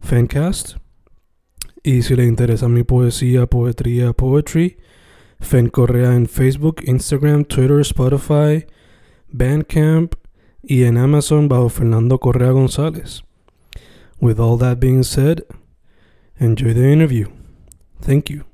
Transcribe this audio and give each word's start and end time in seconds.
Fancast. 0.00 0.76
Y 1.82 2.02
si 2.02 2.16
le 2.16 2.24
interesa 2.24 2.68
mi 2.68 2.82
poesía, 2.82 3.46
poetría, 3.46 4.12
poetry, 4.12 4.78
Fen 5.40 5.68
Correa 5.68 6.14
en 6.14 6.26
Facebook, 6.26 6.82
Instagram, 6.84 7.44
Twitter, 7.44 7.80
Spotify, 7.80 8.66
Bandcamp 9.28 10.14
y 10.62 10.84
en 10.84 10.98
Amazon 10.98 11.48
bajo 11.48 11.68
Fernando 11.68 12.18
Correa 12.18 12.50
González. 12.50 13.22
With 14.20 14.40
all 14.40 14.58
that 14.58 14.80
being 14.80 15.04
said, 15.04 15.44
enjoy 16.40 16.74
the 16.74 16.92
interview. 16.92 17.28
Thank 18.00 18.30
you. 18.30 18.44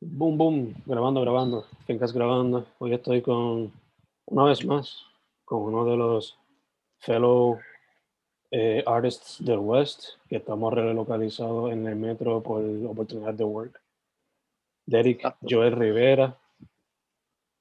Boom, 0.00 0.38
boom, 0.38 0.74
grabando, 0.86 1.20
grabando, 1.20 1.66
Fincas 1.86 2.12
grabando. 2.12 2.66
Hoy 2.78 2.94
estoy 2.94 3.20
con, 3.20 3.72
una 4.26 4.44
vez 4.44 4.64
más, 4.64 5.02
con 5.44 5.62
uno 5.62 5.84
de 5.84 5.96
los 5.96 6.38
fellow 6.98 7.58
eh, 8.50 8.82
artists 8.86 9.44
del 9.44 9.58
West, 9.58 10.04
que 10.28 10.36
estamos 10.36 10.72
relocalizados 10.72 11.72
en 11.72 11.86
el 11.86 11.96
metro 11.96 12.42
por 12.42 12.62
oportunidad 12.86 13.34
de 13.34 13.44
work. 13.44 13.80
Derek 14.86 15.22
Joel 15.42 15.76
Rivera, 15.76 16.36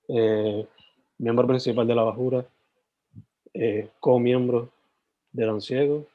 eh, 0.08 0.66
miembro 1.18 1.46
principal 1.46 1.86
de 1.86 1.96
La 1.96 2.04
Bajura, 2.04 2.46
eh, 3.54 3.90
co-miembro 4.00 4.70
de 5.34 5.46
Don 5.46 5.62
Ciego 5.62 6.06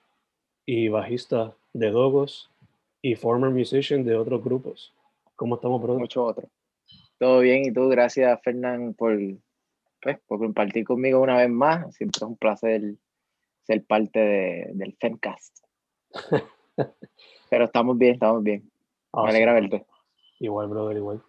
y 0.64 0.88
bajista 0.88 1.54
de 1.74 1.90
Dogos 1.90 2.50
y 3.02 3.14
former 3.14 3.50
musician 3.50 4.04
de 4.04 4.16
otros 4.16 4.42
grupos. 4.42 4.94
¿Cómo 5.36 5.56
estamos, 5.56 5.82
bro? 5.82 5.98
Mucho 5.98 6.24
otro. 6.24 6.48
Todo 7.18 7.40
bien, 7.40 7.64
y 7.66 7.72
tú, 7.72 7.88
gracias, 7.88 8.40
Fernán, 8.42 8.94
por, 8.94 9.18
pues, 10.00 10.18
por 10.26 10.38
compartir 10.38 10.84
conmigo 10.84 11.20
una 11.20 11.36
vez 11.36 11.50
más. 11.50 11.94
Siempre 11.94 12.18
es 12.18 12.22
un 12.22 12.36
placer 12.36 12.94
ser 13.62 13.84
parte 13.84 14.18
de, 14.18 14.70
del 14.74 14.96
Femcast. 14.98 15.58
Pero 17.50 17.64
estamos 17.64 17.98
bien, 17.98 18.14
estamos 18.14 18.42
bien. 18.42 18.70
Me 19.12 19.28
alegra 19.30 19.52
verte. 19.52 19.84
Igual, 20.40 20.68
brother, 20.68 20.96
igual. 20.96 21.22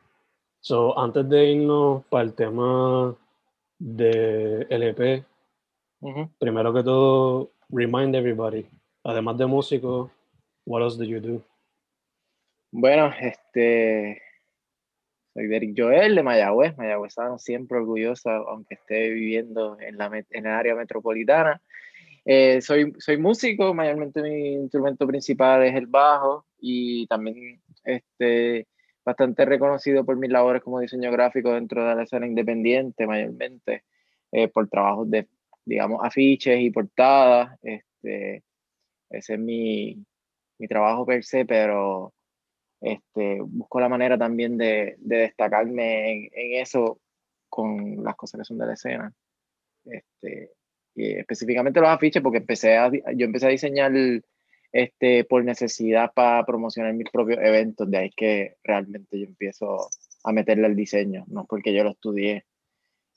So, 0.61 0.97
antes 0.97 1.27
de 1.27 1.51
irnos 1.51 2.05
para 2.05 2.23
el 2.23 2.33
tema 2.33 3.15
de 3.77 4.65
LP, 4.69 5.25
primero 6.39 6.73
que 6.73 6.83
todo, 6.83 7.51
remind 7.69 8.15
everybody, 8.15 8.65
además 9.03 9.37
de 9.37 9.45
músico, 9.45 10.11
what 10.65 10.81
else 10.81 10.97
do 10.97 11.03
you 11.03 11.19
do? 11.19 11.41
Bueno, 12.71 13.11
este, 13.19 14.21
soy 15.33 15.47
Derek 15.47 15.73
Joel 15.77 16.15
de 16.15 16.23
Mayagüez, 16.23 16.77
mayagüezano, 16.77 17.37
siempre 17.37 17.77
orgullosa, 17.79 18.35
aunque 18.35 18.75
esté 18.75 19.09
viviendo 19.09 19.77
en, 19.79 19.97
la, 19.97 20.05
en 20.07 20.45
el 20.45 20.51
área 20.51 20.75
metropolitana. 20.75 21.61
Eh, 22.25 22.61
soy, 22.61 22.93
soy 22.99 23.17
músico, 23.17 23.73
mayormente 23.73 24.21
mi 24.21 24.53
instrumento 24.53 25.05
principal 25.05 25.63
es 25.63 25.75
el 25.75 25.87
bajo 25.87 26.45
y 26.59 27.05
también 27.07 27.61
este, 27.83 28.67
bastante 29.03 29.45
reconocido 29.45 30.05
por 30.05 30.17
mis 30.17 30.31
labores 30.31 30.63
como 30.63 30.79
diseño 30.79 31.11
gráfico 31.11 31.51
dentro 31.53 31.85
de 31.85 31.95
la 31.95 32.03
escena 32.03 32.25
independiente, 32.25 33.05
mayormente 33.07 33.83
eh, 34.31 34.47
por 34.47 34.69
trabajos 34.69 35.09
de, 35.11 35.27
digamos, 35.65 36.01
afiches 36.03 36.59
y 36.61 36.71
portadas. 36.71 37.57
Este, 37.61 38.43
ese 39.09 39.33
es 39.33 39.39
mi, 39.39 40.05
mi 40.59 40.67
trabajo 40.67 41.05
per 41.05 41.23
se, 41.23 41.45
pero 41.45 42.13
este, 42.81 43.41
busco 43.41 43.79
la 43.79 43.89
manera 43.89 44.17
también 44.17 44.57
de, 44.57 44.95
de 44.99 45.17
destacarme 45.17 46.11
en, 46.13 46.29
en, 46.33 46.61
eso 46.61 46.99
con 47.49 48.03
las 48.03 48.15
cosas 48.15 48.39
que 48.39 48.45
son 48.45 48.57
de 48.57 48.65
la 48.67 48.73
escena. 48.73 49.13
Este, 49.85 50.51
y 50.95 51.11
específicamente 51.13 51.79
los 51.79 51.89
afiches, 51.89 52.21
porque 52.21 52.39
empecé 52.39 52.77
a, 52.77 52.91
yo 52.91 53.25
empecé 53.25 53.47
a 53.47 53.49
diseñar 53.49 53.91
este, 54.71 55.23
por 55.25 55.43
necesidad 55.43 56.11
para 56.13 56.45
promocionar 56.45 56.93
mis 56.93 57.09
propios 57.09 57.39
eventos, 57.41 57.89
de 57.89 57.97
ahí 57.97 58.09
que 58.11 58.55
realmente 58.63 59.19
yo 59.19 59.25
empiezo 59.25 59.89
a 60.23 60.31
meterle 60.31 60.67
el 60.67 60.75
diseño, 60.75 61.25
no 61.27 61.45
porque 61.45 61.73
yo 61.73 61.83
lo 61.83 61.91
estudié. 61.91 62.45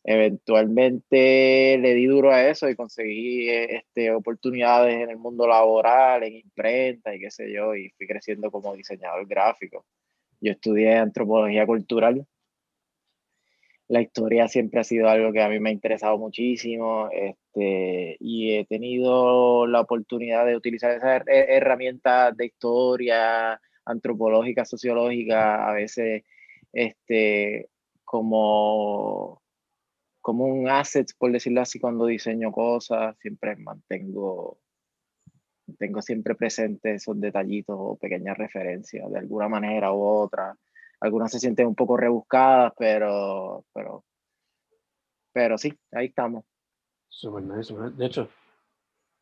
Eventualmente 0.09 1.77
le 1.79 1.95
di 1.95 2.07
duro 2.07 2.31
a 2.31 2.49
eso 2.49 2.69
y 2.69 2.77
conseguí 2.77 3.49
este, 3.51 4.13
oportunidades 4.13 4.95
en 5.03 5.11
el 5.11 5.19
mundo 5.19 5.49
laboral, 5.49 6.23
en 6.23 6.37
imprenta 6.37 7.13
y 7.15 7.19
qué 7.19 7.31
sé 7.31 7.53
yo, 7.53 7.75
y 7.75 7.91
fui 7.91 8.07
creciendo 8.07 8.51
como 8.53 8.77
diseñador 8.77 9.27
gráfico. 9.27 9.85
Yo 10.41 10.53
estudié 10.53 10.95
antropología 10.95 11.67
cultural 11.67 12.25
la 13.89 14.01
historia 14.01 14.49
siempre 14.49 14.81
ha 14.81 14.85
sido 14.85 15.09
algo 15.09 15.33
que 15.33 15.43
a 15.43 15.49
mí 15.49 15.61
me 15.61 15.71
ha 15.71 15.73
interesado 15.73 16.19
muchísimo 16.19 17.09
este, 17.13 18.17
y 18.19 18.55
he 18.55 18.65
tenido 18.65 19.67
la 19.67 19.81
oportunidad 19.81 20.45
de 20.45 20.57
utilizar 20.57 20.93
esas 20.93 21.23
herramientas 21.27 22.37
de 22.37 22.47
historia 22.47 23.61
antropológica, 23.85 24.65
sociológica, 24.65 25.69
a 25.69 25.73
veces 25.73 26.25
este, 26.73 27.69
como, 28.05 29.41
como 30.21 30.47
un 30.47 30.69
asset, 30.69 31.09
por 31.17 31.31
decirlo 31.31 31.61
así, 31.61 31.79
cuando 31.79 32.07
diseño 32.07 32.51
cosas, 32.51 33.17
siempre 33.19 33.55
mantengo, 33.57 34.59
tengo 35.79 36.03
siempre 36.03 36.35
presente 36.35 36.95
esos 36.95 37.21
detallitos 37.21 37.77
o 37.79 37.97
pequeñas 37.97 38.37
referencias 38.37 39.11
de 39.13 39.19
alguna 39.19 39.49
manera 39.49 39.93
u 39.93 40.03
otra 40.03 40.57
algunas 41.01 41.31
se 41.33 41.41
sienten 41.41 41.67
un 41.67 41.75
poco 41.75 41.97
rebuscadas, 41.97 42.73
pero, 42.79 43.65
pero, 43.73 44.05
pero 45.33 45.59
sí, 45.59 45.73
ahí 45.93 46.07
estamos. 46.07 46.45
Super 47.09 47.43
nice, 47.43 47.75
De 47.75 48.07
hecho, 48.07 48.29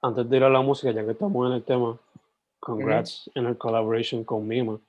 antes 0.02 0.28
de 0.28 0.36
ir 0.36 0.44
a 0.44 0.50
la 0.50 0.62
música, 0.62 0.92
ya 0.92 1.04
que 1.04 1.12
estamos 1.12 1.48
en 1.48 1.54
el 1.54 1.64
tema, 1.64 1.98
congrats 2.60 3.30
en 3.34 3.46
el 3.46 3.58
collaboration 3.58 4.24
con 4.24 4.46
Mima. 4.46 4.80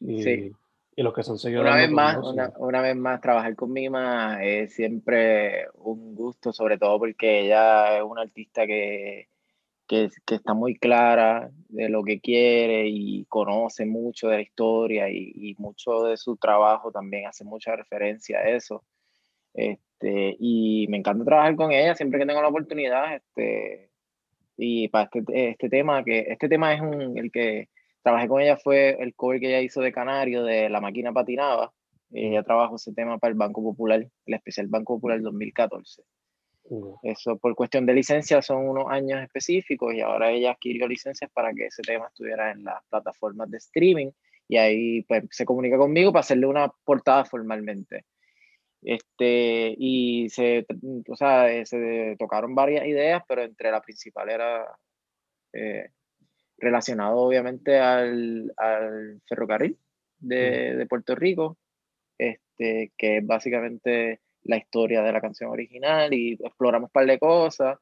Y, 0.00 0.22
sí. 0.22 0.52
y 0.96 1.02
los 1.02 1.14
que 1.14 1.22
son 1.22 1.38
seguidores. 1.38 1.70
Una 1.70 1.80
vez 1.80 1.90
más, 1.90 2.16
una, 2.18 2.52
una, 2.58 2.80
vez 2.80 2.96
más, 2.96 3.20
trabajar 3.20 3.54
con 3.54 3.72
Mima 3.72 4.44
es 4.44 4.74
siempre 4.74 5.66
un 5.74 6.14
gusto, 6.14 6.52
sobre 6.52 6.78
todo 6.78 6.98
porque 6.98 7.46
ella 7.46 7.98
es 7.98 8.02
una 8.02 8.22
artista 8.22 8.66
que 8.66 9.28
que, 9.86 10.08
que, 10.26 10.34
está 10.36 10.54
muy 10.54 10.76
clara 10.76 11.50
de 11.68 11.88
lo 11.88 12.02
que 12.04 12.20
quiere 12.20 12.88
y 12.88 13.24
conoce 13.26 13.86
mucho 13.86 14.28
de 14.28 14.36
la 14.36 14.42
historia 14.42 15.10
y, 15.10 15.32
y, 15.34 15.54
mucho 15.58 16.02
de 16.04 16.16
su 16.16 16.36
trabajo 16.36 16.90
también 16.92 17.26
hace 17.26 17.44
mucha 17.44 17.76
referencia 17.76 18.38
a 18.38 18.48
eso. 18.50 18.84
Este, 19.54 20.36
y 20.38 20.86
me 20.88 20.98
encanta 20.98 21.24
trabajar 21.24 21.56
con 21.56 21.72
ella 21.72 21.94
siempre 21.94 22.18
que 22.20 22.26
tengo 22.26 22.42
la 22.42 22.48
oportunidad. 22.48 23.14
Este, 23.16 23.90
y 24.56 24.88
para 24.88 25.08
este, 25.12 25.50
este 25.50 25.68
tema, 25.68 26.04
que 26.04 26.26
este 26.28 26.48
tema 26.48 26.74
es 26.74 26.80
un, 26.80 27.18
el 27.18 27.30
que 27.30 27.68
trabajé 28.02 28.28
con 28.28 28.42
ella 28.42 28.56
fue 28.56 28.96
el 29.00 29.14
cover 29.14 29.40
que 29.40 29.48
ella 29.48 29.60
hizo 29.60 29.80
de 29.80 29.92
Canario, 29.92 30.44
de 30.44 30.68
La 30.68 30.80
Máquina 30.80 31.12
Patinaba. 31.12 31.72
Ella 32.12 32.42
trabajó 32.42 32.76
ese 32.76 32.92
tema 32.92 33.18
para 33.18 33.32
el 33.32 33.38
Banco 33.38 33.62
Popular, 33.62 34.06
el 34.26 34.34
especial 34.34 34.68
Banco 34.68 34.94
Popular 34.94 35.20
2014. 35.20 36.02
Eso 37.02 37.36
por 37.36 37.54
cuestión 37.54 37.84
de 37.84 37.92
licencia 37.92 38.40
son 38.40 38.66
unos 38.66 38.86
años 38.88 39.22
específicos 39.22 39.94
y 39.94 40.00
ahora 40.00 40.30
ella 40.30 40.52
adquirió 40.52 40.88
licencias 40.88 41.30
para 41.30 41.52
que 41.52 41.66
ese 41.66 41.82
tema 41.82 42.06
estuviera 42.06 42.50
en 42.50 42.64
las 42.64 42.82
plataformas 42.88 43.50
de 43.50 43.58
streaming 43.58 44.10
y 44.48 44.56
ahí 44.56 45.02
pues 45.02 45.24
se 45.30 45.44
comunica 45.44 45.76
conmigo 45.76 46.12
para 46.12 46.20
hacerle 46.20 46.46
una 46.46 46.72
portada 46.84 47.24
formalmente. 47.24 48.06
Este, 48.82 49.74
y 49.78 50.28
se, 50.28 50.66
o 51.08 51.16
sea, 51.16 51.64
se 51.64 52.16
tocaron 52.18 52.54
varias 52.54 52.86
ideas, 52.86 53.22
pero 53.26 53.42
entre 53.42 53.70
la 53.70 53.80
principal 53.80 54.28
era 54.28 54.66
eh, 55.52 55.90
relacionado 56.58 57.16
obviamente 57.16 57.78
al, 57.78 58.52
al 58.56 59.22
ferrocarril 59.26 59.78
de, 60.18 60.76
de, 60.76 60.86
Puerto 60.86 61.14
Rico, 61.14 61.58
este, 62.18 62.92
que 62.96 63.18
es 63.18 63.26
básicamente 63.26 64.20
la 64.44 64.56
historia 64.56 65.02
de 65.02 65.12
la 65.12 65.20
canción 65.20 65.50
original 65.50 66.12
y 66.12 66.34
exploramos 66.34 66.88
un 66.88 66.92
par 66.92 67.06
de 67.06 67.18
cosas. 67.18 67.78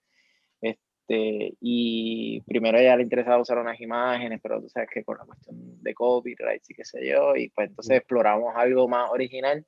Este, 0.60 1.54
y 1.60 2.40
primero 2.42 2.78
ella 2.78 2.96
le 2.96 3.02
interesaba 3.02 3.40
usar 3.40 3.58
unas 3.58 3.80
imágenes, 3.80 4.40
pero 4.42 4.60
tú 4.60 4.68
sabes 4.68 4.88
que 4.92 5.04
con 5.04 5.18
la 5.18 5.24
cuestión 5.24 5.82
de 5.82 5.94
copyright 5.94 6.62
y 6.68 6.74
qué 6.74 6.84
sé 6.84 7.06
yo, 7.06 7.36
y 7.36 7.50
pues 7.50 7.68
entonces 7.68 7.98
exploramos 7.98 8.54
algo 8.56 8.88
más 8.88 9.10
original 9.10 9.66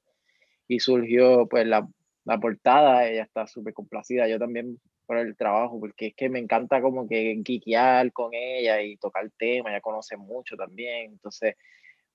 y 0.69 0.81
surgió 0.81 1.47
pues 1.49 1.67
la, 1.67 1.87
la 2.25 2.39
portada, 2.39 3.07
ella 3.09 3.25
está 3.25 3.47
súper 3.47 3.75
complacida, 3.75 4.29
yo 4.29 4.39
también 4.39 4.79
por 5.07 5.19
el 5.19 5.37
trabajo, 5.37 5.79
porque 5.79 6.09
es 6.09 6.15
que 6.15 6.29
me 6.29 6.39
encanta 6.39 6.81
como 6.81 7.07
que 7.07 7.35
guiquear 7.45 8.13
con 8.13 8.31
ella 8.33 8.81
y 8.83 8.97
tocar 8.97 9.25
el 9.25 9.33
tema, 9.33 9.71
ella 9.71 9.81
conoce 9.81 10.17
mucho 10.17 10.57
también, 10.57 11.13
entonces 11.13 11.57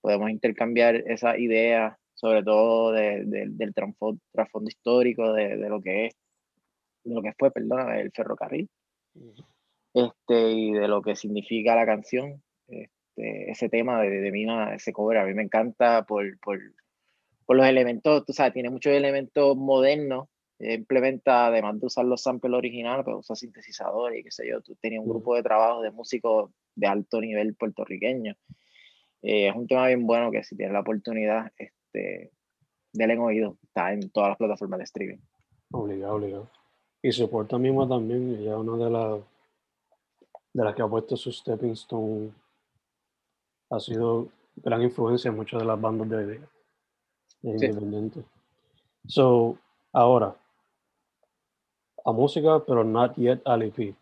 podemos 0.01 0.29
intercambiar 0.29 0.95
esa 0.95 1.37
idea, 1.37 1.99
sobre 2.19 2.43
todo 2.43 2.91
de, 2.91 3.23
del 3.25 3.73
trasfondo 3.73 4.67
histórico 4.67 5.31
de, 5.31 5.55
de, 5.55 5.69
lo 5.69 5.81
que 5.81 6.07
es, 6.07 6.15
de 7.05 7.15
lo 7.15 7.21
que 7.21 7.33
fue, 7.37 7.49
perdón, 7.51 7.91
el 7.93 8.11
ferrocarril, 8.11 8.69
este, 9.93 10.51
y 10.51 10.71
de 10.73 10.87
lo 10.89 11.01
que 11.01 11.15
significa 11.15 11.75
la 11.75 11.85
canción, 11.85 12.43
este, 12.67 13.51
ese 13.51 13.69
tema 13.69 14.01
de, 14.01 14.09
de 14.09 14.31
Mina, 14.31 14.75
ese 14.75 14.91
cover, 14.91 15.19
a 15.19 15.25
mí 15.25 15.33
me 15.33 15.43
encanta 15.43 16.03
por, 16.03 16.37
por, 16.39 16.59
por 17.45 17.55
los 17.55 17.65
elementos, 17.65 18.25
tú 18.25 18.33
sabes, 18.33 18.53
tiene 18.53 18.69
muchos 18.69 18.91
elementos 18.91 19.55
modernos 19.55 20.27
implementa, 20.59 21.47
además 21.47 21.79
de 21.79 21.85
usar 21.85 22.03
los 22.03 22.21
samples 22.21 22.53
originales, 22.53 23.05
pues 23.05 23.15
usa 23.17 23.33
sintetizadores 23.35 24.19
y 24.19 24.23
qué 24.23 24.31
sé 24.31 24.45
yo. 24.45 24.59
Tú 24.59 24.75
tenías 24.75 25.01
un 25.01 25.09
grupo 25.09 25.35
de 25.35 25.43
trabajo 25.43 25.81
de 25.81 25.91
músicos 25.91 26.51
de 26.75 26.87
alto 26.87 27.21
nivel 27.21 27.55
puertorriqueño. 27.55 28.35
Eh, 29.21 29.47
es 29.47 29.55
un 29.55 29.67
tema 29.67 29.87
bien 29.87 30.05
bueno 30.05 30.31
que 30.31 30.43
si 30.43 30.57
tienes 30.57 30.73
la 30.73 30.81
oportunidad, 30.81 31.47
este, 31.57 31.73
denle 31.93 33.13
en 33.13 33.19
oído. 33.19 33.57
Está 33.63 33.93
en 33.93 34.09
todas 34.09 34.29
las 34.29 34.37
plataformas 34.37 34.79
de 34.79 34.83
streaming. 34.83 35.17
Obligado, 35.71 36.15
obligado. 36.15 36.49
Y 37.01 37.11
soporta 37.11 37.57
mismo 37.57 37.87
también, 37.87 38.35
ella 38.35 38.53
es 38.53 38.57
una 38.57 38.85
de 38.85 38.89
las 38.89 39.21
de 40.53 40.63
las 40.63 40.75
que 40.75 40.81
ha 40.81 40.87
puesto 40.87 41.15
su 41.15 41.31
stepping 41.31 41.71
stone. 41.71 42.31
Ha 43.69 43.79
sido 43.79 44.29
gran 44.55 44.81
influencia 44.81 45.29
en 45.29 45.35
muchas 45.35 45.59
de 45.61 45.65
las 45.65 45.79
bandas 45.79 46.09
de, 46.09 46.25
de 46.25 46.41
independientes. 47.43 48.25
So, 49.07 49.57
ahora, 49.93 50.35
a 52.05 52.11
música, 52.11 52.59
pero 52.65 52.83
not 52.83 53.15
yet 53.15 53.41
al 53.45 53.61
EP. 53.63 53.95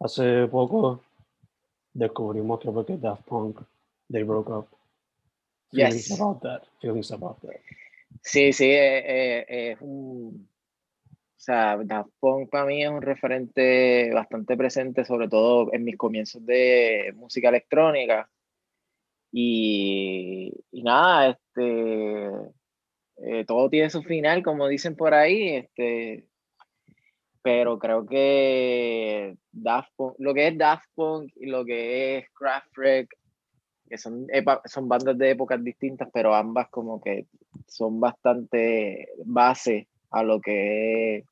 Hace 0.00 0.48
poco 0.48 1.00
descubrimos 1.94 2.58
que 2.60 2.70
porque 2.70 2.96
Daft 2.96 3.24
Punk, 3.24 3.60
they 4.10 4.24
broke 4.24 4.50
up. 4.50 4.66
Feelings 5.72 6.08
Yes. 6.08 6.20
about 6.20 6.42
that. 6.42 6.62
Feelings 6.80 7.10
about 7.10 7.40
that. 7.42 7.60
Sí, 8.22 8.52
sí, 8.52 8.66
eh, 8.70 9.44
eh, 9.48 9.72
es 9.72 9.80
un... 9.80 10.48
O 11.08 11.44
sea, 11.44 11.76
Daft 11.82 12.10
Punk 12.20 12.50
para 12.50 12.66
mí 12.66 12.84
es 12.84 12.88
un 12.88 13.02
referente 13.02 14.12
bastante 14.14 14.56
presente, 14.56 15.04
sobre 15.04 15.28
todo 15.28 15.72
en 15.72 15.82
mis 15.82 15.96
comienzos 15.96 16.44
de 16.46 17.12
música 17.16 17.48
electrónica. 17.48 18.30
Y, 19.32 20.52
y 20.70 20.82
nada, 20.84 21.30
este, 21.30 22.30
eh, 23.16 23.44
todo 23.44 23.68
tiene 23.70 23.90
su 23.90 24.02
final, 24.04 24.44
como 24.44 24.68
dicen 24.68 24.94
por 24.94 25.14
ahí, 25.14 25.56
este, 25.56 26.28
pero 27.42 27.78
creo 27.78 28.06
que 28.06 29.36
Daft 29.50 29.90
Punk, 29.96 30.14
lo 30.18 30.34
que 30.34 30.48
es 30.48 30.58
Daft 30.58 30.86
Punk 30.94 31.32
y 31.34 31.46
lo 31.46 31.64
que 31.64 32.18
es 32.18 32.30
Craft 32.34 32.76
Wreck, 32.76 33.08
son, 33.98 34.26
son 34.64 34.88
bandas 34.88 35.16
de 35.18 35.30
épocas 35.30 35.62
distintas, 35.62 36.08
pero 36.12 36.34
ambas 36.34 36.68
como 36.70 37.00
que 37.00 37.26
son 37.66 38.00
bastante 38.00 39.08
base 39.24 39.88
a 40.10 40.22
lo 40.22 40.40
que 40.40 41.16
es 41.18 41.24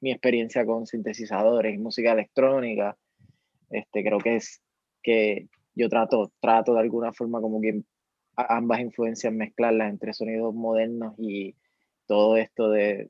mi 0.00 0.10
experiencia 0.10 0.66
con 0.66 0.86
sintetizadores 0.86 1.74
y 1.74 1.78
música 1.78 2.12
electrónica. 2.12 2.96
Este, 3.70 4.02
creo 4.04 4.18
que 4.18 4.36
es 4.36 4.62
que 5.02 5.48
yo 5.74 5.88
trato, 5.88 6.30
trato 6.40 6.74
de 6.74 6.80
alguna 6.80 7.12
forma 7.12 7.40
como 7.40 7.60
que 7.60 7.82
ambas 8.36 8.80
influencias 8.80 9.32
mezclarlas 9.32 9.90
entre 9.90 10.12
sonidos 10.12 10.54
modernos 10.54 11.14
y 11.18 11.54
todo 12.06 12.36
esto 12.36 12.70
de, 12.70 13.08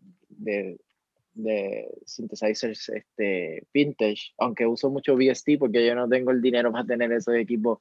de 1.34 1.88
synthesizers 2.06 2.88
este, 2.88 3.66
vintage, 3.72 4.32
aunque 4.38 4.66
uso 4.66 4.88
mucho 4.90 5.16
VST 5.16 5.58
porque 5.58 5.84
yo 5.84 5.94
no 5.94 6.08
tengo 6.08 6.30
el 6.30 6.40
dinero 6.40 6.72
para 6.72 6.86
tener 6.86 7.12
esos 7.12 7.34
equipos 7.34 7.80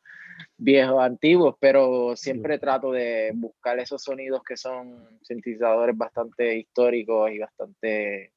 viejos, 0.58 1.02
antiguos, 1.02 1.56
pero 1.60 2.16
siempre 2.16 2.60
trato 2.60 2.92
de 2.92 3.32
buscar 3.36 3.80
esos 3.80 4.04
sonidos 4.04 4.42
que 4.44 4.58
son 4.58 5.20
sintetizadores 5.22 5.96
bastante 5.96 6.58
históricos 6.58 7.32
y 7.32 7.40
bastante 7.40 8.34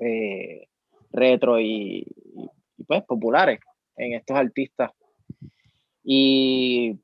eh, 0.00 0.68
retro 1.12 1.60
y, 1.60 2.06
y, 2.34 2.50
y, 2.78 2.84
pues 2.84 3.02
populares 3.04 3.60
en 3.96 4.14
estos 4.14 4.36
artistas. 4.36 4.90
Y 6.02 6.98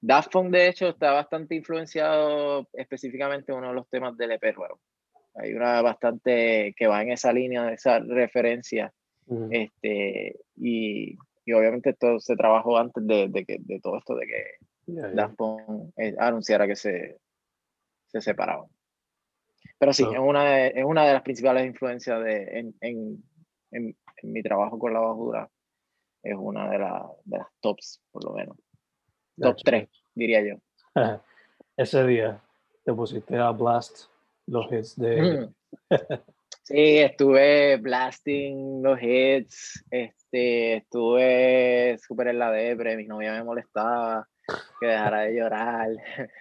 Daft 0.00 0.32
Punk, 0.32 0.50
de 0.50 0.68
hecho, 0.68 0.88
está 0.88 1.12
bastante 1.12 1.54
influenciado 1.54 2.68
específicamente 2.72 3.52
en 3.52 3.58
uno 3.58 3.68
de 3.68 3.74
los 3.74 3.88
temas 3.88 4.16
del 4.16 4.32
EP 4.32 4.56
nuevo. 4.56 4.80
Hay 5.38 5.54
una 5.54 5.82
bastante 5.82 6.74
que 6.76 6.86
va 6.86 7.02
en 7.02 7.12
esa 7.12 7.32
línea, 7.32 7.72
esa 7.72 8.00
referencia. 8.00 8.92
Uh 9.26 9.40
-huh. 9.40 9.48
este, 9.50 10.40
y, 10.56 11.16
y, 11.44 11.52
obviamente 11.52 11.92
todo 11.92 12.18
se 12.18 12.34
trabajó 12.34 12.78
antes 12.78 13.06
de, 13.06 13.28
de, 13.28 13.44
que, 13.44 13.58
de 13.60 13.78
todo 13.80 13.98
esto, 13.98 14.14
de 14.14 14.26
que 14.26 14.44
yeah, 14.86 15.08
Daft 15.08 15.36
Punk 15.36 15.92
yeah. 15.96 16.14
anunciara 16.18 16.66
que 16.66 16.76
se, 16.76 17.18
se 18.06 18.20
separaban. 18.20 18.68
Pero 19.78 19.92
sí, 19.92 20.02
es, 20.02 20.18
una 20.18 20.44
de, 20.44 20.72
es 20.74 20.84
una 20.84 21.06
de 21.06 21.12
las 21.12 21.22
principales 21.22 21.66
influencias 21.66 22.24
de, 22.24 22.58
en, 22.58 22.74
en, 22.80 23.22
en, 23.70 23.96
en 24.16 24.32
mi 24.32 24.42
trabajo 24.42 24.78
con 24.78 24.92
la 24.92 25.00
bajura. 25.00 25.48
Es 26.22 26.36
una 26.36 26.68
de, 26.70 26.78
la, 26.78 27.06
de 27.24 27.38
las 27.38 27.48
tops, 27.60 28.02
por 28.10 28.24
lo 28.24 28.32
menos. 28.32 28.56
Top 29.40 29.56
3, 29.64 29.88
diría 30.14 30.42
yo. 30.42 30.56
Ese 31.76 32.04
día 32.06 32.40
te 32.84 32.92
pusiste 32.92 33.36
a 33.36 33.50
blast 33.50 34.06
los 34.48 34.72
hits 34.72 34.96
de... 34.96 35.48
sí, 36.62 36.98
estuve 36.98 37.76
blasting 37.76 38.82
los 38.82 38.98
hits, 39.00 39.84
este, 39.90 40.76
estuve 40.76 41.98
súper 41.98 42.28
en 42.28 42.38
la 42.38 42.50
depre, 42.50 42.96
mi 42.96 43.06
novia 43.06 43.32
me 43.32 43.44
molestaba 43.44 44.26
que 44.80 44.86
dejara 44.86 45.20
de 45.22 45.34
llorar. 45.34 45.88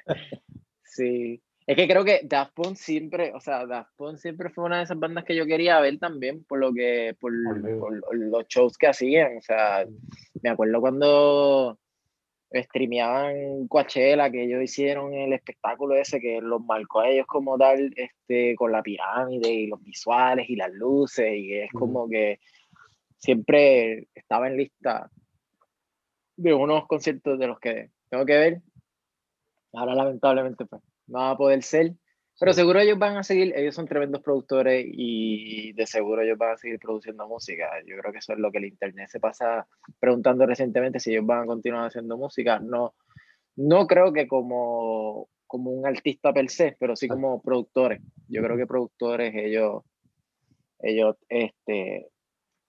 sí, 0.84 1.42
es 1.66 1.76
que 1.76 1.88
creo 1.88 2.06
que 2.06 2.22
Daft 2.24 2.54
Punk 2.54 2.76
siempre, 2.76 3.34
o 3.36 3.42
sea, 3.42 3.66
Daft 3.66 3.92
Punk 3.98 4.18
siempre 4.18 4.50
fue 4.50 4.64
una 4.64 4.78
de 4.78 4.84
esas 4.84 4.98
bandas 4.98 5.26
que 5.26 5.36
yo 5.36 5.46
quería 5.46 5.80
ver 5.82 6.00
también 6.00 6.46
por 6.46 6.60
lo 6.60 6.74
que, 6.74 7.16
por, 7.20 7.34
por, 7.44 7.80
por 7.80 8.16
los 8.16 8.48
shows 8.48 8.78
que 8.78 8.88
hacían, 8.88 9.38
o 9.38 9.42
sea, 9.42 9.86
me 10.42 10.50
acuerdo 10.50 10.80
cuando 10.80 11.78
streameaban 12.52 13.68
Coachella, 13.68 14.32
que 14.32 14.44
ellos 14.44 14.64
hicieron 14.64 15.14
el 15.14 15.34
espectáculo 15.34 15.96
ese 15.96 16.20
que 16.20 16.40
los 16.42 16.62
marcó 16.64 17.02
a 17.02 17.10
ellos 17.10 17.28
como 17.28 17.58
tal, 17.58 17.94
este, 17.96 18.56
con 18.56 18.72
la 18.72 18.82
pirámide 18.82 19.50
y 19.52 19.68
los 19.68 19.84
visuales 19.84 20.50
y 20.50 20.56
las 20.56 20.72
luces, 20.72 21.34
y 21.36 21.56
es 21.56 21.72
como 21.72 22.08
que 22.08 22.40
siempre 23.18 24.08
estaba 24.16 24.48
en 24.48 24.58
lista 24.58 25.10
de 26.38 26.54
unos 26.54 26.88
conciertos 26.88 27.38
de 27.38 27.48
los 27.48 27.60
que 27.60 27.90
tengo 28.10 28.26
que 28.26 28.38
ver. 28.38 28.62
Ahora 29.74 29.96
lamentablemente 29.96 30.66
pues, 30.66 30.82
no 31.08 31.20
va 31.20 31.32
a 31.32 31.38
poder 31.38 31.64
ser, 31.64 31.94
pero 32.40 32.54
seguro 32.54 32.80
ellos 32.80 33.00
van 33.00 33.18
a 33.18 33.24
seguir, 33.24 33.54
ellos 33.56 33.74
son 33.74 33.88
tremendos 33.88 34.22
productores 34.22 34.86
y 34.88 35.74
de 35.74 35.88
seguro 35.88 36.22
ellos 36.22 36.38
van 36.38 36.52
a 36.52 36.58
seguir 36.58 36.80
produciendo 36.80 37.28
música. 37.28 37.70
Yo 37.86 37.98
creo 37.98 38.12
que 38.12 38.20
eso 38.20 38.34
es 38.34 38.40
lo 38.40 38.52
que 38.52 38.60
el 38.60 38.66
internet 38.66 39.10
se 39.10 39.20
pasa 39.20 39.68
preguntando 40.00 40.46
recientemente 40.46 41.00
si 41.00 41.12
ellos 41.12 41.26
van 41.26 41.44
a 41.44 41.46
continuar 41.48 41.88
haciendo 41.88 42.16
música. 42.16 42.60
No, 42.60 42.94
no 43.56 43.88
creo 43.88 44.14
que 44.14 44.28
como, 44.28 45.30
como 45.48 45.72
un 45.72 45.88
artista 45.88 46.32
per 46.32 46.50
se, 46.50 46.78
pero 46.80 46.96
sí 46.96 47.08
como 47.08 47.42
productores. 47.42 48.02
Yo 48.28 48.44
creo 48.44 48.56
que 48.56 48.68
productores 48.68 49.34
ellos, 49.36 49.84
ellos 50.80 51.16
este, 51.30 52.08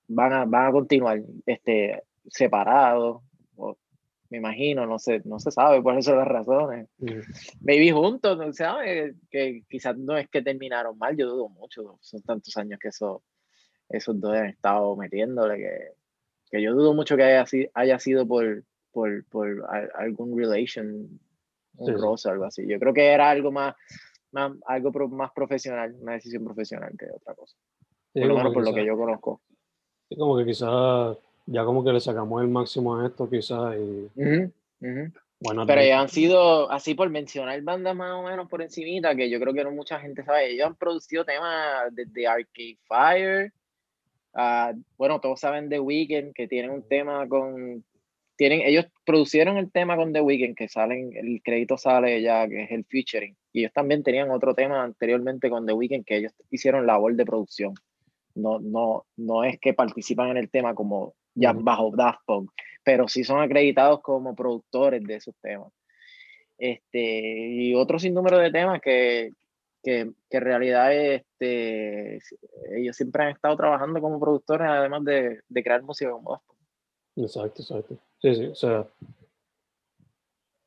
van, 0.08 0.32
a, 0.32 0.44
van 0.46 0.68
a 0.68 0.72
continuar 0.72 1.20
este, 1.44 2.04
separados, 2.26 3.22
me 4.30 4.38
imagino, 4.38 4.86
no 4.86 4.98
sé, 4.98 5.22
no 5.24 5.38
se 5.38 5.50
sabe 5.50 5.82
cuáles 5.82 6.04
son 6.04 6.18
las 6.18 6.28
razones. 6.28 6.88
Maybe 7.60 7.92
juntos, 7.92 8.36
no 8.36 8.46
se 8.46 8.64
sabe, 8.64 9.14
que 9.30 9.62
quizás 9.68 9.96
no 9.96 10.16
es 10.16 10.28
que 10.28 10.42
terminaron 10.42 10.98
mal, 10.98 11.16
yo 11.16 11.28
dudo 11.28 11.48
mucho, 11.48 11.98
son 12.00 12.22
tantos 12.22 12.56
años 12.56 12.78
que 12.78 12.88
eso, 12.88 13.22
esos 13.88 14.20
dos 14.20 14.34
han 14.34 14.46
estado 14.46 14.96
metiéndole, 14.96 15.56
que, 15.56 15.78
que 16.50 16.62
yo 16.62 16.74
dudo 16.74 16.94
mucho 16.94 17.16
que 17.16 17.24
haya, 17.24 17.44
haya 17.74 17.98
sido 17.98 18.26
por, 18.26 18.64
por, 18.92 19.24
por 19.26 19.66
algún 19.94 20.36
relation, 20.36 21.20
un 21.76 21.86
sí. 21.86 21.92
rosa, 21.92 22.30
algo 22.30 22.44
así. 22.44 22.66
Yo 22.66 22.78
creo 22.78 22.92
que 22.92 23.06
era 23.06 23.30
algo 23.30 23.52
más 23.52 23.74
más, 24.32 24.52
algo 24.66 25.08
más 25.08 25.32
profesional, 25.32 25.96
una 26.00 26.12
decisión 26.12 26.44
profesional 26.44 26.92
que 26.98 27.06
otra 27.10 27.34
cosa. 27.34 27.56
por 28.12 28.26
lo 28.26 28.36
menos 28.36 28.54
por 28.54 28.64
lo 28.64 28.74
que 28.74 28.84
yo 28.84 28.96
conozco. 28.96 29.42
Sí, 30.08 30.16
como 30.16 30.36
que 30.36 30.44
quizás 30.46 31.16
ya 31.50 31.64
como 31.64 31.82
que 31.84 31.92
le 31.92 32.00
sacamos 32.00 32.42
el 32.42 32.48
máximo 32.48 32.96
a 32.96 33.06
esto 33.06 33.28
quizás 33.28 33.76
y... 33.76 34.08
Bueno, 35.40 35.66
pero 35.66 35.82
ya 35.82 36.00
han 36.00 36.08
sido, 36.08 36.70
así 36.70 36.94
por 36.94 37.10
mencionar 37.10 37.60
bandas 37.62 37.94
más 37.94 38.12
o 38.12 38.24
menos 38.24 38.48
por 38.48 38.60
encimita, 38.60 39.14
que 39.14 39.30
yo 39.30 39.38
creo 39.38 39.54
que 39.54 39.62
no 39.62 39.70
mucha 39.70 40.00
gente 40.00 40.24
sabe, 40.24 40.50
ellos 40.50 40.66
han 40.66 40.74
producido 40.74 41.24
temas 41.24 41.94
desde 41.94 42.26
Arcade 42.26 42.78
Fire, 42.88 43.52
bueno, 44.96 45.20
todos 45.20 45.38
saben 45.38 45.68
The 45.68 45.78
Weeknd, 45.78 46.32
que 46.32 46.48
tienen 46.48 46.72
un 46.72 46.82
tema 46.82 47.28
con, 47.28 47.84
tienen, 48.36 48.62
ellos 48.62 48.86
producieron 49.06 49.58
el 49.58 49.70
tema 49.70 49.96
con 49.96 50.12
The 50.12 50.20
Weeknd, 50.20 50.56
que 50.56 50.68
salen, 50.68 51.12
el 51.14 51.40
crédito 51.42 51.78
sale 51.78 52.20
ya, 52.20 52.48
que 52.48 52.64
es 52.64 52.70
el 52.72 52.84
featuring, 52.84 53.36
y 53.52 53.60
ellos 53.60 53.72
también 53.72 54.02
tenían 54.02 54.32
otro 54.32 54.54
tema 54.54 54.82
anteriormente 54.82 55.48
con 55.50 55.66
The 55.66 55.72
Weeknd, 55.72 56.04
que 56.04 56.16
ellos 56.16 56.32
hicieron 56.50 56.84
labor 56.84 57.14
de 57.14 57.24
producción. 57.24 57.74
No, 58.34 58.60
no, 58.60 59.04
no 59.16 59.42
es 59.42 59.58
que 59.58 59.72
participan 59.72 60.30
en 60.30 60.36
el 60.36 60.50
tema 60.50 60.74
como 60.74 61.14
ya 61.38 61.52
bajo 61.52 61.90
Daft 61.94 62.20
Punk, 62.26 62.50
pero 62.84 63.08
sí 63.08 63.24
son 63.24 63.40
acreditados 63.40 64.00
como 64.02 64.34
productores 64.34 65.02
de 65.04 65.16
esos 65.16 65.34
temas. 65.40 65.72
Este, 66.58 66.98
y 67.00 67.74
otro 67.74 67.98
sinnúmero 67.98 68.38
de 68.38 68.50
temas 68.50 68.80
que, 68.80 69.32
que, 69.82 70.10
que, 70.28 70.36
en 70.36 70.42
realidad 70.42 70.92
este, 70.92 72.18
ellos 72.76 72.96
siempre 72.96 73.24
han 73.24 73.30
estado 73.30 73.56
trabajando 73.56 74.00
como 74.00 74.18
productores, 74.18 74.66
además 74.68 75.04
de, 75.04 75.40
de 75.48 75.62
crear 75.62 75.82
música 75.82 76.10
como 76.10 76.32
Daft 76.32 76.46
Punk. 76.46 76.58
Exacto, 77.16 77.62
exacto. 77.62 77.96
Sí, 78.20 78.34
sí, 78.34 78.46
o 78.46 78.54
sea, 78.54 78.86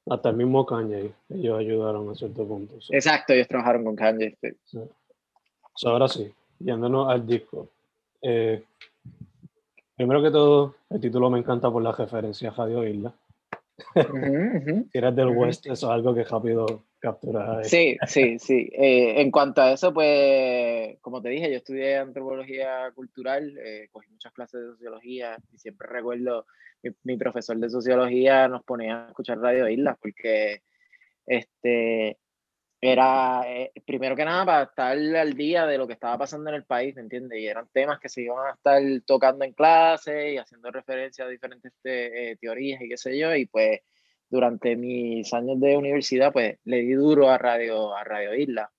hasta 0.10 0.30
el 0.30 0.38
mismo 0.38 0.66
Kanye, 0.66 1.12
ellos 1.30 1.60
ayudaron 1.60 2.10
a 2.10 2.16
cierto 2.16 2.48
punto. 2.48 2.76
Exacto, 2.90 3.34
ellos 3.34 3.48
trabajaron 3.48 3.84
con 3.84 3.96
Kanye. 3.96 4.38
Sí. 4.66 4.80
ahora 5.86 6.08
sí, 6.08 6.34
yéndonos 6.60 7.10
al 7.10 7.26
disco. 7.26 7.68
Eh, 8.22 8.64
Primero 10.02 10.24
que 10.24 10.32
todo, 10.32 10.78
el 10.90 11.00
título 11.00 11.30
me 11.30 11.38
encanta 11.38 11.70
por 11.70 11.84
la 11.84 11.92
referencia 11.92 12.50
a 12.50 12.54
Radio 12.56 12.84
Isla. 12.88 13.14
si 14.92 14.98
eres 14.98 15.16
del 15.16 15.28
West, 15.28 15.68
eso 15.68 15.74
es 15.74 15.84
algo 15.94 16.16
que 16.16 16.24
rápido 16.24 16.86
captura. 16.98 17.64
Sí, 17.64 17.96
sí, 18.08 18.40
sí. 18.40 18.68
Eh, 18.74 19.22
en 19.22 19.30
cuanto 19.30 19.62
a 19.62 19.74
eso, 19.74 19.94
pues, 19.94 20.98
como 21.02 21.22
te 21.22 21.30
dije, 21.30 21.52
yo 21.52 21.58
estudié 21.58 21.98
antropología 21.98 22.92
cultural, 22.96 23.56
eh, 23.64 23.90
cogí 23.92 24.10
muchas 24.10 24.34
clases 24.34 24.62
de 24.62 24.72
sociología 24.72 25.38
y 25.52 25.60
siempre 25.60 25.88
recuerdo, 25.88 26.48
mi, 26.82 26.90
mi, 27.04 27.16
profesor 27.16 27.58
de 27.58 27.70
sociología 27.70 28.48
nos 28.48 28.64
ponía 28.64 29.06
a 29.06 29.08
escuchar 29.10 29.38
Radio 29.38 29.70
Isla 29.70 30.00
porque 30.02 30.64
este, 31.28 32.18
era, 32.84 33.44
eh, 33.46 33.72
primero 33.86 34.16
que 34.16 34.26
nada, 34.26 34.44
para 34.44 34.64
estar 34.64 34.98
al 34.98 35.34
día 35.36 35.68
de 35.68 35.78
lo 35.78 35.86
que 35.86 35.94
estaba 35.94 36.18
pasando 36.18 36.50
en 36.50 36.56
el 36.56 36.66
país, 36.66 36.96
¿me 36.96 37.04
entiendes? 37.04 37.40
Y 37.40 37.46
eran 37.46 37.70
temas 37.72 38.00
que 38.00 38.10
se 38.10 38.24
iban 38.24 38.48
a 38.48 38.54
estar 38.56 38.82
tocando 39.06 39.46
en 39.46 39.54
clase 39.54 40.34
y 40.34 40.38
haciendo 40.38 40.72
referencia 40.72 41.26
a 41.26 41.28
diferentes 41.28 41.72
eh, 41.84 42.38
teorías 42.42 42.82
y 42.82 42.90
qué 42.90 42.98
sé 42.98 43.18
yo, 43.20 43.36
y 43.36 43.46
pues 43.46 43.82
durante 44.30 44.76
mis 44.76 45.32
años 45.34 45.60
de 45.60 45.78
universidad, 45.78 46.34
pues 46.34 46.58
le 46.64 46.78
di 46.78 46.94
duro 46.94 47.30
a 47.30 47.38
Radio, 47.38 47.96
a 47.96 48.04
Radio 48.04 48.34
Isla. 48.34 48.72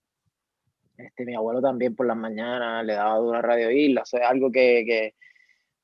Este, 0.97 1.25
mi 1.25 1.35
abuelo 1.37 1.61
también 1.63 1.95
por 1.95 2.07
las 2.07 2.17
mañanas 2.17 2.85
le 2.85 2.95
daba 2.95 3.19
duro 3.19 3.39
a 3.39 3.43
Radio 3.43 3.71
Isla, 3.71 4.03
o 4.03 4.07
sea, 4.07 4.29
algo 4.29 4.51
que, 4.51 4.85
que, 4.85 5.15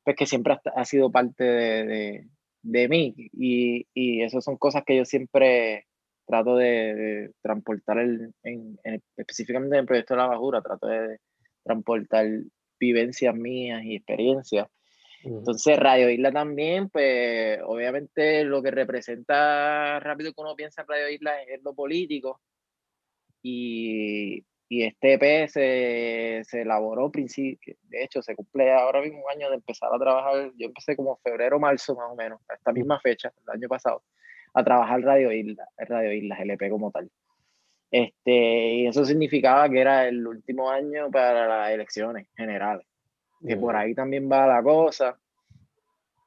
pues 0.03 0.17
que 0.17 0.27
siempre 0.27 0.59
ha, 0.75 0.85
sido 0.85 1.13
parte 1.13 1.45
de, 1.45 1.87
de, 1.87 2.29
de 2.63 2.89
mí, 2.89 3.15
y, 3.17 3.87
y 3.95 4.23
eso 4.23 4.41
son 4.41 4.57
cosas 4.57 4.83
que 4.85 4.97
yo 4.97 5.05
siempre 5.05 5.88
trato 6.29 6.57
de, 6.57 7.33
transportar 7.41 7.99
el, 7.99 8.35
en, 8.43 8.79
específicamente 9.17 9.77
en 9.77 9.81
el 9.81 9.87
proyecto 9.87 10.15
de 10.15 10.19
la 10.19 10.27
bajura, 10.27 10.61
trato 10.61 10.87
de 10.87 11.19
transportar 11.65 12.27
vivencias 12.79 13.35
mías 13.35 13.83
y 13.83 13.97
experiencias. 13.97 14.69
Entonces, 15.25 15.79
Radio 15.79 16.11
Isla 16.11 16.31
también, 16.31 16.91
pues 16.91 17.59
obviamente 17.65 18.45
lo 18.45 18.63
que 18.63 18.71
representa 18.71 19.99
rápido 20.01 20.33
que 20.33 20.41
uno 20.41 20.55
piensa 20.55 20.83
en 20.83 20.89
Radio 20.89 21.09
Isla 21.09 21.43
es, 21.43 21.63
lo 21.65 21.75
político. 21.75 22.41
Y, 23.43 24.45
y 24.69 24.85
este 24.85 25.15
EP 25.15 25.49
se, 25.49 26.43
se 26.45 26.61
elaboró, 26.61 27.11
de 27.11 28.05
hecho, 28.05 28.21
se 28.23 28.37
cumple 28.37 28.71
ahora 28.73 29.01
mismo 29.01 29.25
un 29.25 29.31
año 29.31 29.49
de 29.49 29.57
empezar 29.57 29.89
a 29.93 29.99
trabajar. 29.99 30.53
Yo 30.57 30.67
empecé 30.67 30.95
como 30.95 31.17
febrero, 31.17 31.59
marzo 31.59 31.97
más 31.97 32.13
o 32.13 32.15
menos, 32.15 32.41
a 32.49 32.55
esta 32.55 32.73
misma 32.73 33.01
fecha, 33.01 33.33
el 33.45 33.51
año 33.55 33.69
pasado 33.69 34.03
a 34.55 34.65
trabajar 34.65 35.01
Radio 35.03 35.33
Isla, 35.33 35.69
Radio 35.77 36.13
Islas, 36.13 36.41
LP 36.41 36.71
como 36.71 36.91
tal. 36.91 37.11
Este, 37.91 38.75
y 38.75 38.87
eso 38.87 39.05
significaba 39.05 39.69
que 39.69 39.81
era 39.81 40.07
el 40.07 40.27
último 40.27 40.71
año 40.71 41.11
para 41.11 41.47
las 41.47 41.71
elecciones 41.71 42.29
generales. 42.37 42.87
Que 43.47 43.57
por 43.57 43.77
ahí 43.77 43.95
también 43.95 44.31
va 44.31 44.47
la 44.47 44.63
cosa. 44.63 45.17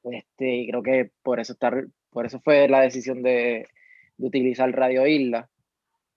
Este, 0.04 0.56
y 0.56 0.70
creo 0.70 0.82
que 0.82 1.12
por 1.22 1.40
eso, 1.40 1.54
está, 1.54 1.72
por 2.10 2.26
eso 2.26 2.40
fue 2.40 2.68
la 2.68 2.82
decisión 2.82 3.22
de, 3.22 3.68
de 4.18 4.28
utilizar 4.28 4.72
Radio 4.72 5.06
Isla 5.06 5.50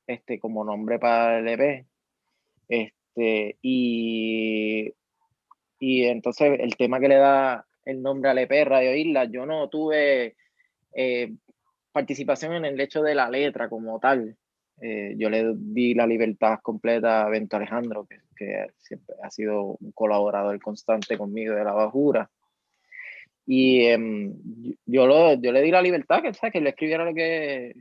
este, 0.07 0.39
como 0.39 0.65
nombre 0.65 0.99
para 0.99 1.39
el 1.41 1.49
EP. 1.49 1.87
Este, 2.69 3.59
y, 3.61 4.95
y 5.79 6.05
entonces 6.05 6.59
el 6.61 6.77
tema 6.77 7.01
que 7.01 7.09
le 7.09 7.17
da 7.17 7.67
el 7.85 8.03
nombre 8.03 8.31
al 8.31 8.39
EP, 8.39 8.65
Radio 8.65 8.95
Isla, 8.95 9.25
yo 9.25 9.47
no 9.47 9.69
tuve 9.69 10.37
eh, 10.95 11.33
participación 11.95 12.55
en 12.55 12.65
el 12.65 12.81
hecho 12.81 13.03
de 13.03 13.15
la 13.15 13.31
letra 13.31 13.69
como 13.69 14.01
tal. 14.01 14.37
Eh, 14.81 15.15
yo 15.17 15.31
le 15.31 15.53
di 15.55 15.95
la 15.95 16.09
libertad 16.09 16.59
completa 16.61 17.23
a 17.23 17.29
Bento 17.29 17.57
Alejandro, 17.57 18.05
que, 18.05 18.19
que, 18.37 18.67
siempre 18.79 19.15
ha 19.23 19.31
sido 19.31 19.77
un 19.81 19.93
colaborador 19.93 20.61
constante 20.61 21.17
conmigo 21.17 21.55
de 21.55 21.63
la 21.63 21.73
bajura. 21.73 22.29
Y 23.47 23.85
em, 23.85 24.35
yo, 24.85 25.07
lo, 25.07 25.35
yo 25.35 25.53
le 25.53 25.63
di 25.63 25.71
la 25.71 25.81
libertad, 25.81 26.21
que, 26.21 26.33
que 26.51 26.61
le 26.61 26.71
escribiera 26.71 27.05
lo 27.05 27.15
que, 27.15 27.73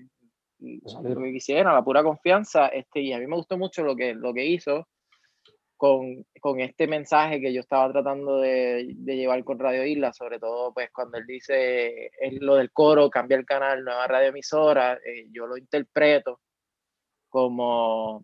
lo 0.60 1.24
que 1.24 1.32
quisiera, 1.32 1.74
la 1.74 1.84
pura 1.84 2.04
confianza. 2.04 2.68
Este, 2.68 3.02
y 3.02 3.14
a 3.14 3.20
mí 3.20 3.26
me 3.26 3.36
gustó 3.36 3.58
mucho 3.58 3.84
lo 3.84 3.96
que, 3.96 4.14
lo 4.14 4.32
que 4.32 4.46
hizo 4.46 4.88
con, 5.84 6.26
con, 6.40 6.62
este 6.62 6.88
mensaje 6.88 7.42
que 7.42 7.52
yo 7.52 7.60
estaba 7.60 7.92
tratando 7.92 8.38
de, 8.38 8.94
de, 8.96 9.18
llevar 9.18 9.44
con 9.44 9.60
Radio 9.60 9.86
Isla, 9.86 10.14
sobre 10.14 10.40
todo 10.40 10.74
pues 10.74 10.90
cuando 10.94 11.18
él 11.18 11.26
dice 11.28 12.10
es 12.22 12.40
lo 12.40 12.56
del 12.56 12.72
coro, 12.72 13.10
cambia 13.10 13.36
el 13.36 13.46
canal, 13.46 13.84
nueva 13.84 14.08
radioemisora, 14.08 14.94
eh, 14.94 15.28
yo 15.30 15.46
lo 15.46 15.58
interpreto 15.58 16.40
como, 17.28 18.24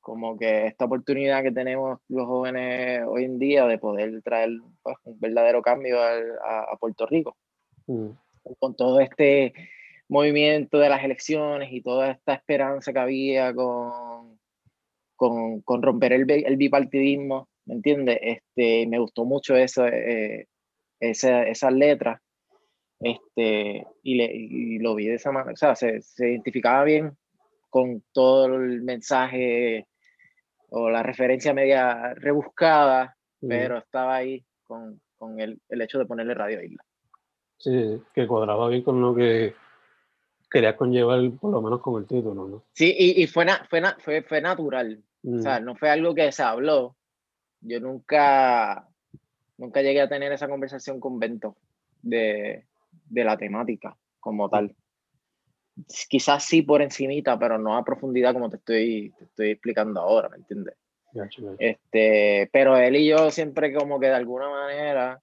como 0.00 0.36
que 0.36 0.66
esta 0.66 0.84
oportunidad 0.84 1.42
que 1.42 1.50
tenemos 1.50 1.98
los 2.08 2.26
jóvenes 2.26 3.00
hoy 3.08 3.24
en 3.24 3.38
día 3.38 3.64
de 3.64 3.78
poder 3.78 4.20
traer 4.20 4.50
pues, 4.82 4.98
un 5.04 5.18
verdadero 5.18 5.62
cambio 5.62 6.02
a, 6.02 6.12
a, 6.70 6.76
Puerto 6.78 7.06
Rico. 7.06 7.38
Mm. 7.86 8.10
Con 8.58 8.76
todo 8.76 9.00
este 9.00 9.54
movimiento 10.10 10.78
de 10.78 10.90
las 10.90 11.02
elecciones 11.02 11.72
y 11.72 11.80
toda 11.80 12.10
esta 12.10 12.34
esperanza 12.34 12.92
que 12.92 12.98
había 12.98 13.54
con 13.54 14.38
con, 15.18 15.60
con 15.62 15.82
romper 15.82 16.12
el, 16.12 16.30
el, 16.30 16.56
bipartidismo, 16.56 17.48
¿me 17.66 17.74
entiendes? 17.74 18.18
Este, 18.22 18.86
me 18.86 19.00
gustó 19.00 19.24
mucho 19.24 19.56
eso, 19.56 19.84
eh, 19.84 20.46
esa, 21.00 21.42
esas 21.42 21.72
letras, 21.72 22.20
este, 23.00 23.84
y, 24.04 24.14
le, 24.14 24.30
y, 24.32 24.78
lo 24.78 24.94
vi 24.94 25.08
de 25.08 25.16
esa 25.16 25.32
manera, 25.32 25.52
o 25.52 25.56
sea, 25.56 25.74
se, 25.74 26.00
se, 26.02 26.30
identificaba 26.30 26.84
bien 26.84 27.16
con 27.68 28.04
todo 28.12 28.46
el 28.46 28.82
mensaje 28.82 29.88
o 30.70 30.88
la 30.88 31.02
referencia 31.02 31.52
media 31.52 32.14
rebuscada, 32.14 33.16
pero 33.40 33.78
estaba 33.78 34.16
ahí 34.16 34.44
con, 34.62 35.00
con 35.16 35.40
el, 35.40 35.60
el, 35.68 35.82
hecho 35.82 35.98
de 35.98 36.06
ponerle 36.06 36.34
Radio 36.34 36.62
Isla. 36.62 36.84
Sí, 37.58 38.00
que 38.14 38.26
cuadraba 38.28 38.68
bien 38.68 38.82
con 38.82 39.00
lo 39.00 39.16
que 39.16 39.52
quería 40.48 40.76
conllevar, 40.76 41.28
por 41.40 41.50
lo 41.50 41.60
menos 41.60 41.80
con 41.80 42.00
el 42.00 42.06
título, 42.06 42.46
¿no? 42.46 42.64
Sí, 42.72 42.94
y, 42.96 43.20
y 43.20 43.26
fue, 43.26 43.46
fue, 43.68 43.82
fue, 43.98 44.22
fue 44.22 44.40
natural. 44.40 45.02
O 45.24 45.38
sea, 45.40 45.60
mm. 45.60 45.64
no 45.64 45.76
fue 45.76 45.90
algo 45.90 46.14
que 46.14 46.30
se 46.32 46.42
habló. 46.42 46.96
Yo 47.60 47.80
nunca, 47.80 48.88
nunca 49.56 49.82
llegué 49.82 50.00
a 50.00 50.08
tener 50.08 50.32
esa 50.32 50.48
conversación 50.48 51.00
con 51.00 51.18
Bento 51.18 51.56
de, 52.02 52.66
de 53.08 53.24
la 53.24 53.36
temática 53.36 53.96
como 54.20 54.48
tal. 54.48 54.74
Quizás 56.08 56.44
sí 56.44 56.62
por 56.62 56.82
encimita, 56.82 57.38
pero 57.38 57.58
no 57.58 57.76
a 57.76 57.84
profundidad 57.84 58.32
como 58.32 58.50
te 58.50 58.56
estoy, 58.56 59.12
te 59.18 59.24
estoy 59.24 59.50
explicando 59.50 60.00
ahora, 60.00 60.28
¿me 60.28 60.36
entiendes? 60.36 60.74
Este, 61.58 62.48
pero 62.52 62.76
él 62.76 62.96
y 62.96 63.08
yo 63.08 63.30
siempre 63.30 63.72
como 63.72 63.98
que 63.98 64.06
de 64.06 64.14
alguna 64.14 64.48
manera 64.50 65.20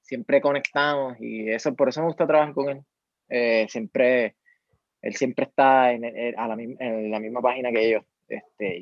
siempre 0.00 0.40
conectamos 0.40 1.16
y 1.20 1.50
eso 1.50 1.74
por 1.74 1.88
eso 1.88 2.00
me 2.00 2.08
gusta 2.08 2.26
trabajar 2.26 2.54
con 2.54 2.68
él. 2.70 2.82
Eh, 3.28 3.66
siempre, 3.68 4.36
él 5.02 5.14
siempre 5.14 5.46
está 5.46 5.92
en, 5.92 6.04
a 6.38 6.48
la, 6.48 6.54
en 6.54 7.10
la 7.10 7.20
misma 7.20 7.40
página 7.40 7.70
que 7.70 7.90
yo. 7.90 8.00
Este, 8.28 8.78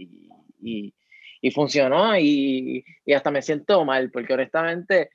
y, 0.61 0.95
y, 1.41 1.51
funcionó 1.51 2.17
y, 2.19 2.85
y, 3.05 3.13
hasta 3.13 3.31
me 3.31 3.43
siento 3.43 3.85
mal, 3.85 4.11
porque 4.11 4.35
honestamente 4.35 5.11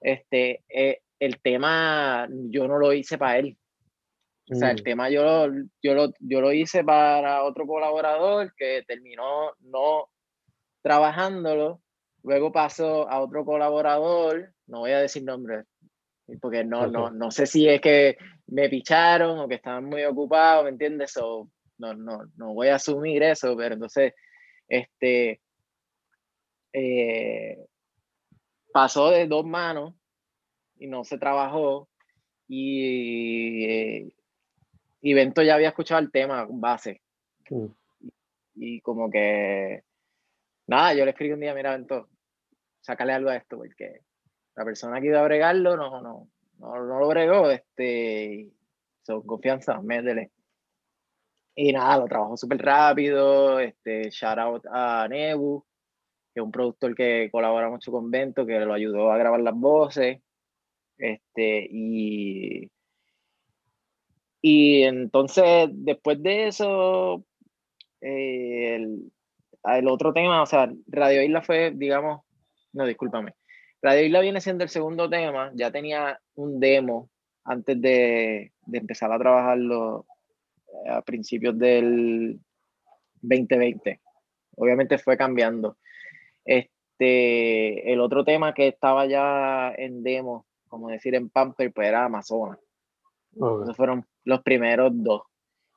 este, 0.00 0.62
eh, 0.68 1.00
el 1.18 1.40
tema 1.40 2.28
yo 2.30 2.66
no 2.68 2.78
lo 2.78 2.92
hice 2.92 3.16
para 3.18 3.38
él. 3.38 3.56
O 4.50 4.54
sea, 4.54 4.70
el 4.72 4.80
Mm. 4.80 4.84
tema 4.84 5.08
yo, 5.10 5.22
lo- 5.48 5.64
yo, 5.82 5.94
lo, 5.94 6.12
yo 6.18 6.40
lo 6.40 6.52
hice 6.52 6.84
para 6.84 7.44
otro 7.44 7.66
colaborador 7.66 8.52
que 8.56 8.82
terminó 8.86 9.52
no 9.60 10.08
trabajándolo, 10.82 11.80
luego 12.22 12.52
pasó 12.52 13.08
a 13.08 13.20
otro 13.20 13.44
colaborador, 13.44 14.52
no 14.66 14.80
voy 14.80 14.90
a 14.92 15.00
decir 15.00 15.22
nombres, 15.24 15.64
porque 16.40 16.64
no, 16.64 16.86
no, 16.88 17.10
no 17.10 17.30
sé 17.30 17.46
si 17.46 17.68
es 17.68 17.80
que 17.80 18.16
me 18.48 18.68
picharon 18.68 19.38
o 19.38 19.48
que 19.48 19.54
estaban 19.56 19.84
muy 19.84 20.02
ocupados, 20.04 20.64
¿me 20.64 20.70
entiendes? 20.70 21.16
O 21.18 21.48
no, 21.82 22.18
no, 22.18 22.30
no 22.36 22.54
voy 22.54 22.68
a 22.68 22.76
asumir 22.76 23.22
eso, 23.22 23.56
pero 23.56 23.74
entonces, 23.74 24.14
este, 24.68 25.40
eh, 26.72 27.66
pasó 28.72 29.10
de 29.10 29.26
dos 29.26 29.44
manos 29.44 29.94
y 30.78 30.86
no 30.86 31.04
se 31.04 31.18
trabajó 31.18 31.88
y, 32.48 33.64
eh, 33.64 34.14
y 35.00 35.14
Bento 35.14 35.42
ya 35.42 35.54
había 35.54 35.68
escuchado 35.68 36.00
el 36.00 36.10
tema 36.10 36.46
base 36.48 37.02
Mm. 37.50 37.66
y 38.54 38.80
como 38.80 39.10
que 39.10 39.82
nada, 40.66 40.94
yo 40.94 41.04
le 41.04 41.10
escribí 41.10 41.32
un 41.32 41.40
día, 41.40 41.54
mira 41.54 41.72
Bento, 41.72 42.08
sácale 42.80 43.12
algo 43.12 43.30
a 43.30 43.36
esto 43.36 43.58
porque 43.58 44.00
la 44.54 44.64
persona 44.64 45.00
que 45.00 45.08
iba 45.08 45.20
a 45.20 45.24
bregarlo 45.24 45.76
no, 45.76 46.00
no, 46.00 46.28
no, 46.58 46.86
no 46.86 46.98
lo 46.98 47.08
bregó, 47.08 47.50
este, 47.50 48.50
son 49.02 49.22
confianza, 49.26 49.80
métele. 49.80 50.30
Y 51.54 51.72
nada, 51.72 51.98
lo 51.98 52.06
trabajó 52.06 52.36
súper 52.36 52.58
rápido, 52.58 53.60
este, 53.60 54.10
shout 54.10 54.38
out 54.38 54.64
a 54.72 55.06
Nebu, 55.08 55.64
que 56.32 56.40
es 56.40 56.44
un 56.44 56.50
productor 56.50 56.94
que 56.94 57.28
colabora 57.30 57.68
mucho 57.68 57.92
con 57.92 58.10
Bento, 58.10 58.46
que 58.46 58.58
lo 58.60 58.72
ayudó 58.72 59.12
a 59.12 59.18
grabar 59.18 59.40
las 59.40 59.54
voces. 59.54 60.20
Este, 60.96 61.68
y, 61.70 62.70
y 64.40 64.82
entonces, 64.84 65.68
después 65.72 66.22
de 66.22 66.48
eso, 66.48 67.24
eh, 68.00 68.76
el, 68.76 69.12
el 69.64 69.88
otro 69.88 70.12
tema, 70.12 70.42
o 70.42 70.46
sea, 70.46 70.72
Radio 70.86 71.22
Isla 71.22 71.42
fue, 71.42 71.72
digamos, 71.72 72.22
no, 72.72 72.86
discúlpame. 72.86 73.34
Radio 73.82 74.06
Isla 74.06 74.20
viene 74.20 74.40
siendo 74.40 74.64
el 74.64 74.70
segundo 74.70 75.10
tema, 75.10 75.50
ya 75.54 75.70
tenía 75.70 76.18
un 76.34 76.60
demo 76.60 77.10
antes 77.44 77.80
de, 77.80 78.52
de 78.66 78.78
empezar 78.78 79.12
a 79.12 79.18
trabajarlo 79.18 80.06
a 80.88 81.02
principios 81.02 81.58
del 81.58 82.38
2020. 83.22 84.00
Obviamente 84.56 84.98
fue 84.98 85.16
cambiando. 85.16 85.76
Este, 86.44 87.92
el 87.92 88.00
otro 88.00 88.24
tema 88.24 88.52
que 88.54 88.68
estaba 88.68 89.06
ya 89.06 89.72
en 89.76 90.02
demo, 90.02 90.46
como 90.68 90.88
decir 90.88 91.14
en 91.14 91.30
Pamper, 91.30 91.72
pues 91.72 91.88
era 91.88 92.04
Amazonas. 92.04 92.58
Ok. 93.38 93.62
Esos 93.62 93.76
fueron 93.76 94.06
los 94.24 94.42
primeros 94.42 94.92
dos. 94.94 95.22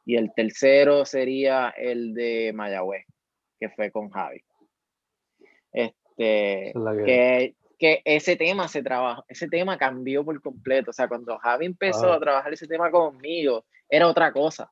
Y 0.05 0.17
el 0.17 0.33
tercero 0.35 1.05
sería 1.05 1.69
el 1.75 2.13
de 2.13 2.51
Mayagüez, 2.53 3.05
que 3.59 3.69
fue 3.69 3.91
con 3.91 4.09
Javi. 4.09 4.43
Este, 5.71 6.69
es 6.69 6.73
que, 7.05 7.55
que 7.77 8.01
ese 8.05 8.35
tema 8.35 8.67
se 8.67 8.83
trabajó, 8.83 9.25
ese 9.27 9.47
tema 9.47 9.77
cambió 9.77 10.23
por 10.23 10.39
completo. 10.41 10.91
O 10.91 10.93
sea, 10.93 11.07
cuando 11.07 11.37
Javi 11.39 11.65
empezó 11.65 12.11
Ah. 12.11 12.15
a 12.15 12.19
trabajar 12.19 12.53
ese 12.53 12.67
tema 12.67 12.91
conmigo, 12.91 13.65
era 13.89 14.07
otra 14.07 14.31
cosa, 14.31 14.71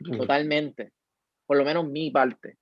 Mm. 0.00 0.16
totalmente. 0.18 0.92
Por 1.46 1.56
lo 1.56 1.64
menos 1.64 1.88
mi 1.88 2.10
parte. 2.10 2.58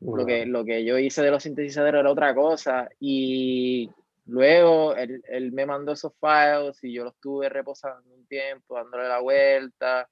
Lo 0.00 0.24
que, 0.24 0.46
lo 0.46 0.64
que 0.64 0.82
yo 0.82 0.98
hice 0.98 1.22
de 1.22 1.30
los 1.30 1.42
sintetizadores 1.42 2.00
era 2.00 2.10
otra 2.10 2.34
cosa. 2.34 2.88
Y 2.98 3.90
luego 4.26 4.94
él, 4.96 5.22
él 5.28 5.52
me 5.52 5.66
mandó 5.66 5.92
esos 5.92 6.12
files 6.18 6.82
y 6.82 6.92
yo 6.94 7.04
los 7.04 7.14
estuve 7.14 7.48
reposando 7.50 8.14
un 8.14 8.26
tiempo, 8.26 8.76
dándole 8.76 9.08
la 9.08 9.20
vuelta. 9.20 10.08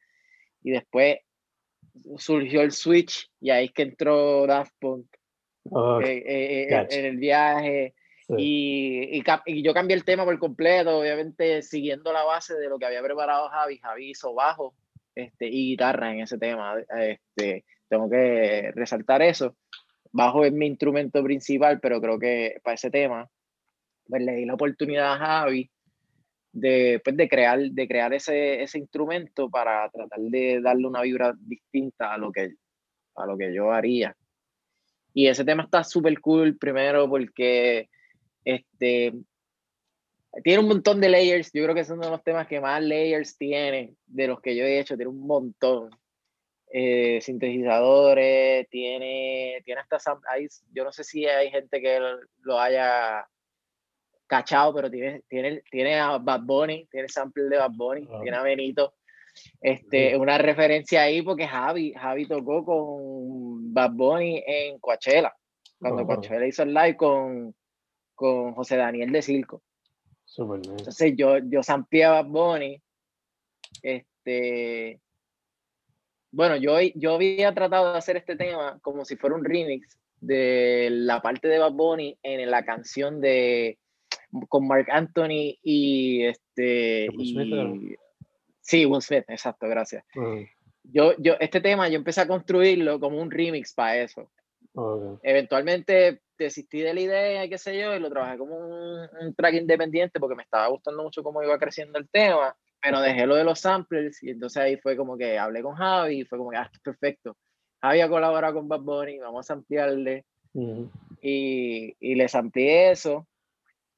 Y 0.62 0.73
después 0.73 1.19
surgió 2.17 2.61
el 2.62 2.73
switch 2.73 3.31
y 3.41 3.50
ahí 3.50 3.67
es 3.67 3.73
que 3.73 3.83
entró 3.83 4.47
Daft 4.47 4.75
Punk 4.79 5.07
Ok, 5.71 6.05
eh, 6.05 6.23
eh, 6.27 6.67
Gotcha. 6.71 6.97
en 6.97 7.05
el 7.05 7.17
viaje. 7.17 7.95
sí. 8.27 8.35
Y, 8.38 9.19
y, 9.19 9.23
y 9.47 9.62
yo 9.62 9.75
cambié 9.75 9.97
el 9.97 10.05
tema 10.05 10.25
por 10.25 10.38
completo, 10.38 10.99
obviamente 10.99 11.62
siguiendo 11.62 12.12
la 12.12 12.25
base 12.25 12.55
de 12.55 12.69
lo 12.69 12.79
que 12.79 12.87
había 12.87 13.03
preparado 13.03 13.49
Javi. 13.49 13.79
Javi 13.79 14.11
hizo 14.11 14.35
bajo 14.35 14.75
este, 15.18 15.48
y 15.48 15.70
guitarra 15.70 16.12
en 16.12 16.20
ese 16.20 16.38
tema. 16.38 16.74
Este, 17.00 17.64
tengo 17.88 18.09
que 18.09 18.70
resaltar 18.74 19.22
eso. 19.22 19.57
Bajo 20.12 20.44
es 20.44 20.52
mi 20.52 20.66
instrumento 20.66 21.22
principal, 21.22 21.81
pero 21.81 22.00
creo 22.00 22.18
que 22.18 22.57
para 22.62 22.74
ese 22.74 22.90
tema 22.90 23.28
pues, 24.07 24.22
le 24.22 24.37
di 24.37 24.44
la 24.44 24.54
oportunidad 24.54 25.14
a 25.14 25.18
Javi 25.18 25.70
de, 26.52 27.00
pues, 27.02 27.16
de 27.16 27.28
crear, 27.28 27.61
de 27.61 27.88
crear 27.88 28.12
ese, 28.14 28.62
ese 28.62 28.78
instrumento 28.78 29.50
para 29.50 29.88
tratar 29.90 30.20
de 30.20 30.61
darle 30.62 30.87
una 30.87 31.02
vibra 31.02 31.35
distinta 31.38 32.14
a 32.14 32.18
lo 32.18 32.33
que, 32.33 32.54
a 33.16 33.26
lo 33.26 33.37
que 33.37 33.52
yo 33.52 33.72
haría. 33.72 34.16
Y 35.12 35.26
ese 35.26 35.44
tema 35.44 35.64
está 35.64 35.83
súper 35.83 36.20
cool, 36.20 36.57
primero 36.59 37.09
porque 37.09 37.88
este, 38.44 39.12
tiene 40.45 40.61
un 40.61 40.69
montón 40.69 41.01
de 41.01 41.09
layers. 41.09 41.51
Yo 41.53 41.62
creo 41.64 41.75
que 41.75 41.81
es 41.83 41.91
uno 41.91 42.03
de 42.05 42.11
los 42.11 42.23
temas 42.23 42.47
que 42.47 42.61
más 42.61 42.83
layers 42.83 43.37
tiene 43.37 43.95
de 44.07 44.27
los 44.29 44.41
que 44.41 44.55
yo 44.57 44.64
he 44.64 44.79
hecho. 44.79 44.97
Tiene 44.97 45.11
un 45.11 45.27
montón. 45.27 45.91
Eh, 46.71 47.21
sintetizadores, 47.23 48.69
tiene, 48.69 49.62
tiene 49.64 49.81
hasta 49.81 50.19
hay- 50.29 50.49
yo 50.71 50.85
no 50.85 50.93
sé 50.93 51.03
si 51.03 51.25
hay 51.27 51.51
gente 51.51 51.81
que 51.81 51.99
lo, 52.43 52.61
haya 52.61 53.27
cachado, 54.27 54.75
pero 54.75 54.91
tiene, 54.91 55.23
tiene, 55.29 55.62
tiene 55.71 55.99
a 55.99 56.19
Bad 56.19 56.43
Bunny, 56.43 56.87
tiene 56.91 57.09
sample 57.09 57.45
de 57.45 57.57
Bad 57.57 57.71
Bunny, 57.75 58.07
Ah. 58.11 58.21
tiene 58.23 58.37
a 58.37 58.43
Benito. 58.43 58.95
Este, 59.62 60.14
una 60.17 60.37
referencia 60.37 61.03
ahí 61.03 61.23
porque 61.23 61.47
Javi, 61.47 61.95
Javi 61.95 62.27
tocó 62.27 62.62
con 62.64 63.73
Bad 63.73 63.93
Bunny 63.93 64.43
en 64.47 64.79
Coachella, 64.79 65.35
cuando. 65.81 66.05
Coachella 66.05 66.47
hizo 66.47 66.64
el 66.64 66.75
live 66.75 66.97
con, 66.97 67.55
con 68.14 68.53
José 68.53 68.77
Daniel 68.77 69.11
de 69.11 69.23
Circo. 69.23 69.62
Super 70.29 70.59
nice. 70.59 70.71
Entonces 70.71 71.14
yo, 71.17 71.38
yo 71.38 71.61
a 71.61 72.11
Bad 72.11 72.27
Bunny. 72.27 72.83
Este, 73.83 75.01
bueno, 76.31 76.57
yo, 76.57 76.79
yo 76.95 77.14
había 77.14 77.55
tratado 77.55 77.93
de 77.93 77.99
hacer 77.99 78.17
este 78.17 78.37
tema 78.37 78.79
como 78.83 79.05
si 79.05 79.17
fuera 79.17 79.35
un 79.35 79.45
remix 79.45 79.99
de 80.21 80.88
la 80.91 81.23
parte 81.23 81.49
de 81.49 81.59
Bad 81.59 81.73
Bunny 81.73 82.19
en 82.23 82.51
la 82.51 82.64
canción 82.64 83.21
de 83.21 83.79
con 84.49 84.67
Mark 84.67 84.88
Anthony 84.91 85.57
y 85.62 86.25
este 86.25 87.09
Will 87.17 87.33
Smith, 87.33 87.47
¿no? 87.49 87.75
y, 87.77 87.97
sí 88.61 88.85
Will 88.85 89.01
Smith 89.01 89.25
exacto 89.29 89.69
gracias 89.69 90.05
Mm, 90.14 90.43
yo 90.85 91.14
yo 91.19 91.35
este 91.41 91.61
tema 91.61 91.88
yo 91.88 91.97
empecé 91.97 92.21
a 92.21 92.27
construirlo 92.27 93.01
como 93.01 93.21
un 93.21 93.31
remix 93.31 93.73
para 93.73 94.03
eso 94.03 94.31
ok. 94.75 95.21
eventualmente 95.23 96.21
desistí 96.44 96.81
de 96.81 96.94
la 96.94 97.01
idea 97.01 97.44
y 97.44 97.48
qué 97.48 97.59
sé 97.59 97.79
yo, 97.79 97.94
y 97.94 98.01
lo 98.01 98.11
trabajé 98.11 98.38
como 98.38 98.57
un, 98.57 99.09
un 99.20 99.35
track 99.35 99.55
independiente 99.55 100.20
porque 100.20 100.37
me 100.37 100.42
estaba 100.42 100.68
gustando 100.68 101.03
mucho 101.03 101.22
cómo 101.22 101.42
iba 101.42 101.59
creciendo 101.59 101.98
el 101.98 102.09
tema, 102.09 102.57
pero 102.81 103.01
dejé 103.01 103.27
lo 103.27 103.35
de 103.35 103.44
los 103.44 103.61
samplers 103.61 104.22
y 104.22 104.31
entonces 104.31 104.62
ahí 104.62 104.77
fue 104.77 104.96
como 104.96 105.16
que 105.16 105.38
hablé 105.38 105.62
con 105.62 105.74
Javi 105.74 106.20
y 106.20 106.24
fue 106.24 106.38
como 106.38 106.51
que, 106.51 106.57
ah, 106.57 106.70
perfecto. 106.83 107.37
Javi 107.81 108.01
ha 108.01 108.09
colaborado 108.09 108.55
con 108.55 108.68
Bad 108.68 108.81
Bunny, 108.81 109.18
vamos 109.18 109.51
a 109.51 109.55
ampliarle 109.55 110.24
Mm, 110.59 110.85
y, 111.20 111.94
y 112.01 112.14
les 112.14 112.35
amplié 112.35 112.90
eso. 112.90 113.27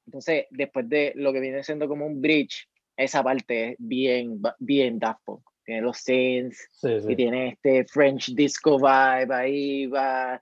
Entonces, 0.06 0.46
después 0.50 0.88
de 0.88 1.12
lo 1.16 1.32
que 1.32 1.40
viene 1.40 1.62
siendo 1.62 1.88
como 1.88 2.06
un 2.06 2.20
bridge, 2.20 2.68
esa 2.96 3.22
parte 3.22 3.70
es 3.70 3.76
bien, 3.78 4.40
bien 4.58 4.98
Daft 4.98 5.20
Punk. 5.24 5.42
Tiene 5.64 5.82
los 5.82 5.98
synths, 5.98 6.68
sí, 6.72 6.88
y 6.88 7.00
sí. 7.00 7.16
tiene 7.16 7.50
este 7.50 7.84
French 7.84 8.34
disco 8.34 8.78
vibe 8.78 9.34
ahí 9.34 9.86
va, 9.86 10.40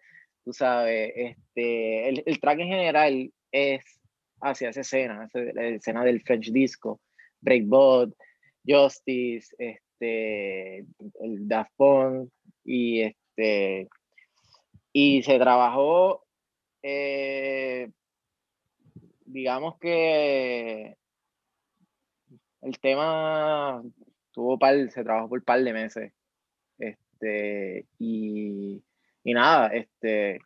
tú 0.49 0.55
sabes, 0.55 1.13
este, 1.15 2.09
el, 2.09 2.23
el 2.25 2.41
track 2.41 2.61
en 2.61 2.69
general 2.69 3.33
es 3.53 3.85
hacia 4.41 4.71
esa 4.71 4.81
escena, 4.81 5.25
hacia 5.25 5.53
la 5.53 5.69
escena 5.69 6.03
del 6.05 6.23
French 6.23 6.51
disco, 6.51 7.03
Breakbot, 7.43 8.17
Justice, 8.67 9.55
este, 9.59 10.79
el 10.79 11.47
Daft 11.47 11.71
Punk 11.77 12.31
y 12.65 13.03
este, 13.03 13.89
y 14.91 15.23
se 15.23 15.39
trabajó, 15.39 16.25
eh, 16.83 17.91
digamos 19.27 19.79
que 19.79 20.97
el 22.63 22.79
tema 22.81 23.83
tuvo 24.33 24.59
par, 24.59 24.91
se 24.91 25.05
trabajó 25.05 25.29
por 25.29 25.41
un 25.41 25.45
par 25.45 25.63
de 25.63 25.73
meses. 25.75 26.13
Este, 26.79 27.85
y, 27.99 28.83
y 29.29 29.35
nada, 29.35 29.69
este, 29.69 30.41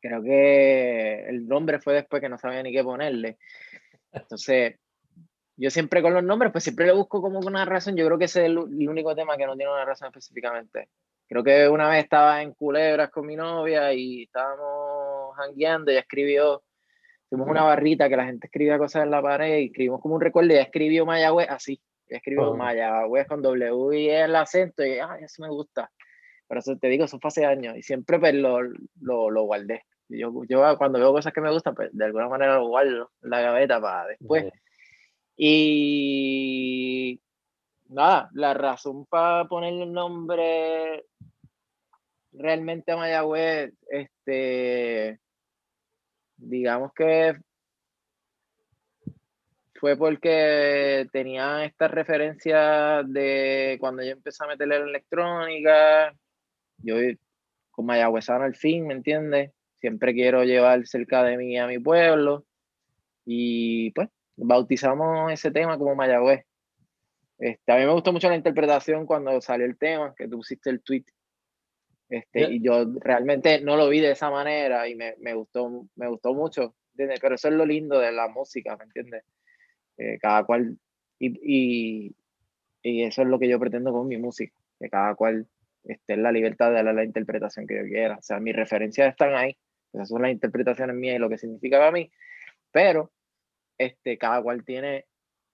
creo 0.00 0.22
que 0.22 1.28
el 1.28 1.48
nombre 1.48 1.80
fue 1.80 1.94
después 1.94 2.22
que 2.22 2.28
no 2.28 2.38
sabía 2.38 2.62
ni 2.62 2.72
qué 2.72 2.84
ponerle. 2.84 3.38
Entonces, 4.12 4.76
yo 5.56 5.68
siempre 5.68 6.00
con 6.00 6.14
los 6.14 6.22
nombres, 6.22 6.52
pues 6.52 6.62
siempre 6.62 6.86
le 6.86 6.92
busco 6.92 7.20
como 7.20 7.40
una 7.40 7.64
razón. 7.64 7.96
Yo 7.96 8.06
creo 8.06 8.16
que 8.16 8.26
ese 8.26 8.42
es 8.42 8.46
el, 8.46 8.58
el 8.58 8.88
único 8.88 9.16
tema 9.16 9.36
que 9.36 9.46
no 9.46 9.56
tiene 9.56 9.72
una 9.72 9.84
razón 9.84 10.06
específicamente. 10.06 10.90
Creo 11.26 11.42
que 11.42 11.68
una 11.68 11.88
vez 11.88 12.04
estaba 12.04 12.40
en 12.40 12.52
Culebras 12.54 13.10
con 13.10 13.26
mi 13.26 13.34
novia 13.34 13.92
y 13.92 14.22
estábamos 14.22 15.36
jangueando, 15.36 15.90
ella 15.90 16.00
escribió, 16.00 16.62
fuimos 17.28 17.48
una 17.48 17.64
barrita 17.64 18.08
que 18.08 18.16
la 18.16 18.26
gente 18.26 18.46
escribía 18.46 18.78
cosas 18.78 19.02
en 19.02 19.10
la 19.10 19.20
pared 19.20 19.58
y 19.58 19.66
escribimos 19.66 20.00
como 20.00 20.14
un 20.14 20.20
recuerdo 20.20 20.50
y 20.50 20.52
ella 20.52 20.62
escribió 20.62 21.04
Mayagüez 21.04 21.50
así, 21.50 21.82
Yo 22.08 22.16
escribo 22.16 22.50
Oh. 22.50 22.56
Mayagüez 22.56 23.26
con 23.26 23.42
W 23.42 24.00
y 24.00 24.08
el 24.08 24.36
acento 24.36 24.86
y 24.86 25.00
ay, 25.00 25.24
eso 25.24 25.42
me 25.42 25.48
gusta. 25.48 25.90
Pero 26.48 26.60
eso 26.60 26.76
te 26.78 26.88
digo, 26.88 27.04
eso 27.04 27.18
fue 27.20 27.28
hace 27.28 27.44
años 27.46 27.76
y 27.76 27.82
siempre 27.82 28.18
pues, 28.18 28.34
lo, 28.34 28.62
lo, 29.00 29.30
lo 29.30 29.42
guardé. 29.42 29.84
Yo, 30.08 30.32
yo 30.48 30.78
cuando 30.78 30.98
veo 30.98 31.12
cosas 31.12 31.32
que 31.32 31.42
me 31.42 31.52
gustan, 31.52 31.74
pues 31.74 31.90
de 31.92 32.04
alguna 32.06 32.28
manera 32.28 32.56
lo 32.56 32.68
guardo 32.68 33.10
en 33.22 33.30
la 33.30 33.40
gaveta 33.42 33.80
para 33.80 34.08
después. 34.08 34.50
Y 35.36 37.20
nada, 37.88 38.30
la 38.32 38.54
razón 38.54 39.04
para 39.06 39.44
ponerle 39.44 39.84
el 39.84 39.92
nombre 39.92 41.04
realmente 42.32 42.92
a 42.92 42.96
Mayagüez, 42.96 43.74
este, 43.90 45.20
digamos 46.36 46.92
que 46.94 47.36
fue 49.74 49.96
porque 49.96 51.06
tenía 51.12 51.64
estas 51.64 51.90
referencias 51.90 53.04
de 53.12 53.76
cuando 53.78 54.02
yo 54.02 54.10
empecé 54.10 54.44
a 54.44 54.48
meterle 54.48 54.80
la 54.80 54.86
electrónica, 54.86 56.14
yo 56.78 56.96
con 57.70 57.86
Mayagüezano 57.86 58.44
al 58.44 58.54
fin, 58.54 58.86
¿me 58.86 58.94
entiendes? 58.94 59.52
Siempre 59.80 60.12
quiero 60.12 60.44
llevar 60.44 60.86
cerca 60.86 61.22
de 61.22 61.36
mí 61.36 61.58
a 61.58 61.66
mi 61.66 61.78
pueblo 61.78 62.44
y 63.24 63.90
pues 63.92 64.08
bautizamos 64.36 65.30
ese 65.32 65.50
tema 65.50 65.78
como 65.78 65.94
Mayagüez. 65.94 66.44
Este, 67.38 67.72
a 67.72 67.76
mí 67.76 67.84
me 67.84 67.92
gustó 67.92 68.12
mucho 68.12 68.28
la 68.28 68.36
interpretación 68.36 69.06
cuando 69.06 69.40
salió 69.40 69.64
el 69.64 69.78
tema, 69.78 70.14
que 70.16 70.26
tú 70.26 70.38
pusiste 70.38 70.70
el 70.70 70.82
tweet. 70.82 71.04
Este, 72.08 72.40
Yeah. 72.40 72.50
Y 72.50 72.62
yo 72.62 72.86
realmente 73.00 73.60
no 73.60 73.76
lo 73.76 73.88
vi 73.88 74.00
de 74.00 74.12
esa 74.12 74.30
manera 74.30 74.88
y 74.88 74.94
me, 74.94 75.14
me 75.18 75.34
gustó, 75.34 75.86
me 75.94 76.08
gustó 76.08 76.34
mucho. 76.34 76.74
¿entiendes? 76.92 77.20
Pero 77.20 77.34
eso 77.36 77.48
es 77.48 77.54
lo 77.54 77.64
lindo 77.64 78.00
de 78.00 78.10
la 78.10 78.28
música, 78.28 78.76
¿me 78.76 78.84
entiendes? 78.84 79.22
Eh, 79.98 80.18
cada 80.20 80.44
cual, 80.44 80.78
y, 81.18 81.28
y, 81.42 82.16
y 82.82 83.02
eso 83.04 83.22
es 83.22 83.28
lo 83.28 83.38
que 83.38 83.48
yo 83.48 83.60
pretendo 83.60 83.92
con 83.92 84.08
mi 84.08 84.16
música, 84.16 84.56
que 84.80 84.88
cada 84.88 85.14
cual 85.14 85.46
esté 85.92 86.14
en 86.14 86.22
la 86.22 86.32
libertad 86.32 86.68
de 86.68 86.76
darle 86.76 86.94
la 86.94 87.04
interpretación 87.04 87.66
que 87.66 87.76
yo 87.76 87.84
quiera. 87.84 88.16
O 88.16 88.22
sea, 88.22 88.40
mis 88.40 88.54
referencias 88.54 89.08
están 89.08 89.34
ahí, 89.34 89.56
esas 89.92 90.08
son 90.08 90.22
las 90.22 90.32
interpretaciones 90.32 90.96
mías 90.96 91.16
y 91.16 91.18
lo 91.18 91.28
que 91.28 91.38
significa 91.38 91.78
para 91.78 91.92
mí, 91.92 92.10
pero 92.72 93.10
este, 93.78 94.18
cada 94.18 94.42
cual 94.42 94.64
tiene 94.64 95.06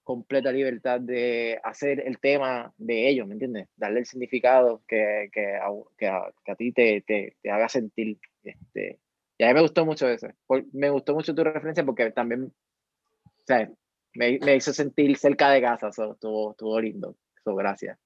completa 0.03 0.51
libertad 0.51 0.99
de 0.99 1.59
hacer 1.63 1.99
el 2.05 2.19
tema 2.19 2.71
de 2.77 3.09
ellos, 3.09 3.27
¿me 3.27 3.33
entiendes? 3.33 3.67
Darle 3.75 4.01
el 4.01 4.05
significado 4.05 4.83
que, 4.87 5.29
que, 5.33 5.55
a, 5.55 5.67
que 5.97 6.07
a, 6.07 6.31
que 6.45 6.51
a 6.51 6.55
ti 6.55 6.71
te, 6.71 7.01
te, 7.01 7.35
te, 7.41 7.51
haga 7.51 7.67
sentir. 7.67 8.19
Este, 8.43 8.99
y 9.37 9.43
a 9.43 9.47
mí 9.47 9.53
me 9.55 9.61
gustó 9.61 9.83
mucho 9.83 10.07
eso. 10.07 10.27
Me 10.73 10.91
gustó 10.91 11.15
mucho 11.15 11.33
tu 11.33 11.43
referencia 11.43 11.83
porque 11.83 12.11
también, 12.11 12.43
o 12.43 13.43
sea, 13.45 13.69
me, 14.13 14.37
me 14.39 14.55
hizo 14.55 14.73
sentir 14.73 15.17
cerca 15.17 15.49
de 15.49 15.61
casa, 15.61 15.89
eso 15.89 16.13
estuvo, 16.13 16.51
estuvo 16.51 16.79
lindo. 16.79 17.15
Eso, 17.37 17.55
gracias. 17.55 17.97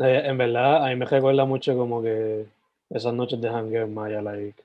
Eh, 0.00 0.22
en 0.24 0.38
verdad, 0.38 0.84
a 0.84 0.88
mí 0.88 0.96
me 0.96 1.04
recuerda 1.06 1.44
mucho 1.44 1.76
como 1.76 2.02
que 2.02 2.46
esas 2.90 3.12
noches 3.12 3.40
de 3.40 3.48
en 3.48 3.94
Maya, 3.94 4.22
like, 4.22 4.62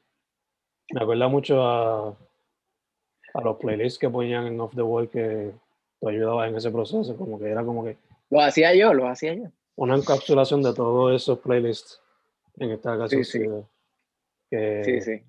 me 0.94 1.02
acuerda 1.02 1.28
mucho 1.28 1.62
a, 1.64 2.10
a 3.34 3.42
los 3.42 3.58
playlists 3.58 4.00
que 4.00 4.10
ponían 4.10 4.48
en 4.48 4.60
Off 4.60 4.76
the 4.76 4.82
Wall 4.82 5.10
que 5.10 5.52
tú 6.00 6.10
ayudabas 6.10 6.50
en 6.50 6.56
ese 6.56 6.72
proceso, 6.72 7.16
como 7.18 7.40
que 7.40 7.50
era 7.50 7.64
como 7.66 7.84
que 7.84 7.98
Lo 8.30 8.42
hacía 8.42 8.76
yo, 8.76 8.94
lo 8.94 9.08
hacía 9.08 9.34
yo. 9.34 9.46
una 9.76 9.96
encapsulación 9.96 10.62
de 10.62 10.74
todos 10.74 11.16
esos 11.16 11.40
playlists 11.40 12.02
en 12.58 12.72
esta 12.72 12.96
ocasión. 12.96 13.24
Sí, 13.24 13.40
sí. 13.40 13.50
Que 14.52 14.84
Sí, 14.84 15.02
sí. 15.02 15.24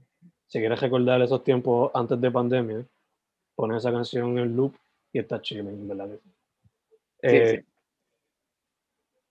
si 0.47 0.59
quieres 0.59 0.81
recordar 0.81 1.23
esos 1.23 1.43
tiempos 1.43 1.91
antes 1.95 2.21
de 2.21 2.31
pandemia, 2.31 2.85
pones 3.57 3.79
esa 3.79 3.91
canción 3.93 4.37
en 4.39 4.55
loop 4.55 4.75
y 5.13 5.21
está 5.21 5.41
chilling, 5.41 5.89
¿verdad? 5.89 6.09
sí? 6.11 6.19
Sí, 7.23 7.37
Eh, 7.37 7.57
sí. 7.65 7.67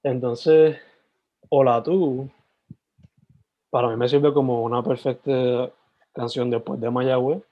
Entonces, 0.04 0.78
Hola 1.50 1.82
tú, 1.84 2.30
para 3.70 3.89
mí 3.89 3.96
me 3.96 4.10
sirve 4.10 4.34
como 4.34 4.63
una 4.63 4.82
perfecta 4.84 5.72
canción 6.13 6.50
después 6.50 6.80
de 6.82 6.89
Mayagüez, 6.89 7.44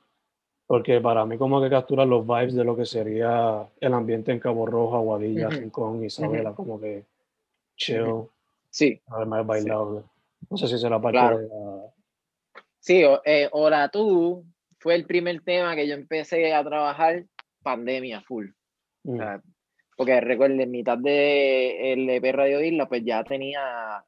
porque 0.65 0.99
para 0.99 1.25
mí 1.25 1.37
como 1.37 1.61
que 1.61 1.69
captura 1.69 2.05
los 2.05 2.25
vibes 2.25 2.55
de 2.55 2.63
lo 2.63 2.75
que 2.75 2.85
sería 2.85 3.67
el 3.79 3.93
ambiente 3.93 4.31
en 4.31 4.39
Cabo 4.39 4.65
Rojo, 4.65 4.95
Aguadilla, 4.97 5.47
Ujú. 5.47 5.57
Rincón, 5.57 6.03
Isabela, 6.03 6.53
como 6.53 6.79
que 6.79 7.05
chill, 7.75 8.27
Sí, 8.69 9.01
además 9.07 9.45
bailable. 9.45 10.03
No 10.49 10.57
sé 10.57 10.67
si 10.67 10.77
será 10.77 10.99
parte 10.99 11.19
Claro. 11.19 11.37
de 11.37 11.47
la... 11.47 11.93
sí, 12.79 13.03
eh, 13.25 13.49
Hola 13.51 13.89
tú 13.89 14.45
fue 14.79 14.95
el 14.95 15.05
primer 15.05 15.41
tema 15.41 15.75
que 15.75 15.87
yo 15.87 15.93
empecé 15.93 16.53
a 16.53 16.63
trabajar 16.63 17.25
pandemia 17.61 18.21
full. 18.21 18.47
O 19.05 19.15
sea, 19.15 19.41
porque 20.01 20.19
recuerden, 20.19 20.59
en 20.59 20.71
mitad 20.71 20.97
de 20.97 21.93
el 21.93 22.09
EP 22.09 22.31
Radio 22.31 22.59
Isla, 22.59 22.87
pues 22.87 23.03
ya 23.05 23.23
tenía 23.23 24.03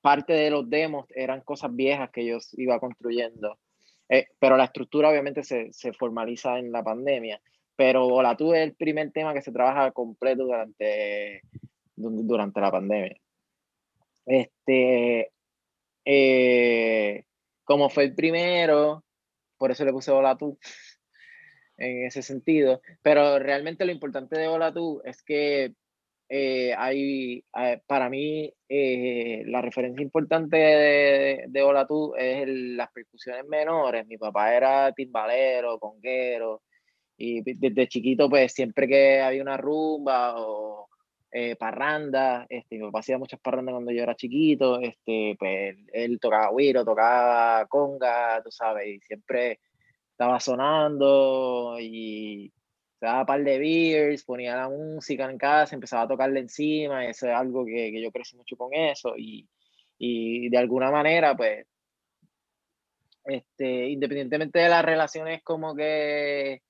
parte 0.00 0.32
de 0.32 0.48
los 0.48 0.70
demos, 0.70 1.04
eran 1.14 1.42
cosas 1.42 1.76
viejas 1.76 2.08
que 2.10 2.24
yo 2.24 2.38
iba 2.52 2.80
construyendo. 2.80 3.58
Eh, 4.08 4.28
pero 4.38 4.56
la 4.56 4.64
estructura 4.64 5.10
obviamente 5.10 5.44
se, 5.44 5.70
se 5.74 5.92
formaliza 5.92 6.58
en 6.58 6.72
la 6.72 6.82
pandemia. 6.82 7.38
Pero 7.76 8.06
Hola 8.06 8.34
tú 8.34 8.54
es 8.54 8.62
el 8.62 8.74
primer 8.74 9.12
tema 9.12 9.34
que 9.34 9.42
se 9.42 9.52
trabaja 9.52 9.90
completo 9.90 10.44
durante, 10.44 11.42
du- 11.94 12.22
durante 12.26 12.62
la 12.62 12.70
pandemia. 12.70 13.20
Este, 14.24 15.32
eh, 16.06 17.24
como 17.64 17.90
fue 17.90 18.04
el 18.04 18.14
primero, 18.14 19.04
por 19.58 19.70
eso 19.70 19.84
le 19.84 19.92
puse 19.92 20.10
Hola 20.10 20.34
tú 20.38 20.58
en 21.80 22.06
ese 22.06 22.22
sentido. 22.22 22.80
Pero 23.02 23.38
realmente 23.38 23.84
lo 23.84 23.92
importante 23.92 24.38
de 24.38 24.48
Hola 24.48 24.72
tú 24.72 25.02
es 25.04 25.22
que 25.22 25.74
eh, 26.28 26.72
hay, 26.78 27.44
eh, 27.58 27.80
para 27.86 28.08
mí, 28.08 28.52
eh, 28.68 29.42
la 29.46 29.60
referencia 29.62 30.02
importante 30.02 30.56
de, 30.56 31.44
de 31.48 31.62
Hola 31.62 31.86
tú 31.86 32.14
es 32.16 32.46
las 32.48 32.90
percusiones 32.92 33.44
menores. 33.46 34.06
Mi 34.06 34.16
papá 34.16 34.54
era 34.54 34.92
timbalero, 34.92 35.78
conguero, 35.80 36.62
y 37.16 37.42
desde 37.42 37.88
chiquito, 37.88 38.30
pues 38.30 38.52
siempre 38.52 38.88
que 38.88 39.20
había 39.20 39.42
una 39.42 39.56
rumba 39.58 40.40
o 40.40 40.88
eh, 41.32 41.56
este, 42.48 42.76
mi 42.76 42.86
papá 42.86 43.00
hacía 43.00 43.18
muchas 43.18 43.40
parrandas 43.40 43.74
cuando 43.74 43.92
yo 43.92 44.02
era 44.02 44.16
chiquito, 44.16 44.80
este, 44.80 45.36
pues 45.38 45.76
él 45.92 46.18
tocaba 46.20 46.50
güiro, 46.50 46.84
tocaba 46.84 47.66
conga, 47.66 48.42
tú 48.42 48.50
sabes, 48.50 48.88
y 48.88 49.00
siempre 49.00 49.60
estaba 50.20 50.38
sonando 50.38 51.78
y 51.80 52.52
se 52.98 53.06
daba 53.06 53.20
un 53.20 53.26
par 53.26 53.42
de 53.42 53.58
beers, 53.58 54.22
ponía 54.22 54.54
la 54.54 54.68
música 54.68 55.30
en 55.30 55.38
casa, 55.38 55.74
empezaba 55.74 56.02
a 56.02 56.08
tocarle 56.08 56.40
encima, 56.40 57.06
eso 57.06 57.26
es 57.26 57.32
algo 57.32 57.64
que, 57.64 57.90
que 57.90 58.02
yo 58.02 58.12
crecí 58.12 58.36
mucho 58.36 58.54
con 58.54 58.74
eso 58.74 59.14
y, 59.16 59.48
y 59.96 60.50
de 60.50 60.58
alguna 60.58 60.90
manera, 60.90 61.34
pues, 61.34 61.66
este, 63.24 63.88
independientemente 63.88 64.58
de 64.58 64.68
las 64.68 64.84
relaciones 64.84 65.42
como 65.42 65.74
que 65.74 66.60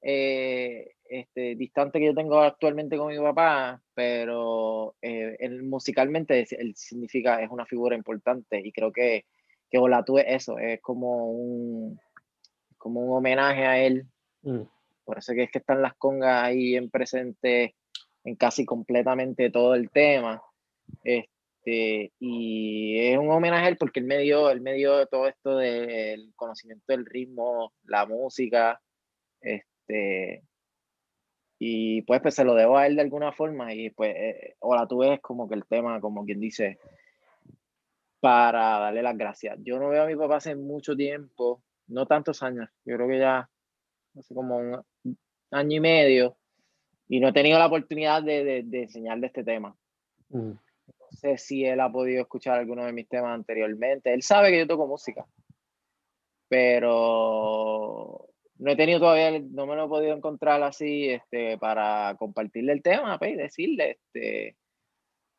eh, 0.00 0.92
este, 1.04 1.56
distante 1.56 1.98
que 1.98 2.06
yo 2.06 2.14
tengo 2.14 2.40
actualmente 2.40 2.96
con 2.96 3.08
mi 3.08 3.18
papá, 3.18 3.82
pero 3.92 4.96
eh, 5.02 5.36
musicalmente 5.62 6.46
él 6.58 6.74
significa, 6.74 7.42
es 7.42 7.50
una 7.50 7.66
figura 7.66 7.96
importante 7.96 8.62
y 8.64 8.72
creo 8.72 8.90
que, 8.90 9.26
que 9.68 9.76
Hola 9.76 10.02
tú 10.06 10.16
es 10.16 10.24
eso, 10.26 10.58
es 10.58 10.80
como 10.80 11.30
un, 11.30 12.00
como 12.84 13.00
un 13.00 13.16
homenaje 13.16 13.64
a 13.64 13.78
él 13.78 14.06
mm. 14.42 14.60
por 15.06 15.16
eso 15.16 15.32
que 15.32 15.44
es 15.44 15.50
que 15.50 15.58
están 15.58 15.80
las 15.80 15.94
congas 15.94 16.44
ahí 16.44 16.76
en 16.76 16.90
presente 16.90 17.74
en 18.24 18.36
casi 18.36 18.64
completamente 18.64 19.50
todo 19.50 19.74
el 19.74 19.90
tema. 19.90 20.42
Este, 21.02 22.12
y 22.18 22.98
es 22.98 23.18
un 23.18 23.30
homenaje 23.30 23.66
a 23.66 23.68
él 23.68 23.76
porque 23.78 24.00
él 24.00 24.06
me 24.06 24.18
dio, 24.18 24.50
él 24.50 24.60
me 24.60 24.74
dio 24.74 25.06
todo 25.06 25.28
esto 25.28 25.56
del 25.56 26.32
conocimiento 26.34 26.84
del 26.88 27.06
ritmo, 27.06 27.72
la 27.84 28.06
música, 28.06 28.80
este, 29.40 30.42
y 31.58 32.02
pues, 32.02 32.20
pues 32.20 32.34
se 32.34 32.44
lo 32.44 32.54
debo 32.54 32.76
a 32.76 32.86
él 32.86 32.96
de 32.96 33.02
alguna 33.02 33.32
forma 33.32 33.72
y 33.72 33.90
pues 33.90 34.14
eh, 34.16 34.56
ahora 34.60 34.86
tú 34.86 34.98
ves 34.98 35.20
como 35.20 35.48
que 35.48 35.54
el 35.54 35.66
tema, 35.66 36.00
como 36.00 36.24
quien 36.24 36.40
dice, 36.40 36.78
para 38.20 38.78
darle 38.78 39.02
las 39.02 39.16
gracias. 39.16 39.58
Yo 39.62 39.78
no 39.78 39.90
veo 39.90 40.02
a 40.02 40.06
mi 40.06 40.16
papá 40.16 40.36
hace 40.36 40.56
mucho 40.56 40.96
tiempo, 40.96 41.62
no 41.86 42.06
tantos 42.06 42.42
años, 42.42 42.68
yo 42.84 42.96
creo 42.96 43.08
que 43.08 43.18
ya 43.18 43.48
hace 44.18 44.34
como 44.34 44.56
un 44.56 44.84
año 45.50 45.76
y 45.76 45.80
medio 45.80 46.36
y 47.08 47.20
no 47.20 47.28
he 47.28 47.32
tenido 47.32 47.58
la 47.58 47.66
oportunidad 47.66 48.22
de, 48.22 48.44
de, 48.44 48.62
de 48.64 48.82
enseñarle 48.82 49.26
este 49.26 49.44
tema. 49.44 49.76
Mm. 50.30 50.50
No 50.50 51.06
sé 51.10 51.38
si 51.38 51.64
él 51.64 51.80
ha 51.80 51.90
podido 51.90 52.22
escuchar 52.22 52.58
alguno 52.58 52.84
de 52.84 52.92
mis 52.92 53.08
temas 53.08 53.34
anteriormente. 53.34 54.12
Él 54.12 54.22
sabe 54.22 54.50
que 54.50 54.58
yo 54.58 54.66
toco 54.66 54.86
música, 54.86 55.26
pero 56.48 58.28
no 58.58 58.70
he 58.70 58.76
tenido 58.76 59.00
todavía, 59.00 59.38
no 59.38 59.66
me 59.66 59.76
lo 59.76 59.86
he 59.86 59.88
podido 59.88 60.16
encontrar 60.16 60.62
así 60.62 61.08
este, 61.10 61.58
para 61.58 62.16
compartirle 62.18 62.72
el 62.72 62.82
tema 62.82 63.18
pues, 63.18 63.32
y 63.32 63.36
decirle, 63.36 63.90
este, 63.90 64.56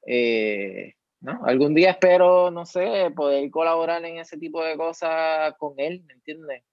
eh, 0.06 0.96
no, 1.22 1.46
algún 1.46 1.74
día 1.74 1.92
espero, 1.92 2.52
no 2.52 2.66
sé, 2.66 3.12
poder 3.16 3.50
colaborar 3.50 4.04
en 4.06 4.18
ese 4.18 4.38
tipo 4.38 4.64
de 4.64 4.78
cosas 4.78 5.54
con 5.58 5.74
él, 5.78 6.04
¿me 6.06 6.14
entiendes? 6.14 6.64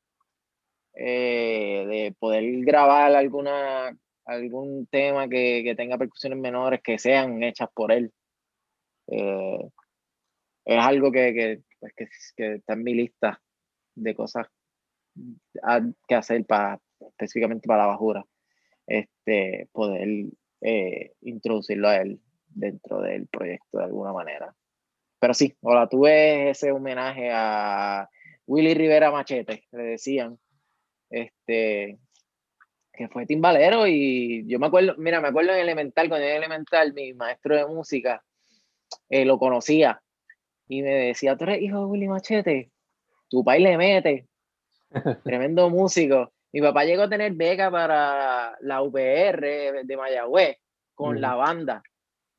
Eh, 0.94 1.86
de 1.88 2.14
poder 2.18 2.44
grabar 2.64 3.14
alguna 3.14 3.96
algún 4.24 4.86
tema 4.86 5.28
que, 5.28 5.62
que 5.64 5.74
tenga 5.74 5.98
percusiones 5.98 6.38
menores 6.38 6.80
que 6.82 6.98
sean 6.98 7.42
hechas 7.42 7.68
por 7.74 7.92
él. 7.92 8.12
Eh, 9.08 9.68
es 10.64 10.78
algo 10.78 11.10
que, 11.10 11.32
que, 11.34 11.62
pues, 11.80 11.92
que, 11.96 12.08
que, 12.36 12.54
está 12.56 12.74
en 12.74 12.84
mi 12.84 12.94
lista 12.94 13.40
de 13.94 14.14
cosas 14.14 14.46
que 16.08 16.14
hacer 16.14 16.44
para 16.46 16.80
específicamente 17.00 17.66
para 17.66 17.82
la 17.82 17.88
bajura. 17.88 18.24
Este, 18.86 19.68
poder 19.72 20.26
eh, 20.60 21.12
introducirlo 21.22 21.88
a 21.88 21.96
él 21.96 22.20
dentro 22.54 23.00
del 23.00 23.26
proyecto 23.28 23.78
de 23.78 23.84
alguna 23.84 24.12
manera. 24.12 24.54
Pero 25.18 25.34
sí, 25.34 25.56
ahora 25.62 25.88
tuve 25.88 26.50
ese 26.50 26.72
homenaje 26.72 27.30
a 27.32 28.08
Willy 28.46 28.74
Rivera 28.74 29.10
Machete, 29.10 29.64
le 29.70 29.82
decían, 29.82 30.38
este, 31.10 31.98
que 32.92 33.08
fue 33.08 33.26
timbalero 33.26 33.86
y 33.86 34.44
yo 34.48 34.58
me 34.58 34.66
acuerdo, 34.66 34.94
mira, 34.98 35.20
me 35.20 35.28
acuerdo 35.28 35.52
en 35.52 35.60
Elemental, 35.60 36.08
cuando 36.08 36.26
en 36.26 36.36
Elemental, 36.36 36.92
mi 36.92 37.14
maestro 37.14 37.56
de 37.56 37.66
música 37.66 38.22
eh, 39.08 39.24
lo 39.24 39.38
conocía 39.38 40.02
y 40.66 40.82
me 40.82 40.90
decía, 40.90 41.36
tú 41.36 41.44
eres 41.44 41.62
hijo 41.62 41.78
de 41.78 41.84
Willy 41.86 42.08
Machete, 42.08 42.72
tu 43.28 43.44
país 43.44 43.62
le 43.62 43.76
mete, 43.76 44.26
tremendo 45.24 45.70
músico. 45.70 46.32
Mi 46.52 46.60
papá 46.60 46.84
llegó 46.84 47.04
a 47.04 47.08
tener 47.08 47.32
beca 47.32 47.70
para 47.70 48.56
la 48.60 48.82
UPR 48.82 49.84
de 49.84 49.96
Mayagüez 49.96 50.58
con 50.94 51.20
la 51.20 51.34
banda 51.34 51.82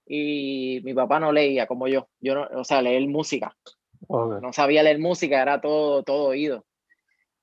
y 0.06 0.82
mi 0.84 0.94
papá 0.94 1.20
no 1.20 1.32
leía 1.32 1.68
como 1.68 1.88
yo, 1.88 2.08
yo 2.20 2.36
no, 2.36 2.48
o 2.60 2.64
sea, 2.64 2.82
leer 2.82 3.08
música. 3.08 3.56
No 4.10 4.52
sabía 4.52 4.84
leer 4.84 5.00
música, 5.00 5.42
era 5.42 5.62
todo, 5.62 6.04
todo 6.04 6.28
oído. 6.28 6.66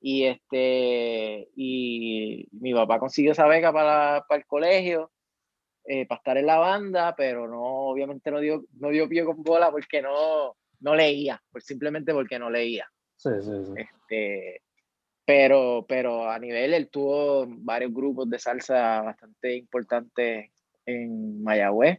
Y 0.01 0.25
este, 0.25 1.49
y 1.57 2.49
mi 2.53 2.73
papá 2.73 2.99
consiguió 2.99 3.33
esa 3.33 3.47
beca 3.47 3.73
para, 3.73 4.25
para 4.29 4.41
el 4.41 4.47
colegio, 4.47 5.11
eh, 5.85 6.07
para 6.07 6.19
estar 6.19 6.39
en 6.39 6.47
la 6.47 6.59
banda, 6.59 7.15
pero 7.17 7.49
no, 7.49 7.63
obviamente 7.63 8.31
no 8.31 8.41
dio, 8.41 8.65
no 8.79 8.91
dio 8.91 9.09
pie 9.09 9.25
con 9.25 9.43
bola 9.43 9.71
porque 9.71 10.01
no, 10.01 10.57
no 10.81 10.95
leía, 10.95 11.43
pues 11.51 11.65
simplemente 11.65 12.13
porque 12.13 12.39
no 12.39 12.51
leía. 12.51 12.91
Sí, 13.17 13.31
sí, 13.41 13.65
sí. 13.65 13.73
Este, 13.77 14.63
pero, 15.25 15.85
pero 15.89 16.31
a 16.31 16.39
nivel, 16.39 16.75
él 16.75 16.89
tuvo 16.89 17.47
varios 17.47 17.93
grupos 17.93 18.29
de 18.29 18.39
salsa 18.39 19.03
bastante 19.03 19.57
importantes 19.57 20.51
en 20.87 21.43
Mayagüez. 21.43 21.99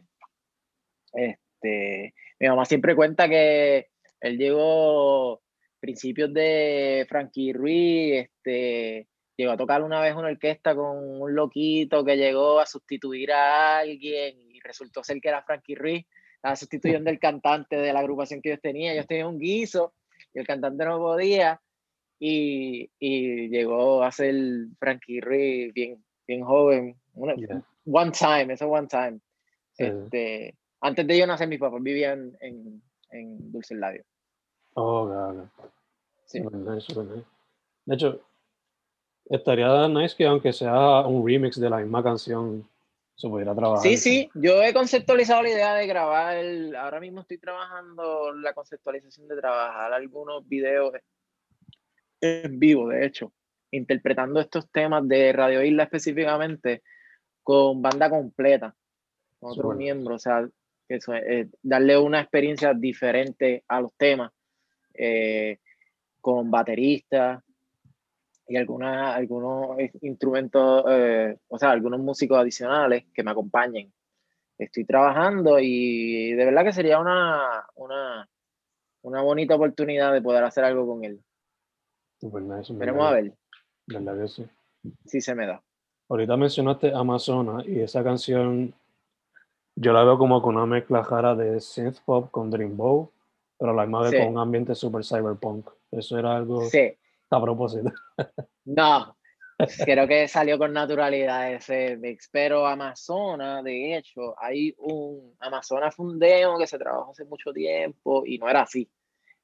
Este, 1.12 2.14
mi 2.38 2.48
mamá 2.48 2.64
siempre 2.64 2.96
cuenta 2.96 3.28
que 3.28 3.88
él 4.20 4.38
llegó 4.38 5.42
principios 5.80 6.32
de 6.32 7.06
Frankie 7.08 7.52
Ruiz, 7.52 8.28
este, 8.28 9.08
llegó 9.36 9.52
a 9.52 9.56
tocar 9.56 9.82
una 9.82 10.00
vez 10.00 10.14
una 10.14 10.28
orquesta 10.28 10.74
con 10.74 10.96
un 11.20 11.34
loquito 11.34 12.04
que 12.04 12.16
llegó 12.16 12.60
a 12.60 12.66
sustituir 12.66 13.32
a 13.32 13.78
alguien 13.78 14.38
y 14.50 14.60
resultó 14.60 15.02
ser 15.02 15.20
que 15.20 15.28
era 15.28 15.42
Frankie 15.42 15.74
Ruiz, 15.74 16.06
estaba 16.36 16.56
sustituyendo 16.56 17.10
el 17.10 17.18
cantante 17.18 17.76
de 17.76 17.92
la 17.92 18.00
agrupación 18.00 18.40
que 18.42 18.50
ellos 18.50 18.60
tenían. 18.60 18.94
Ellos 18.94 19.06
tenían 19.06 19.28
un 19.28 19.38
guiso 19.38 19.94
y 20.34 20.40
el 20.40 20.46
cantante 20.46 20.84
no 20.84 20.98
podía 20.98 21.60
y, 22.18 22.90
y 22.98 23.48
llegó 23.48 24.02
a 24.02 24.10
ser 24.12 24.34
Frankie 24.78 25.20
Ruiz 25.20 25.72
bien, 25.72 26.04
bien 26.26 26.42
joven. 26.42 26.96
One 27.14 28.12
time, 28.12 28.52
eso 28.52 28.68
one 28.68 28.88
time. 28.88 29.20
Este, 29.76 30.56
antes 30.82 31.06
de 31.06 31.18
yo 31.18 31.26
nacer, 31.26 31.48
mis 31.48 31.60
papás 31.60 31.82
vivían 31.82 32.36
en, 32.40 32.82
en 33.10 33.52
Dulce 33.52 33.74
Labio. 33.74 34.04
Oh, 34.74 35.06
claro. 35.06 35.48
Sí. 36.26 36.40
De 37.84 37.94
hecho, 37.94 38.20
estaría 39.26 39.88
nice 39.88 40.16
que 40.16 40.26
aunque 40.26 40.52
sea 40.52 41.00
un 41.00 41.26
remix 41.26 41.58
de 41.58 41.70
la 41.70 41.78
misma 41.78 42.02
canción, 42.02 42.68
se 43.14 43.28
pudiera 43.28 43.54
trabajar. 43.54 43.82
Sí, 43.82 43.96
sí, 43.96 44.30
yo 44.34 44.62
he 44.62 44.72
conceptualizado 44.72 45.42
la 45.42 45.50
idea 45.50 45.74
de 45.74 45.86
grabar, 45.86 46.36
el, 46.36 46.74
ahora 46.74 47.00
mismo 47.00 47.20
estoy 47.20 47.38
trabajando 47.38 48.32
la 48.32 48.52
conceptualización 48.52 49.28
de 49.28 49.36
trabajar 49.36 49.92
algunos 49.92 50.46
videos 50.48 50.94
en 52.20 52.58
vivo, 52.58 52.88
de 52.88 53.06
hecho, 53.06 53.32
interpretando 53.70 54.40
estos 54.40 54.70
temas 54.70 55.06
de 55.06 55.32
Radio 55.32 55.62
Isla 55.62 55.84
específicamente 55.84 56.82
con 57.42 57.82
banda 57.82 58.08
completa, 58.08 58.74
con 59.38 59.52
otros 59.52 59.76
miembros, 59.76 60.16
o 60.16 60.18
sea, 60.18 60.48
eso, 60.96 61.14
eh, 61.14 61.48
darle 61.62 61.96
una 61.98 62.20
experiencia 62.20 62.74
diferente 62.74 63.64
a 63.68 63.80
los 63.80 63.92
temas, 63.94 64.32
eh, 64.94 65.58
con 66.20 66.50
bateristas 66.50 67.42
y 68.46 68.56
alguna, 68.56 69.14
algunos 69.14 69.76
instrumentos, 70.02 70.84
eh, 70.88 71.36
o 71.48 71.58
sea, 71.58 71.70
algunos 71.70 72.00
músicos 72.00 72.38
adicionales 72.38 73.04
que 73.14 73.22
me 73.22 73.30
acompañen. 73.30 73.92
Estoy 74.58 74.84
trabajando 74.84 75.58
y 75.58 76.32
de 76.32 76.44
verdad 76.44 76.64
que 76.64 76.72
sería 76.72 77.00
una, 77.00 77.66
una, 77.74 78.28
una 79.02 79.22
bonita 79.22 79.54
oportunidad 79.54 80.12
de 80.12 80.22
poder 80.22 80.44
hacer 80.44 80.64
algo 80.64 80.86
con 80.86 81.04
él. 81.04 81.20
Veremos 82.78 83.06
a 83.06 83.12
ver. 83.12 83.32
¿Verdad 83.86 84.20
que 84.20 84.28
sí? 84.28 84.46
Sí 85.06 85.20
se 85.20 85.34
me 85.34 85.46
da. 85.46 85.62
Ahorita 86.08 86.36
mencionaste 86.36 86.92
Amazonas 86.94 87.66
y 87.66 87.80
esa 87.80 88.04
canción 88.04 88.74
yo 89.74 89.92
la 89.92 90.04
veo 90.04 90.18
como 90.18 90.42
con 90.42 90.56
una 90.56 90.66
mezcla 90.66 91.02
jara 91.02 91.34
de 91.34 91.60
synth 91.60 92.00
pop 92.04 92.30
con 92.30 92.50
dreambow, 92.50 93.10
pero 93.58 93.74
la 93.74 93.82
misma 93.82 94.02
vez 94.02 94.20
con 94.20 94.32
un 94.32 94.38
ambiente 94.38 94.74
super 94.74 95.04
cyberpunk. 95.04 95.68
Eso 95.90 96.18
era 96.18 96.36
algo 96.36 96.64
sí. 96.68 96.92
a 97.30 97.40
propósito. 97.40 97.92
No, 98.64 99.16
creo 99.84 100.06
que 100.06 100.28
salió 100.28 100.56
con 100.56 100.72
naturalidad 100.72 101.52
ese 101.52 101.96
mix, 101.96 102.28
pero 102.30 102.64
Amazonas, 102.64 103.64
de 103.64 103.96
hecho, 103.96 104.36
hay 104.38 104.72
un 104.78 105.34
Amazonas 105.40 105.96
fue 105.96 106.06
un 106.06 106.18
demo 106.20 106.58
que 106.58 106.68
se 106.68 106.78
trabajó 106.78 107.10
hace 107.10 107.24
mucho 107.24 107.52
tiempo 107.52 108.22
y 108.24 108.38
no 108.38 108.48
era 108.48 108.62
así. 108.62 108.88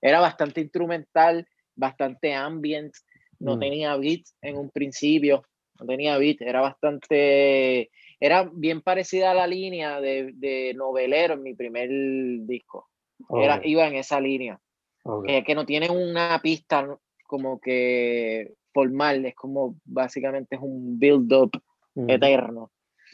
Era 0.01 0.21
bastante 0.21 0.61
instrumental, 0.61 1.49
bastante 1.75 2.33
ambient, 2.33 2.95
no 3.41 3.57
mm. 3.57 3.59
tenía 3.59 3.97
beats 3.97 4.37
en 4.41 4.57
un 4.57 4.71
principio, 4.71 5.43
no 5.81 5.87
tenía 5.87 6.17
beats, 6.17 6.43
era 6.43 6.61
bastante 6.61 7.91
era 8.21 8.51
bien 8.53 8.83
parecida 8.83 9.31
a 9.31 9.35
la 9.35 9.47
línea 9.47 10.01
de, 10.01 10.33
de 10.35 10.75
novelero 10.75 11.35
en 11.35 11.43
mi 11.43 11.55
primer 11.55 11.89
disco. 12.47 12.89
Era, 13.31 13.61
iba 13.65 13.87
en 13.87 13.97
esa 13.97 14.21
línea. 14.21 14.61
que 15.25 15.55
no 15.55 15.65
tiene 15.65 15.91
una 15.91 16.41
pista 16.43 16.99
como 17.25 17.61
que 17.61 18.55
formal, 18.73 19.25
es 19.25 19.35
como 19.35 19.77
básicamente 19.85 20.57
es 20.57 20.63
un 20.63 20.99
build-up 20.99 21.51
eterno. 22.07 22.71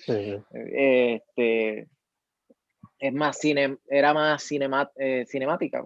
Este, 0.07 1.88
es 2.99 3.12
más 3.12 3.38
cine, 3.38 3.77
era 3.88 4.12
más 4.14 4.51
eh, 4.97 5.25
cinemática, 5.27 5.85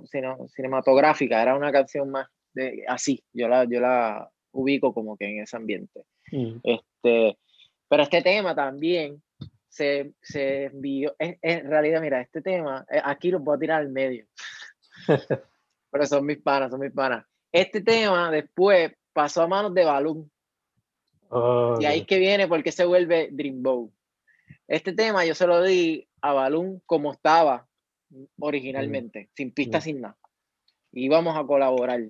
cinematográfica, 0.49 1.43
era 1.43 1.57
una 1.57 1.73
canción 1.73 2.11
más 2.11 2.29
de, 2.55 2.85
así, 2.89 3.23
yo 3.33 3.49
la, 3.49 3.65
yo 3.65 3.81
la 3.81 4.31
ubico 4.53 4.93
como 4.93 5.17
que 5.17 5.27
en 5.27 5.43
ese 5.43 5.57
ambiente. 5.57 6.05
Este, 6.63 7.39
pero 7.89 8.03
este 8.03 8.23
tema 8.23 8.55
también 8.55 9.23
se, 9.69 10.13
se 10.21 10.65
envió, 10.65 11.15
en, 11.19 11.71
realidad, 11.71 12.01
mira, 12.01 12.21
este 12.21 12.43
tema, 12.43 12.85
eh, 12.91 13.01
aquí 13.03 13.31
lo 13.31 13.43
puedo 13.43 13.59
tirar 13.59 13.81
al 13.81 13.91
medio. 13.91 14.27
Pero 15.91 16.07
son 16.07 16.27
mis 16.27 16.39
panas, 16.39 16.71
son 16.71 16.81
mis 16.81 16.93
panas. 16.93 17.25
Este 17.53 17.81
tema 17.81 18.31
después 18.31 18.93
pasó 19.13 19.43
a 19.43 19.49
manos 19.49 19.73
de 19.73 19.85
Balloon. 19.85 20.31
y 21.81 21.85
ahí 21.85 22.05
que 22.05 22.19
viene 22.19 22.47
porque 22.47 22.73
se 22.73 22.85
vuelve 22.85 23.29
Dreambow. 23.31 23.93
Este 24.67 24.93
tema 24.93 25.25
yo 25.25 25.35
se 25.35 25.47
lo 25.47 25.63
di 25.63 26.07
a 26.21 26.33
Balloon 26.33 26.83
como 26.85 27.13
estaba 27.13 27.67
originalmente, 28.39 29.31
sin 29.35 29.53
pista, 29.53 29.81
sin 29.81 30.03
nada. 30.03 30.19
Y 30.93 31.09
vamos 31.09 31.37
a 31.39 31.45
colaborar. 31.47 32.01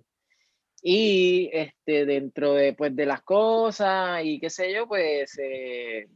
Y 0.83 1.51
este, 1.53 2.07
dentro 2.07 2.55
de, 2.55 2.73
pues, 2.73 2.95
de 2.95 3.07
las 3.07 3.23
cosas 3.23 4.21
y 4.25 4.39
qué 4.39 4.49
sé 4.49 4.73
yo, 4.73 4.87
pues 4.87 5.39
eh, 5.43 6.09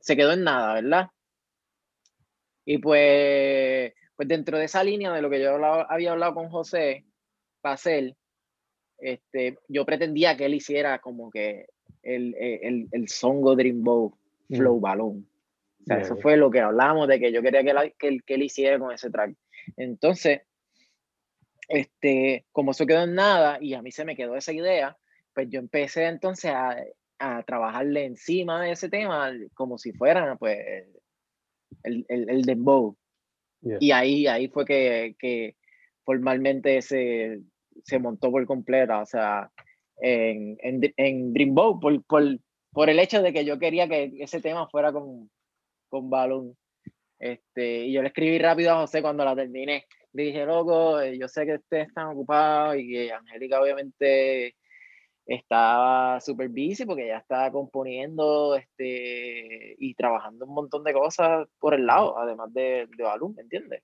se 0.00 0.16
quedó 0.16 0.32
en 0.32 0.44
nada, 0.44 0.74
¿verdad? 0.74 1.08
Y 2.64 2.78
pues, 2.78 3.92
pues 4.16 4.28
dentro 4.28 4.58
de 4.58 4.64
esa 4.64 4.82
línea 4.82 5.12
de 5.12 5.22
lo 5.22 5.30
que 5.30 5.40
yo 5.40 5.54
había 5.88 6.12
hablado 6.12 6.34
con 6.34 6.48
José 6.48 7.04
Pacel, 7.60 8.16
este, 8.98 9.58
yo 9.68 9.84
pretendía 9.84 10.36
que 10.36 10.46
él 10.46 10.54
hiciera 10.54 10.98
como 11.00 11.30
que 11.30 11.66
el, 12.02 12.34
el, 12.38 12.88
el 12.90 13.08
songo 13.08 13.54
Dreamboat 13.54 14.14
Flow. 14.48 14.80
Balloon. 14.80 15.28
O 15.80 15.84
sea, 15.84 15.98
eso 15.98 16.16
fue 16.16 16.36
lo 16.36 16.50
que 16.50 16.60
hablamos 16.60 17.06
de 17.06 17.20
que 17.20 17.30
yo 17.30 17.42
quería 17.42 17.62
que, 17.62 17.94
que, 17.98 18.18
que 18.26 18.34
él 18.34 18.42
hiciera 18.42 18.78
con 18.78 18.92
ese 18.92 19.10
track. 19.10 19.36
Entonces, 19.76 20.40
este, 21.68 22.46
como 22.52 22.72
eso 22.72 22.86
quedó 22.86 23.04
en 23.04 23.14
nada 23.14 23.58
y 23.60 23.74
a 23.74 23.82
mí 23.82 23.90
se 23.90 24.04
me 24.04 24.16
quedó 24.16 24.36
esa 24.36 24.52
idea, 24.52 24.96
pues 25.34 25.48
yo 25.50 25.58
empecé 25.58 26.06
entonces 26.06 26.52
a, 26.52 26.76
a 27.18 27.42
trabajarle 27.42 28.04
encima 28.04 28.62
de 28.62 28.72
ese 28.72 28.88
tema 28.88 29.32
como 29.54 29.78
si 29.78 29.92
fuera 29.92 30.36
pues 30.36 30.58
el, 31.82 32.04
el, 32.08 32.30
el 32.30 32.42
dembow. 32.42 32.96
Y 33.80 33.90
ahí, 33.90 34.26
ahí 34.26 34.48
fue 34.48 34.64
que, 34.64 35.16
que 35.18 35.56
formalmente 36.04 36.80
se, 36.82 37.40
se, 37.84 37.98
montó 37.98 38.30
por 38.30 38.46
completa, 38.46 39.00
o 39.00 39.06
sea, 39.06 39.50
en, 39.98 40.56
en, 40.60 40.80
en 40.96 41.32
Dreambow, 41.32 41.80
por, 41.80 42.04
por, 42.04 42.22
por 42.70 42.90
el 42.90 43.00
hecho 43.00 43.22
de 43.22 43.32
que 43.32 43.44
yo 43.44 43.58
quería 43.58 43.88
que 43.88 44.12
ese 44.20 44.40
tema 44.40 44.68
fuera 44.68 44.92
con, 44.92 45.30
con 45.88 46.10
Balloon. 46.10 46.56
Este, 47.18 47.86
y 47.86 47.92
yo 47.92 48.02
le 48.02 48.08
escribí 48.08 48.38
rápido 48.38 48.72
a 48.72 48.80
José 48.80 49.02
cuando 49.02 49.24
la 49.24 49.34
terminé. 49.34 49.86
Le 50.16 50.22
dije, 50.22 50.46
loco, 50.46 50.98
eh, 50.98 51.18
yo 51.18 51.28
sé 51.28 51.44
que 51.44 51.56
ustedes 51.56 51.88
están 51.88 52.06
ocupados 52.08 52.76
y 52.78 52.88
que 52.88 53.12
Angélica 53.12 53.60
obviamente 53.60 54.56
estaba 55.26 56.20
súper 56.22 56.48
busy 56.48 56.86
porque 56.86 57.08
ya 57.08 57.18
estaba 57.18 57.52
componiendo 57.52 58.54
este, 58.54 59.74
y 59.78 59.94
trabajando 59.94 60.46
un 60.46 60.54
montón 60.54 60.84
de 60.84 60.94
cosas 60.94 61.46
por 61.58 61.74
el 61.74 61.84
lado, 61.84 62.16
además 62.18 62.50
de, 62.54 62.88
de 62.96 63.04
Balloon, 63.04 63.34
¿me 63.34 63.42
entiendes? 63.42 63.82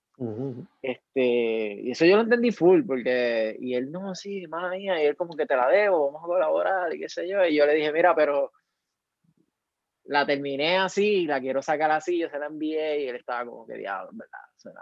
este, 0.80 1.82
y 1.82 1.90
eso 1.90 2.06
yo 2.06 2.16
lo 2.16 2.22
entendí 2.22 2.50
full, 2.50 2.82
porque, 2.86 3.54
y 3.60 3.74
él, 3.74 3.92
no, 3.92 4.14
sí, 4.14 4.46
madre 4.46 4.78
mía, 4.78 5.02
y 5.02 5.06
él 5.06 5.16
como 5.16 5.36
que 5.36 5.44
te 5.44 5.56
la 5.56 5.68
debo, 5.68 6.06
vamos 6.06 6.24
a 6.24 6.28
colaborar, 6.28 6.94
y 6.94 7.00
qué 7.00 7.10
sé 7.10 7.28
yo, 7.28 7.44
y 7.44 7.56
yo 7.56 7.66
le 7.66 7.74
dije, 7.74 7.92
mira, 7.92 8.14
pero 8.14 8.52
la 10.04 10.24
terminé 10.24 10.78
así, 10.78 11.26
la 11.26 11.40
quiero 11.40 11.60
sacar 11.60 11.90
así, 11.90 12.18
yo 12.18 12.30
se 12.30 12.38
la 12.38 12.46
envié, 12.46 13.02
y 13.02 13.08
él 13.08 13.16
estaba 13.16 13.44
como 13.44 13.66
que, 13.66 13.74
diablo, 13.74 14.10
¿verdad? 14.12 14.38
Suena, 14.56 14.80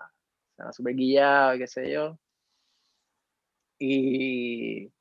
suena 0.61 0.73
súper 0.73 0.95
guillado, 0.95 1.59
qué 1.59 1.67
sé 1.67 1.91
yo. 1.91 2.19
Y 3.79 4.93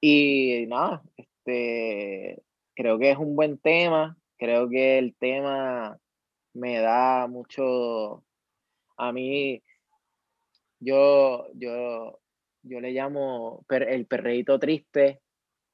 y 0.00 0.66
nada, 0.66 1.02
este, 1.16 2.42
creo 2.74 2.98
que 2.98 3.10
es 3.10 3.18
un 3.18 3.36
buen 3.36 3.58
tema, 3.58 4.16
creo 4.38 4.68
que 4.68 4.98
el 4.98 5.14
tema 5.16 5.98
me 6.54 6.78
da 6.80 7.26
mucho, 7.26 8.24
a 8.96 9.12
mí, 9.12 9.62
yo, 10.78 11.48
yo, 11.54 12.18
yo 12.62 12.80
le 12.80 12.92
llamo 12.92 13.64
el 13.68 14.06
perreíto 14.06 14.58
triste, 14.58 15.20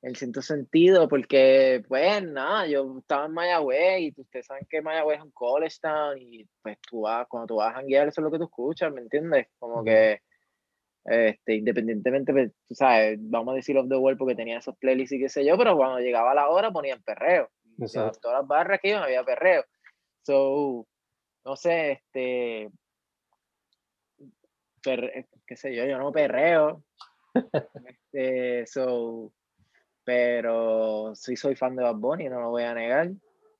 el 0.07 0.17
siento 0.17 0.41
sentido, 0.43 1.09
porque 1.09 1.83
pues 1.89 2.23
nada, 2.23 2.67
yo 2.67 2.99
estaba 2.99 3.27
en 3.27 3.33
Mayagüez 3.33 4.01
y 4.01 4.15
ustedes 4.17 4.47
saben 4.47 4.67
que 4.71 4.83
Mayagüez 4.83 5.19
es 5.19 5.25
un 5.25 5.33
college 5.33 5.77
town 5.81 6.19
y 6.19 6.47
pues 6.63 6.79
tú 6.89 7.03
vas, 7.03 7.27
cuando 7.29 7.47
tú 7.47 7.57
vas 7.57 7.73
a 7.73 7.77
janguear 7.77 8.09
eso 8.09 8.21
es 8.21 8.25
lo 8.25 8.31
que 8.31 8.39
tú 8.39 8.45
escuchas, 8.45 8.93
¿me 8.93 9.01
entiendes? 9.01 9.49
Como 9.59 9.83
que 9.83 10.21
este, 11.07 11.55
independientemente, 11.55 12.33
pues, 12.33 12.53
tú 12.67 12.75
sabes, 12.75 13.19
vamos 13.21 13.53
a 13.53 13.57
decir 13.57 13.79
off 13.79 13.89
the 13.89 13.97
wall 13.97 14.17
porque 14.17 14.35
tenía 14.35 14.59
esos 14.59 14.77
playlists 14.77 15.13
y 15.13 15.21
qué 15.21 15.29
sé 15.29 15.45
yo, 15.45 15.57
pero 15.57 15.77
cuando 15.77 16.01
llegaba 16.01 16.35
la 16.35 16.49
hora 16.49 16.73
ponían 16.73 17.03
perreo. 17.03 17.49
todas 18.21 18.41
las 18.41 18.47
barras 18.47 18.81
que 18.83 18.89
iban 18.89 19.05
había 19.05 19.23
perreo. 19.23 19.65
So, 20.23 20.87
no 21.45 21.57
sé, 21.57 21.93
este, 21.93 22.69
qué 24.83 25.57
sé 25.57 25.75
yo, 25.77 25.85
yo 25.85 25.99
no 25.99 26.11
perreo. 26.11 26.83
este, 28.13 28.67
so, 28.67 29.33
pero 30.07 31.17
sí 31.17 31.35
soy 31.35 31.57
fan 31.57 31.75
de 31.75 31.83
Bad 31.83 31.97
Bunny, 31.97 32.29
no 32.29 32.41
lo 32.41 32.51
voy 32.51 32.63
a 32.63 32.73
negar. 32.73 33.11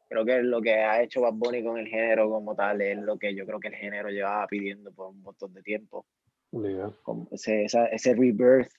Creo 0.09 0.25
que 0.25 0.41
lo 0.43 0.63
que 0.63 0.75
ha 0.75 1.03
hecho 1.03 1.23
Bad 1.23 1.33
Bunny 1.33 1.65
con 1.65 1.77
el 1.77 1.89
género 1.89 2.31
como 2.31 2.55
tal 2.55 2.81
es 2.81 2.97
lo 2.99 3.19
que 3.19 3.35
yo 3.35 3.45
creo 3.45 3.59
que 3.59 3.67
el 3.67 3.75
género 3.75 4.11
llevaba 4.11 4.47
pidiendo 4.47 4.93
por 4.93 5.09
un 5.09 5.23
montón 5.23 5.53
de 5.53 5.63
tiempo 5.63 6.07
ese, 7.33 7.65
ese 7.65 8.15
rebirth 8.15 8.71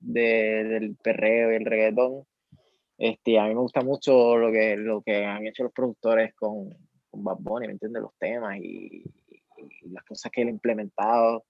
del 0.00 0.96
perreo 0.96 1.52
y 1.52 1.56
el 1.56 1.64
reggaetón. 1.64 2.24
Este, 2.98 3.38
a 3.38 3.44
mí 3.44 3.54
me 3.54 3.60
gusta 3.60 3.82
mucho 3.82 4.36
lo 4.36 4.50
que, 4.50 4.76
lo 4.76 5.00
que 5.00 5.24
han 5.24 5.46
hecho 5.46 5.62
los 5.62 5.72
productores 5.72 6.34
con, 6.34 6.70
con 7.08 7.22
Bad 7.22 7.38
Bunny, 7.38 7.68
¿me 7.68 7.74
entiendes? 7.74 8.02
Los 8.02 8.16
temas 8.18 8.58
y, 8.58 9.04
las 9.92 10.02
cosas 10.02 10.32
que 10.32 10.42
él 10.42 10.48
ha 10.48 10.50
implementado 10.50 11.44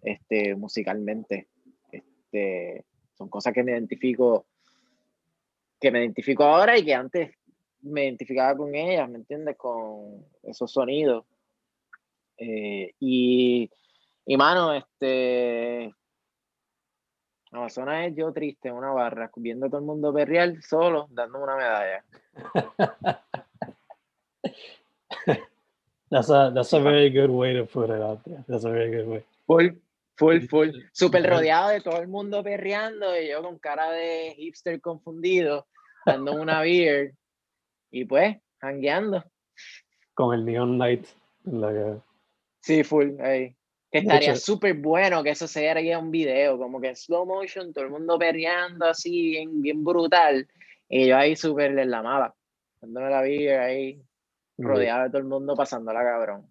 este, 0.00 0.54
musicalmente. 0.54 1.48
Este, 1.92 2.86
son 3.12 3.28
cosas 3.28 3.52
que 3.52 3.62
me 3.62 3.72
identifico 3.72 4.46
que 5.84 5.90
me 5.90 6.00
identifico 6.00 6.44
ahora 6.44 6.78
y 6.78 6.84
que 6.84 6.94
antes 6.94 7.36
me 7.82 8.04
identificaba 8.04 8.56
con 8.56 8.74
ellas, 8.74 9.08
¿me 9.08 9.18
entiendes? 9.18 9.56
Con 9.56 10.24
esos 10.42 10.72
sonidos. 10.72 11.24
Eh, 12.38 12.94
y 12.98 13.70
y 14.26 14.36
mano, 14.36 14.72
este. 14.72 15.94
Amazonas 17.52 18.08
es 18.08 18.16
yo 18.16 18.32
triste 18.32 18.68
en 18.68 18.74
una 18.74 18.90
barra, 18.90 19.30
viendo 19.36 19.66
a 19.66 19.68
todo 19.68 19.78
el 19.78 19.86
mundo 19.86 20.12
perrear 20.12 20.60
solo, 20.62 21.06
dándome 21.10 21.44
una 21.44 21.56
medalla. 21.56 22.04
that's 26.10 26.30
a 26.30 26.50
that's 26.52 26.72
a 26.72 26.80
very 26.80 27.10
good 27.10 27.30
way 27.30 27.54
to 27.54 27.64
put 27.64 27.90
it 27.90 28.02
out 28.02 28.24
there. 28.24 28.42
That's 28.48 28.64
a 28.64 28.70
very 28.70 28.90
good 28.90 29.06
way. 29.06 29.24
Full, 29.46 29.70
full, 30.16 30.40
full. 30.48 30.70
Súper 30.92 31.30
rodeado 31.30 31.68
de 31.68 31.80
todo 31.80 32.00
el 32.00 32.08
mundo 32.08 32.42
perreando 32.42 33.16
y 33.16 33.28
yo 33.28 33.40
con 33.42 33.58
cara 33.58 33.92
de 33.92 34.34
hipster 34.36 34.80
confundido, 34.80 35.68
dándome 36.04 36.40
una 36.40 36.60
beer 36.60 37.14
y 37.90 38.04
pues, 38.04 38.36
hangueando. 38.60 39.24
Con 40.14 40.34
el 40.34 40.44
Neon 40.44 40.78
Light 40.78 41.06
en 41.46 41.60
la 41.60 42.02
Sí, 42.60 42.82
full, 42.82 43.20
ahí. 43.20 43.54
Que 43.90 43.98
estaría 43.98 44.34
súper 44.34 44.74
bueno 44.74 45.22
que 45.22 45.30
eso 45.30 45.46
se 45.46 45.70
haría 45.70 45.98
un 45.98 46.10
video, 46.10 46.58
como 46.58 46.80
que 46.80 46.96
slow 46.96 47.24
motion, 47.24 47.72
todo 47.72 47.84
el 47.84 47.90
mundo 47.90 48.18
perreando 48.18 48.86
así, 48.86 49.30
bien, 49.30 49.62
bien 49.62 49.84
brutal. 49.84 50.48
Y 50.88 51.06
yo 51.08 51.16
ahí 51.16 51.36
súper 51.36 51.78
en 51.78 51.90
la 51.90 52.02
mala, 52.02 52.34
dándome 52.80 53.10
la 53.10 53.22
vida 53.22 53.62
ahí, 53.62 54.02
rodeado 54.58 55.04
de 55.04 55.10
todo 55.10 55.18
el 55.18 55.28
mundo 55.28 55.54
pasándola 55.54 56.02
cabrón. 56.02 56.46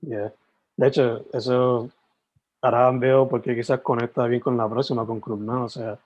Yeah. 0.00 0.32
De 0.76 0.88
hecho, 0.88 1.26
eso 1.32 1.90
ahora 2.62 2.90
veo 2.92 3.28
porque 3.28 3.54
quizás 3.54 3.80
conecta 3.80 4.26
bien 4.26 4.40
con 4.40 4.56
la 4.56 4.68
próxima, 4.68 5.06
con 5.06 5.20
Club 5.20 5.40
¿no? 5.40 5.64
O 5.64 5.68
sea, 5.68 5.98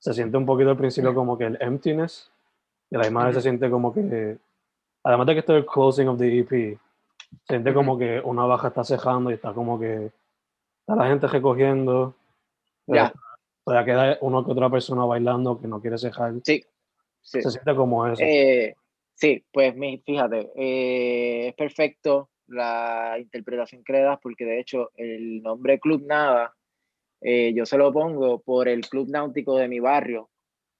se 0.00 0.14
siente 0.14 0.36
un 0.36 0.46
poquito 0.46 0.70
al 0.70 0.76
principio 0.76 1.14
como 1.14 1.38
que 1.38 1.44
el 1.44 1.58
emptiness, 1.60 2.32
y 2.90 2.96
a 2.96 2.98
la 2.98 3.04
misma 3.04 3.26
vez 3.26 3.36
se 3.36 3.42
siente 3.42 3.70
como 3.70 3.94
que, 3.94 4.38
además 5.04 5.26
de 5.28 5.34
que 5.34 5.38
esto 5.38 5.56
es 5.56 5.62
el 5.62 5.66
closing 5.66 6.08
of 6.08 6.18
the 6.18 6.38
EP, 6.40 6.78
Siente 7.48 7.72
como 7.72 7.96
que 7.96 8.20
una 8.20 8.44
baja 8.44 8.68
está 8.68 8.84
cejando 8.84 9.30
y 9.30 9.34
está 9.34 9.52
como 9.52 9.78
que 9.78 10.10
está 10.80 10.96
la 10.96 11.08
gente 11.08 11.28
recogiendo. 11.28 12.14
Ya. 12.86 13.12
Todavía 13.64 13.84
queda 13.86 14.18
uno 14.20 14.44
que 14.44 14.52
otra 14.52 14.68
persona 14.68 15.04
bailando 15.04 15.60
que 15.60 15.68
no 15.68 15.80
quiere 15.80 15.96
cejar. 15.96 16.34
Sí. 16.44 16.64
Se 17.20 17.42
siente 17.42 17.74
como 17.74 18.06
eso. 18.06 18.22
Eh, 18.24 18.74
sí, 19.14 19.44
pues 19.52 19.74
fíjate, 20.04 20.50
eh, 20.56 21.48
es 21.48 21.54
perfecto 21.54 22.30
la 22.48 23.16
interpretación 23.20 23.84
que 23.84 23.92
le 23.92 24.00
das 24.00 24.18
porque 24.20 24.44
de 24.44 24.58
hecho 24.58 24.90
el 24.96 25.40
nombre 25.42 25.78
Club 25.78 26.02
Nada 26.04 26.52
eh, 27.20 27.52
yo 27.54 27.66
se 27.66 27.78
lo 27.78 27.92
pongo 27.92 28.40
por 28.40 28.68
el 28.68 28.82
club 28.82 29.08
náutico 29.10 29.56
de 29.56 29.68
mi 29.68 29.80
barrio, 29.80 30.30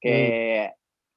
que 0.00 0.70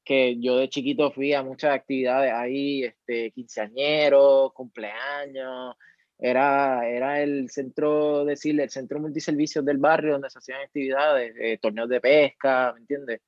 que 0.04 0.38
yo 0.40 0.58
de 0.58 0.70
chiquito 0.70 1.12
fui 1.12 1.34
a 1.34 1.44
muchas 1.44 1.74
actividades 1.74 2.34
ahí, 2.34 2.84
este, 2.84 3.32
quinceañeros, 3.32 4.52
cumpleaños, 4.54 5.76
era, 6.20 6.88
era 6.88 7.22
el 7.22 7.50
centro, 7.50 8.26
decirle, 8.26 8.64
el 8.64 8.70
centro 8.70 9.00
multiservicios 9.00 9.66
del 9.66 9.78
barrio 9.78 10.14
donde 10.14 10.30
se 10.30 10.40
hacían 10.40 10.62
actividades, 10.62 11.34
eh, 11.40 11.58
torneos 11.62 11.90
de 11.90 12.02
pesca, 12.02 12.74
¿me 12.74 12.82
entiendes? 12.82 13.22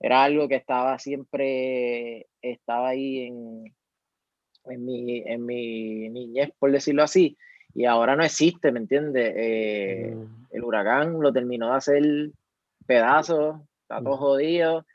Era 0.00 0.24
algo 0.24 0.48
que 0.48 0.56
estaba 0.56 0.98
siempre, 0.98 2.26
estaba 2.40 2.90
ahí 2.90 3.26
en, 3.26 3.64
en, 4.64 4.84
mi, 4.84 5.22
en 5.24 5.46
mi 5.46 6.08
niñez, 6.10 6.50
por 6.58 6.72
decirlo 6.72 7.04
así, 7.04 7.36
y 7.74 7.84
ahora 7.84 8.16
no 8.16 8.24
existe, 8.24 8.70
¿me 8.72 8.80
entiendes? 8.80 9.32
Eh, 9.36 10.14
mm. 10.14 10.46
El 10.50 10.64
huracán 10.64 11.20
lo 11.20 11.32
terminó 11.32 11.70
de 11.70 11.76
hacer 11.76 12.30
pedazos, 12.86 13.60
está 13.82 14.02
todo 14.02 14.16
mm. 14.16 14.18
jodido 14.18 14.86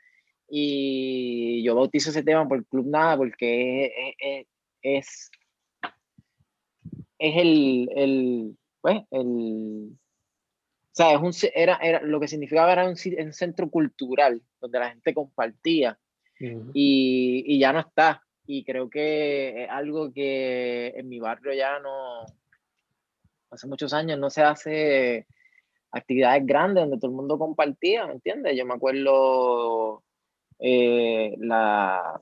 y 0.48 1.62
yo 1.62 1.74
bautizo 1.74 2.10
ese 2.10 2.22
tema 2.22 2.48
por 2.48 2.64
Club 2.66 2.86
Nada 2.86 3.16
porque 3.16 4.14
es, 4.18 4.46
es, 4.82 5.30
es 7.18 7.36
el, 7.36 7.88
el, 7.94 8.56
pues, 8.80 9.02
el, 9.10 9.90
o 9.92 10.94
sea, 10.94 11.12
es 11.12 11.20
un, 11.20 11.50
era, 11.54 11.76
era, 11.76 12.00
lo 12.02 12.18
que 12.18 12.28
significaba 12.28 12.72
era 12.72 12.84
un, 12.84 12.96
un 13.18 13.32
centro 13.32 13.68
cultural 13.68 14.42
donde 14.60 14.78
la 14.78 14.90
gente 14.90 15.14
compartía 15.14 15.98
y, 16.40 17.44
y, 17.46 17.58
ya 17.58 17.72
no 17.72 17.80
está. 17.80 18.22
Y 18.46 18.64
creo 18.64 18.88
que 18.88 19.64
es 19.64 19.70
algo 19.70 20.12
que 20.12 20.94
en 20.96 21.08
mi 21.08 21.18
barrio 21.18 21.52
ya 21.52 21.80
no, 21.80 22.24
hace 23.50 23.66
muchos 23.66 23.92
años 23.92 24.18
no 24.18 24.30
se 24.30 24.42
hace 24.42 25.26
actividades 25.90 26.44
grandes 26.44 26.82
donde 26.82 26.98
todo 26.98 27.10
el 27.10 27.16
mundo 27.16 27.38
compartía, 27.38 28.06
¿me 28.06 28.14
entiendes? 28.14 28.56
Yo 28.56 28.66
me 28.66 28.74
acuerdo 28.74 30.02
eh, 30.58 31.34
la, 31.38 32.20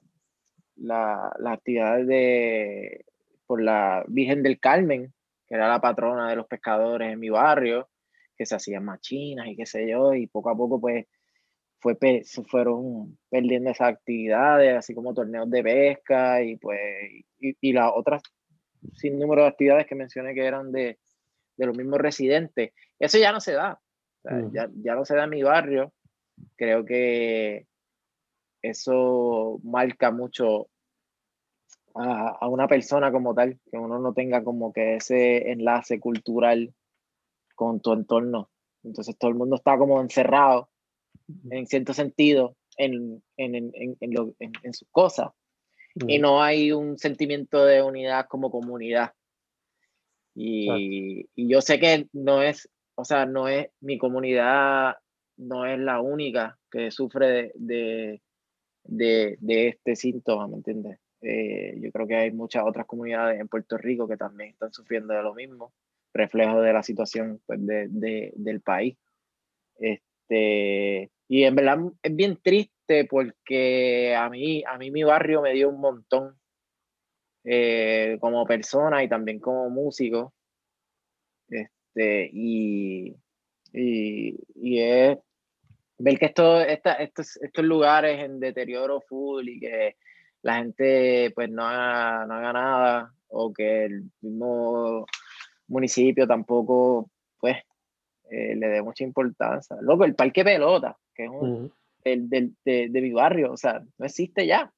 la, 0.77 1.33
actividades 1.47 2.07
de, 2.07 3.05
por 3.47 3.63
la 3.63 4.05
Virgen 4.09 4.43
del 4.43 4.61
Carmen, 4.61 5.13
que 5.47 5.55
era 5.55 5.69
la 5.69 5.81
patrona 5.81 6.29
de 6.29 6.37
los 6.37 6.47
pescadores 6.47 7.13
en 7.13 7.21
mi 7.21 7.31
barrio, 7.31 7.89
que 8.37 8.47
se 8.47 8.55
hacían 8.55 8.85
machinas 8.85 9.49
y 9.49 9.57
qué 9.57 9.67
sé 9.67 9.89
yo, 9.89 10.15
y 10.15 10.27
poco 10.27 10.51
a 10.51 10.57
poco 10.57 10.81
pues 10.81 11.07
fue, 11.81 11.97
se 12.25 12.43
fueron 12.45 13.19
perdiendo 13.31 13.71
esas 13.71 13.89
actividades, 13.89 14.77
así 14.77 14.95
como 14.95 15.15
torneos 15.15 15.51
de 15.51 15.63
pesca 15.63 16.43
y 16.43 16.57
pues, 16.57 16.81
y, 17.39 17.73
las 17.73 17.93
otras 17.95 18.23
sin 18.95 19.19
número 19.19 19.43
de 19.43 19.49
actividades 19.49 19.87
que 19.87 19.95
mencioné 19.95 20.35
que 20.35 20.45
eran 20.45 20.73
de, 20.73 20.99
de 21.57 21.67
los 21.67 21.77
mismos 21.77 22.01
residentes. 22.01 22.73
Eso 22.99 23.19
ya 23.19 23.33
no 23.33 23.41
se 23.41 23.53
da, 23.53 23.81
ya, 24.53 24.71
ya 24.75 24.95
no 24.95 25.05
se 25.05 25.17
da 25.17 25.25
en 25.25 25.31
mi 25.31 25.43
barrio. 25.43 25.93
Creo 26.57 26.85
que 26.85 27.67
eso 28.63 29.61
marca 29.63 30.11
mucho 30.11 30.69
a, 31.95 32.49
una 32.49 32.69
persona 32.69 33.11
como 33.11 33.35
tal, 33.35 33.59
que 33.71 33.79
uno 33.79 33.99
no 33.99 34.13
tenga 34.13 34.45
como 34.45 34.73
que 34.73 34.97
ese 34.97 35.51
enlace 35.51 35.99
cultural 35.99 36.75
con 37.55 37.81
tu 37.81 37.93
entorno. 37.93 38.51
Entonces 38.83 39.17
todo 39.17 39.31
el 39.31 39.37
mundo 39.37 39.57
está 39.57 39.79
como 39.79 40.01
encerrado, 40.01 40.69
en 41.51 41.67
cierto 41.67 41.95
sentido, 41.95 42.57
en, 42.77 43.23
en, 43.37 43.55
en, 43.55 43.97
en 44.01 44.75
sus 44.75 44.89
cosas. 44.91 45.31
Y 46.07 46.19
no 46.19 46.43
hay 46.43 46.73
un 46.73 46.99
sentimiento 46.99 47.65
de 47.65 47.83
unidad 47.83 48.27
como 48.29 48.51
comunidad. 48.51 49.13
Y, 50.39 51.29
yo 51.37 51.63
sé 51.63 51.81
que 51.81 52.09
no 52.13 52.43
es, 52.43 52.69
o 52.95 53.05
sea, 53.05 53.25
no 53.25 53.49
es, 53.49 53.69
mi 53.81 53.97
comunidad 53.97 54.97
no 55.39 55.65
es 55.65 55.79
la 55.79 56.01
única 56.01 56.59
que 56.71 56.91
sufre 56.91 57.53
de, 57.55 58.21
de, 58.85 59.39
de 59.41 59.69
este 59.69 59.97
síntoma, 59.97 60.47
¿me 60.47 60.57
entiendes? 60.57 60.99
Eh, 61.23 61.79
yo 61.81 61.91
creo 61.91 62.07
que 62.07 62.17
hay 62.17 62.31
muchas 62.33 62.65
otras 62.67 62.87
comunidades 62.87 63.41
en 63.41 63.49
Puerto 63.49 63.79
Rico 63.79 64.07
que 64.07 64.17
también 64.17 64.51
están 64.51 64.73
sufriendo 64.73 65.15
de 65.15 65.23
lo 65.23 65.35
mismo, 65.35 65.73
reflejo 66.13 66.61
de 66.61 66.73
la 66.73 66.83
situación 66.83 67.41
pues, 67.47 67.59
de, 67.65 68.33
del 68.37 68.61
país. 68.61 68.99
Este, 69.79 71.11
y 71.29 71.45
en 71.45 71.55
verdad 71.55 71.79
es 72.03 72.15
bien 72.15 72.39
triste 72.43 73.07
porque 73.07 74.15
a 74.15 74.29
mí, 74.29 74.63
a 74.67 74.77
mí 74.79 74.91
mi 74.91 75.03
barrio 75.03 75.43
me 75.43 75.55
dio 75.55 75.71
un 75.71 75.81
montón 75.81 76.39
eh, 77.49 78.19
como 78.21 78.45
persona 78.45 79.05
y 79.05 79.09
también 79.09 79.39
como 79.39 79.71
músico. 79.71 80.35
Este, 81.49 82.29
y, 82.33 83.15
y, 83.73 84.37
y 84.57 84.81
es 84.81 85.19
ver 85.99 86.19
que 86.19 86.27
esto, 86.27 86.61
esta, 86.61 86.95
estos, 86.95 87.37
estos 87.37 87.65
lugares 87.65 88.21
en 88.21 88.41
deterioro 88.41 89.01
full 89.01 89.49
y 89.49 89.61
que 89.61 89.97
la 90.43 90.57
gente 90.57 91.31
pues 91.35 91.49
no 91.49 91.63
haga, 91.65 92.27
no 92.27 92.35
haga 92.35 92.53
nada 92.53 93.15
o 93.29 93.53
que 93.53 93.85
el 93.85 94.11
mismo 94.21 95.07
municipio 95.69 96.27
tampoco 96.27 97.11
pues 97.39 97.59
eh, 98.31 98.57
le 98.57 98.67
dé 98.69 98.83
mucha 98.83 99.05
importancia. 99.05 99.77
Loco, 99.81 100.05
el 100.05 100.17
parque 100.17 100.45
pelota, 100.45 100.97
que 101.15 101.25
es 101.25 101.31
un, 101.31 101.73
el, 102.03 102.29
del, 102.29 102.57
de, 102.65 102.89
de, 102.89 103.01
mi 103.01 103.13
barrio, 103.13 103.53
o 103.53 103.57
sea, 103.57 103.83
no 103.99 104.07
existe 104.07 104.47
ya. 104.47 104.73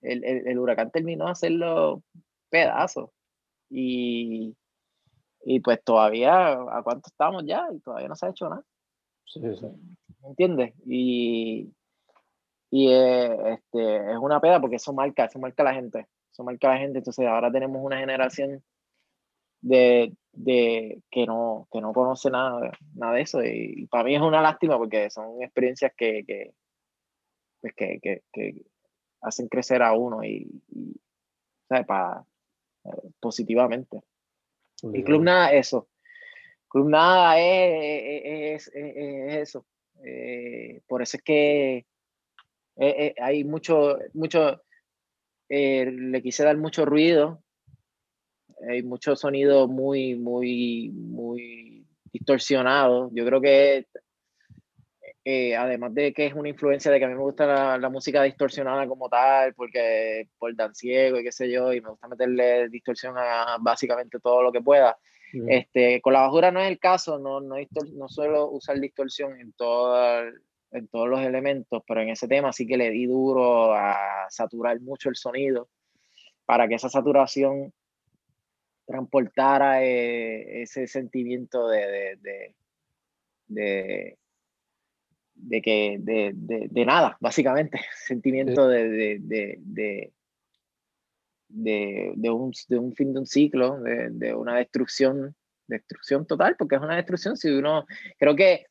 El, 0.00 0.24
el, 0.24 0.46
el 0.46 0.58
huracán 0.58 0.90
terminó 0.90 1.26
de 1.26 1.32
hacerlo 1.32 2.02
pedazos 2.50 3.10
y, 3.70 4.56
y 5.44 5.60
pues 5.60 5.82
todavía, 5.82 6.52
¿a 6.52 6.82
cuánto 6.82 7.08
estamos 7.08 7.44
ya? 7.44 7.68
Y 7.72 7.80
todavía 7.80 8.08
no 8.08 8.16
se 8.16 8.26
ha 8.26 8.30
hecho 8.30 8.48
nada. 8.48 8.64
Sí, 9.24 9.40
sí. 9.40 9.66
¿Me 10.22 10.28
entiendes? 10.28 10.74
Y, 10.86 11.72
y 12.70 12.88
eh, 12.92 13.54
este, 13.54 14.12
es 14.12 14.18
una 14.18 14.40
peda 14.40 14.60
porque 14.60 14.76
eso 14.76 14.92
marca, 14.92 15.26
eso 15.26 15.38
marca 15.38 15.62
a 15.62 15.66
la 15.66 15.74
gente, 15.74 16.06
eso 16.30 16.44
marca 16.44 16.70
a 16.70 16.74
la 16.74 16.80
gente. 16.80 16.98
Entonces 16.98 17.26
ahora 17.26 17.50
tenemos 17.50 17.80
una 17.82 17.98
generación 17.98 18.62
de, 19.60 20.14
de 20.32 21.02
que, 21.10 21.26
no, 21.26 21.68
que 21.70 21.80
no 21.80 21.92
conoce 21.92 22.30
nada, 22.30 22.72
nada 22.94 23.14
de 23.14 23.22
eso. 23.22 23.42
Y, 23.44 23.86
para 23.86 24.04
mí 24.04 24.14
es 24.14 24.22
una 24.22 24.42
lástima 24.42 24.78
porque 24.78 25.10
son 25.10 25.42
experiencias 25.42 25.92
que, 25.96 26.24
que, 26.26 26.54
pues 27.60 27.74
que, 27.74 27.98
que, 28.00 28.22
que 28.32 28.62
hacen 29.20 29.48
crecer 29.48 29.82
a 29.82 29.92
uno 29.92 30.22
y, 30.24 30.48
y 30.68 31.00
¿sabes? 31.68 31.86
Para, 31.86 32.24
eh, 32.84 33.10
positivamente. 33.20 34.00
Y 34.82 35.02
Club 35.02 35.22
Nada, 35.22 35.52
eso. 35.52 35.88
Club 36.68 36.88
Nada 36.88 37.38
es, 37.40 38.68
es, 38.68 38.74
es, 38.74 39.34
eso. 39.34 39.66
Eh, 40.04 40.80
por 40.86 41.02
eso 41.02 41.16
es 41.16 41.22
que 41.22 41.86
eh, 42.76 43.14
hay 43.20 43.42
mucho, 43.44 43.98
mucho, 44.14 44.62
le 45.48 46.22
quise 46.22 46.44
dar 46.44 46.56
mucho 46.56 46.84
ruido, 46.84 47.42
hay 48.68 48.82
mucho 48.82 49.16
sonido 49.16 49.66
muy, 49.66 50.14
muy, 50.14 50.90
muy 50.90 51.86
distorsionado. 52.12 53.10
Yo 53.12 53.24
creo 53.24 53.40
que 53.40 53.86
además 55.56 55.94
de 55.94 56.12
que 56.12 56.26
es 56.26 56.34
una 56.34 56.48
influencia 56.48 56.90
de 56.90 56.98
que 56.98 57.04
a 57.04 57.08
mí 57.08 57.14
me 57.14 57.20
gusta 57.20 57.76
la, 57.78 57.88
música 57.90 58.22
distorsionada 58.22 58.86
como 58.86 59.08
tal, 59.08 59.54
porque 59.54 60.28
por 60.38 60.54
ciego 60.74 61.18
y 61.18 61.24
qué 61.24 61.32
sé 61.32 61.50
yo, 61.50 61.72
y 61.72 61.80
me 61.80 61.90
gusta 61.90 62.08
meterle 62.08 62.68
distorsión 62.68 63.14
a 63.18 63.58
básicamente 63.60 64.20
todo 64.20 64.42
lo 64.42 64.52
que 64.52 64.62
pueda. 64.62 64.96
Este, 65.48 66.00
con 66.00 66.14
la 66.14 66.22
bajura 66.22 66.50
no 66.50 66.60
es 66.60 66.68
el 66.68 66.78
caso, 66.78 67.18
no, 67.18 67.40
no, 67.40 67.56
no 67.94 68.08
suelo 68.08 68.48
usar 68.50 68.80
distorsión 68.80 69.38
en, 69.38 69.52
todo, 69.52 70.22
en 70.70 70.88
todos 70.88 71.08
los 71.08 71.20
elementos, 71.20 71.82
pero 71.86 72.00
en 72.00 72.08
ese 72.08 72.26
tema 72.26 72.52
sí 72.52 72.66
que 72.66 72.78
le 72.78 72.90
di 72.90 73.06
duro 73.06 73.74
a 73.74 74.26
saturar 74.30 74.80
mucho 74.80 75.10
el 75.10 75.16
sonido 75.16 75.68
para 76.46 76.66
que 76.66 76.76
esa 76.76 76.88
saturación 76.88 77.74
transportara 78.86 79.84
eh, 79.84 80.62
ese 80.62 80.86
sentimiento 80.86 81.68
de, 81.68 81.86
de, 81.86 82.16
de, 82.22 82.54
de 83.48 84.17
de 85.38 85.62
que 85.62 85.96
de, 86.00 86.32
de, 86.34 86.68
de, 86.70 86.84
nada, 86.84 87.16
básicamente, 87.20 87.80
sentimiento 88.06 88.68
de, 88.68 88.88
de, 88.88 89.58
de, 89.60 90.12
de, 91.48 92.30
un, 92.30 92.52
de 92.68 92.78
un 92.78 92.92
fin 92.94 93.12
de 93.12 93.20
un 93.20 93.26
ciclo, 93.26 93.80
de, 93.80 94.10
de 94.10 94.34
una 94.34 94.56
destrucción, 94.56 95.34
destrucción 95.66 96.26
total, 96.26 96.56
porque 96.58 96.76
es 96.76 96.82
una 96.82 96.96
destrucción. 96.96 97.36
Si 97.36 97.48
uno, 97.50 97.86
creo 98.18 98.36
que, 98.36 98.66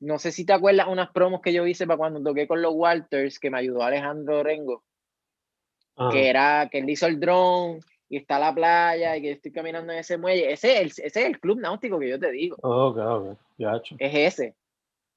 no 0.00 0.18
sé 0.18 0.32
si 0.32 0.44
te 0.44 0.52
acuerdas 0.52 0.88
unas 0.88 1.10
promos 1.10 1.40
que 1.40 1.52
yo 1.52 1.66
hice 1.66 1.86
para 1.86 1.98
cuando 1.98 2.22
toqué 2.22 2.46
con 2.46 2.62
los 2.62 2.74
Walters, 2.74 3.38
que 3.38 3.50
me 3.50 3.58
ayudó 3.58 3.82
Alejandro 3.82 4.42
Rengo, 4.42 4.84
que 6.10 6.28
era 6.28 6.68
que 6.70 6.78
él 6.78 6.88
hizo 6.88 7.06
el 7.06 7.20
drone 7.20 7.80
y 8.08 8.16
está 8.16 8.38
la 8.38 8.54
playa 8.54 9.16
y 9.16 9.22
que 9.22 9.32
estoy 9.32 9.52
caminando 9.52 9.92
en 9.92 9.98
ese 9.98 10.16
muelle. 10.16 10.50
Ese 10.50 10.72
es 10.72 10.80
el, 10.80 11.06
ese 11.06 11.20
es 11.20 11.26
el 11.26 11.38
club 11.38 11.60
náutico 11.60 11.98
que 11.98 12.08
yo 12.08 12.18
te 12.18 12.30
digo. 12.30 12.56
Oh, 12.62 13.36
es 13.98 14.14
ese, 14.14 14.54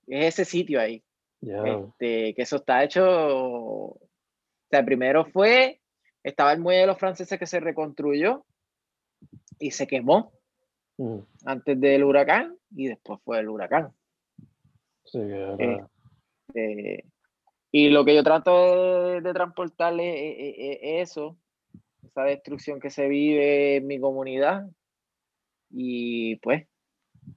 es 0.08 0.40
ese 0.40 0.46
sitio 0.46 0.80
ahí. 0.80 1.04
Este, 1.42 2.34
que 2.34 2.42
eso 2.42 2.58
está 2.58 2.84
hecho. 2.84 3.06
O 3.06 4.00
sea, 4.70 4.84
primero 4.86 5.26
fue 5.26 5.82
estaba 6.24 6.54
el 6.54 6.60
muelle 6.60 6.82
de 6.82 6.88
los 6.88 6.98
franceses 6.98 7.38
que 7.38 7.46
se 7.46 7.60
reconstruyó 7.60 8.46
y 9.60 9.72
se 9.72 9.88
quemó 9.88 10.32
mm. 10.98 11.20
antes 11.46 11.80
del 11.80 12.04
huracán 12.04 12.58
y 12.72 12.88
después 12.88 13.20
fue 13.24 13.40
el 13.40 13.50
huracán. 13.50 13.94
Sí, 15.04 15.20
era... 15.20 15.90
Este, 16.48 17.06
y 17.72 17.90
lo 17.90 18.06
que 18.06 18.16
yo 18.16 18.24
trato 18.24 19.20
de, 19.20 19.34
transportarle 19.34 20.76
es, 21.00 21.08
eso, 21.10 21.38
esa 22.04 22.24
destrucción 22.24 22.80
que 22.80 22.90
se 22.90 23.08
vive 23.08 23.78
en 23.78 23.88
mi 23.88 24.00
comunidad. 24.00 24.70
Y 25.72 26.36
pues, 26.38 26.68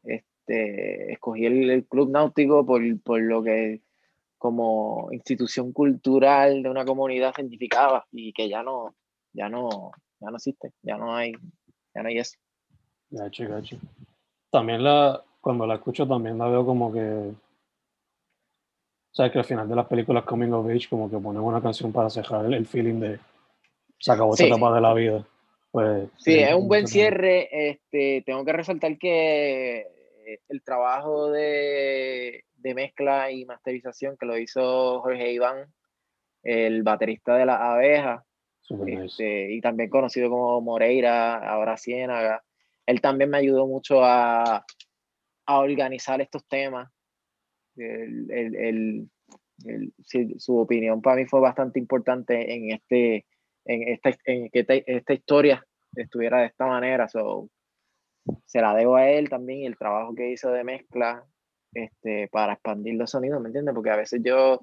este, 0.04 0.35
escogí 0.48 1.46
el, 1.46 1.86
club 1.86 2.10
náutico 2.10 2.64
por, 2.64 2.82
por 3.00 3.20
lo 3.20 3.42
que 3.42 3.80
como 4.38 5.08
institución 5.12 5.72
cultural 5.72 6.62
de 6.62 6.68
una 6.68 6.84
comunidad 6.84 7.34
científica 7.34 8.06
y 8.12 8.32
que 8.32 8.48
ya 8.48 8.62
no, 8.62 8.94
ya 9.32 9.48
no, 9.48 9.92
ya 10.20 10.30
no 10.30 10.36
existe, 10.36 10.72
ya 10.82 10.96
no 10.96 11.14
hay, 11.14 11.32
ya 11.94 12.02
no 12.02 12.08
hay 12.08 12.18
eso. 12.18 12.38
Gacho, 13.10 13.48
gacho. 13.48 13.76
También 14.50 14.82
la, 14.82 15.22
cuando 15.40 15.66
la 15.66 15.76
escucho 15.76 16.06
también 16.06 16.38
la 16.38 16.48
veo 16.48 16.64
como 16.64 16.92
que, 16.92 17.00
o 17.00 17.34
sea, 19.12 19.30
que 19.30 19.38
al 19.38 19.44
final 19.44 19.68
de 19.68 19.76
las 19.76 19.86
películas 19.86 20.24
Coming 20.24 20.52
of 20.52 20.68
Age 20.68 20.88
como 20.90 21.10
que 21.10 21.18
ponen 21.18 21.42
una 21.42 21.62
canción 21.62 21.92
para 21.92 22.10
cerrar 22.10 22.44
el, 22.52 22.66
feeling 22.66 23.00
de 23.00 23.18
se 23.98 24.12
acabó 24.12 24.34
esta 24.34 24.46
etapa 24.46 24.74
de 24.74 24.80
la 24.80 24.94
vida. 24.94 25.26
Pues, 25.70 26.08
sí, 26.18 26.38
es 26.38 26.54
un 26.54 26.68
buen 26.68 26.86
cierre. 26.86 27.70
Este, 27.70 28.22
tengo 28.24 28.44
que 28.44 28.52
resaltar 28.52 28.96
que 28.98 29.95
el 30.48 30.62
trabajo 30.62 31.30
de 31.30 32.44
de 32.66 32.74
mezcla 32.74 33.30
y 33.30 33.44
masterización 33.44 34.16
que 34.16 34.26
lo 34.26 34.36
hizo 34.36 35.00
Jorge 35.00 35.32
Iván, 35.32 35.72
el 36.42 36.82
baterista 36.82 37.36
de 37.36 37.46
la 37.46 37.72
abeja, 37.72 38.24
este, 38.86 39.52
y 39.52 39.60
también 39.60 39.90
conocido 39.90 40.28
como 40.28 40.60
Moreira, 40.60 41.36
ahora 41.36 41.76
Ciénaga. 41.76 42.42
Él 42.84 43.00
también 43.00 43.30
me 43.30 43.38
ayudó 43.38 43.66
mucho 43.66 44.04
a, 44.04 44.64
a 45.46 45.58
organizar 45.58 46.20
estos 46.20 46.46
temas. 46.48 46.90
El, 47.76 48.30
el, 48.30 49.10
el, 49.64 49.92
su 50.38 50.58
opinión 50.58 51.00
para 51.00 51.16
mí 51.16 51.26
fue 51.26 51.40
bastante 51.40 51.78
importante 51.78 52.52
en, 52.54 52.72
este, 52.72 53.26
en, 53.64 53.88
esta, 53.88 54.10
en 54.24 54.50
que 54.50 54.66
esta, 54.86 55.12
historia 55.12 55.64
estuviera 55.94 56.40
de 56.40 56.46
esta 56.46 56.66
manera. 56.66 57.08
So, 57.08 57.48
se 58.44 58.60
la 58.60 58.74
debo 58.74 58.96
a 58.96 59.08
él 59.10 59.28
también 59.28 59.60
y 59.60 59.66
el 59.66 59.78
trabajo 59.78 60.14
que 60.14 60.30
hizo 60.30 60.50
de 60.50 60.64
mezcla 60.64 61.24
este, 61.72 62.28
para 62.28 62.54
expandir 62.54 62.94
los 62.94 63.10
sonidos, 63.10 63.40
¿me 63.40 63.48
entiendes? 63.48 63.74
Porque 63.74 63.90
a 63.90 63.96
veces 63.96 64.20
yo 64.24 64.60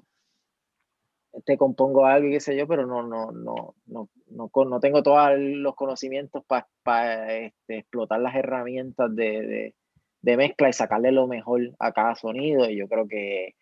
te 1.44 1.56
compongo 1.56 2.06
algo 2.06 2.28
y 2.28 2.32
qué 2.32 2.40
sé 2.40 2.56
yo, 2.56 2.66
pero 2.66 2.86
no, 2.86 3.02
no, 3.02 3.32
no, 3.32 3.74
no, 3.86 4.08
no, 4.28 4.50
no 4.64 4.80
tengo 4.80 5.02
todos 5.02 5.32
los 5.38 5.74
conocimientos 5.74 6.44
para 6.82 7.36
este, 7.38 7.78
explotar 7.78 8.20
las 8.20 8.34
herramientas 8.34 9.14
de, 9.14 9.24
de, 9.46 9.74
de, 10.22 10.36
mezcla 10.36 10.68
y 10.68 10.72
sacarle 10.72 11.12
lo 11.12 11.26
mejor 11.26 11.60
a 11.78 11.92
cada 11.92 12.14
sonido. 12.14 12.68
Y 12.70 12.76
yo 12.76 12.88
creo 12.88 13.08
que 13.08 13.54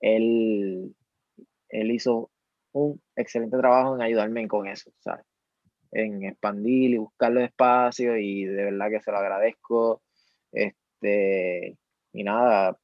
él, 0.00 0.94
él 1.68 1.90
hizo 1.90 2.30
un 2.72 3.00
excelente 3.16 3.58
trabajo 3.58 3.94
en 3.94 4.02
ayudarme 4.02 4.48
con 4.48 4.66
eso, 4.66 4.90
¿sabes? 4.98 5.24
En 5.92 6.24
expandir 6.24 6.90
y 6.90 6.98
buscar 6.98 7.32
los 7.32 7.44
espacios 7.44 8.16
y 8.18 8.44
de 8.44 8.64
verdad 8.64 8.90
que 8.90 9.00
se 9.00 9.10
lo 9.10 9.18
agradezco. 9.18 10.02
Este, 10.52 11.76
y 12.12 12.24
nada, 12.24 12.78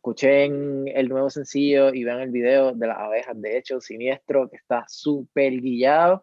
escuchen 0.00 0.88
el 0.88 1.08
nuevo 1.08 1.30
sencillo 1.30 1.92
y 1.92 2.04
vean 2.04 2.20
el 2.20 2.30
video 2.30 2.72
de 2.72 2.86
las 2.86 2.98
abejas, 2.98 3.40
de 3.40 3.58
hecho, 3.58 3.80
siniestro, 3.80 4.48
que 4.48 4.56
está 4.56 4.84
súper 4.88 5.52
guillado. 5.60 6.22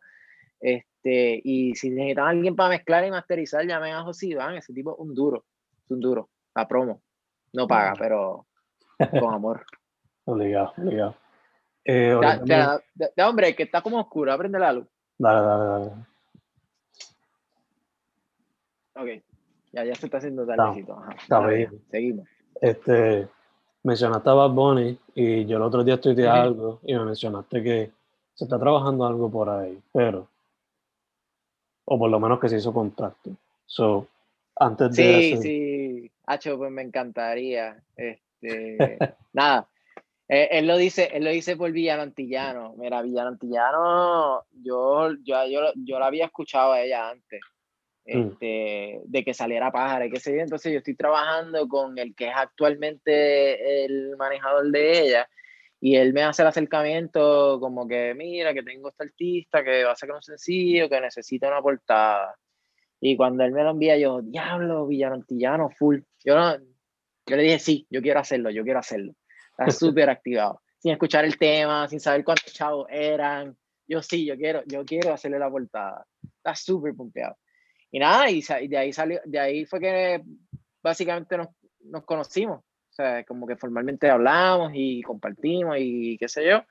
Este, 0.60 1.40
y 1.44 1.76
si 1.76 1.92
necesitan 1.92 2.28
alguien 2.28 2.56
para 2.56 2.70
mezclar 2.70 3.06
y 3.06 3.12
masterizar, 3.12 3.66
llamen 3.66 3.94
a 3.94 4.04
José 4.04 4.28
Iván, 4.28 4.56
ese 4.56 4.74
tipo 4.74 4.94
es 4.94 5.00
un 5.00 5.14
duro, 5.14 5.46
es 5.86 5.92
un 5.92 6.00
duro, 6.00 6.30
la 6.56 6.68
promo. 6.68 7.02
No 7.54 7.68
paga, 7.68 7.94
pero 7.98 8.48
con 8.98 9.34
amor. 9.34 9.66
obligado, 10.26 10.74
obligado. 10.78 11.16
Eh, 11.86 12.14
hombre, 13.24 13.56
que 13.56 13.64
está 13.64 13.82
como 13.82 14.02
oscuro, 14.02 14.34
aprende 14.34 14.60
la 14.60 14.74
luz. 14.74 14.88
Dale, 15.18 15.42
dale, 15.48 15.66
dale. 15.66 15.92
Ok, 18.96 19.24
ya, 19.72 19.84
ya 19.84 19.96
se 19.96 20.06
está 20.06 20.18
haciendo 20.18 20.46
tardecito. 20.46 21.02
Está 21.18 21.46
bien. 21.48 21.82
Seguimos. 21.90 22.28
Este, 22.62 23.28
mencionaste 23.84 24.30
a 24.30 24.34
Bad 24.34 24.52
Bunny 24.52 25.00
y 25.16 25.46
yo 25.46 25.58
el 25.58 25.64
otro 25.64 25.84
día 25.84 25.96
estudié 25.96 26.28
algo 26.28 26.80
y 26.84 26.94
me 26.94 27.06
mencionaste 27.06 27.64
que 27.64 27.92
se 28.34 28.44
está 28.44 28.60
trabajando 28.60 29.06
algo 29.06 29.30
por 29.30 29.50
ahí, 29.50 29.80
pero, 29.92 30.28
o 31.86 31.98
por 31.98 32.10
lo 32.10 32.20
menos 32.20 32.40
que 32.40 32.50
se 32.50 32.58
hizo 32.58 32.74
contacto. 32.74 33.32
So, 33.66 34.08
antes 34.56 34.96
de. 34.96 35.04
Sí, 35.04 35.38
sí, 35.38 36.12
Hacho, 36.26 36.58
pues 36.58 36.72
me 36.72 36.82
encantaría. 36.82 37.82
Este, 38.40 39.00
nada, 39.34 39.68
eh, 40.30 40.50
él, 40.52 40.68
lo 40.68 40.78
dice, 40.78 41.10
él 41.14 41.24
lo 41.24 41.32
dice 41.32 41.56
por 41.56 41.72
Villano 41.72 42.04
Antillano. 42.04 42.74
Mira, 42.78 43.02
Villano 43.02 43.30
Antillano, 43.30 44.44
yo, 44.52 45.12
yo, 45.24 45.48
yo, 45.48 45.72
yo 45.76 46.00
la 46.00 46.08
había 46.08 46.26
escuchado 46.26 46.74
a 46.74 46.82
ella 46.82 47.10
antes. 47.10 47.42
Mm. 48.06 48.32
Este, 48.32 49.02
de 49.06 49.24
que 49.24 49.34
saliera 49.34 49.72
pájaro 49.72 50.06
y 50.06 50.12
qué 50.12 50.20
sé 50.20 50.34
yo. 50.36 50.42
Entonces 50.42 50.72
yo 50.72 50.80
estoy 50.80 50.96
trabajando 50.96 51.68
con 51.68 51.98
el 51.98 52.16
que 52.16 52.28
es 52.28 52.34
actualmente 52.36 53.86
el 53.86 54.16
manejador 54.18 54.72
de 54.72 55.02
ella 55.02 55.30
y 55.80 55.96
él 55.96 56.14
me 56.14 56.24
hace 56.24 56.42
el 56.42 56.48
acercamiento 56.48 57.60
como 57.60 57.88
que 57.88 58.14
mira 58.16 58.54
que 58.54 58.64
tengo 58.64 58.90
este 58.90 59.04
artista 59.04 59.64
que 59.64 59.84
va 59.84 59.92
a 59.92 59.96
sacar 59.96 60.16
un 60.16 60.24
sencillo 60.24 60.90
que 60.90 61.02
necesita 61.02 61.50
una 61.50 61.62
portada. 61.62 62.36
Y 63.00 63.16
cuando 63.16 63.44
él 63.44 63.52
me 63.52 63.64
lo 63.64 63.72
envía 63.72 63.98
yo, 63.98 64.22
diablo, 64.22 64.88
Villano 64.88 65.16
Antillano, 65.16 65.70
full. 65.70 66.00
Yo, 66.24 66.36
yo 67.28 67.36
le 67.36 67.44
dije, 67.44 67.60
sí, 67.60 67.88
yo 67.92 68.02
quiero 68.02 68.20
hacerlo, 68.20 68.50
yo 68.50 68.64
quiero 68.64 68.80
hacerlo. 68.80 69.14
Está 69.58 69.72
súper 69.72 70.10
activado. 70.10 70.62
Sin 70.78 70.92
escuchar 70.92 71.26
el 71.26 71.38
tema, 71.38 71.88
sin 71.88 72.00
saber 72.00 72.24
cuántos 72.24 72.54
chavos 72.54 72.88
eran. 72.90 73.58
Yo 73.88 74.02
sí, 74.02 74.26
yo 74.26 74.36
quiero, 74.38 74.64
yo 74.66 74.86
quiero 74.86 75.14
hacerle 75.14 75.40
la 75.40 75.50
portada. 75.50 76.06
Está 76.22 76.56
súper 76.56 76.94
pompeado. 76.94 77.38
Y 77.92 78.00
nada, 78.00 78.30
y, 78.30 78.42
de 78.68 78.78
ahí 78.78 78.94
salió, 78.94 79.20
de 79.26 79.40
ahí 79.40 79.66
fue 79.66 79.80
que 79.80 80.22
básicamente 80.84 81.38
nos, 81.38 81.48
nos 81.82 82.04
conocimos. 82.04 82.60
O 82.60 82.94
sea, 82.94 83.24
como 83.24 83.48
que 83.48 83.56
formalmente 83.56 84.10
hablamos 84.10 84.72
y 84.74 85.02
compartimos 85.02 85.78
y 85.80 86.18
qué 86.18 86.28
sé 86.28 86.46
yo. 86.48 86.64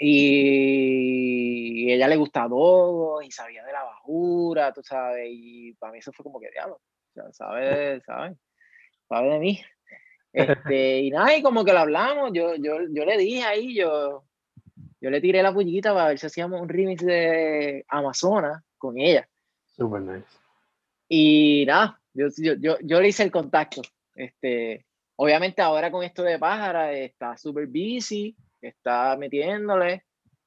Y 0.00 1.92
ella 1.92 2.06
le 2.06 2.16
gusta 2.16 2.48
todo 2.48 3.20
y 3.20 3.30
sabía 3.32 3.64
de 3.64 3.72
la 3.72 3.82
bajura, 3.82 4.72
tú 4.72 4.82
sabes, 4.82 5.28
y 5.28 5.72
para 5.74 5.92
mí 5.92 5.98
eso 5.98 6.12
fue 6.12 6.22
como 6.22 6.38
que 6.38 6.50
diablo, 6.52 6.76
o 6.76 7.12
sea, 7.12 7.32
sabe, 7.32 8.00
sabe, 8.02 8.36
sabe 9.08 9.30
de 9.30 9.38
mí. 9.40 9.60
Este, 10.38 11.00
y 11.00 11.10
nada, 11.10 11.36
y 11.36 11.42
como 11.42 11.64
que 11.64 11.72
lo 11.72 11.80
hablamos, 11.80 12.30
yo, 12.32 12.54
yo, 12.54 12.76
yo 12.90 13.04
le 13.04 13.18
dije 13.18 13.42
ahí, 13.42 13.74
yo, 13.74 14.24
yo 15.00 15.10
le 15.10 15.20
tiré 15.20 15.42
la 15.42 15.52
puñita 15.52 15.92
para 15.92 16.08
ver 16.08 16.18
si 16.18 16.26
hacíamos 16.26 16.60
un 16.60 16.68
remix 16.68 17.04
de 17.04 17.84
Amazonas 17.88 18.62
con 18.76 18.98
ella. 18.98 19.28
Super 19.66 20.00
nice. 20.00 20.28
Y 21.08 21.64
nada, 21.66 22.00
yo, 22.14 22.28
yo, 22.60 22.78
yo, 22.80 23.00
le 23.00 23.08
hice 23.08 23.24
el 23.24 23.32
contacto. 23.32 23.82
Este, 24.14 24.86
obviamente 25.16 25.60
ahora 25.60 25.90
con 25.90 26.04
esto 26.04 26.22
de 26.22 26.38
pájara 26.38 26.92
está 26.92 27.36
súper 27.36 27.66
busy, 27.66 28.36
está 28.60 29.16
metiéndole, 29.16 30.04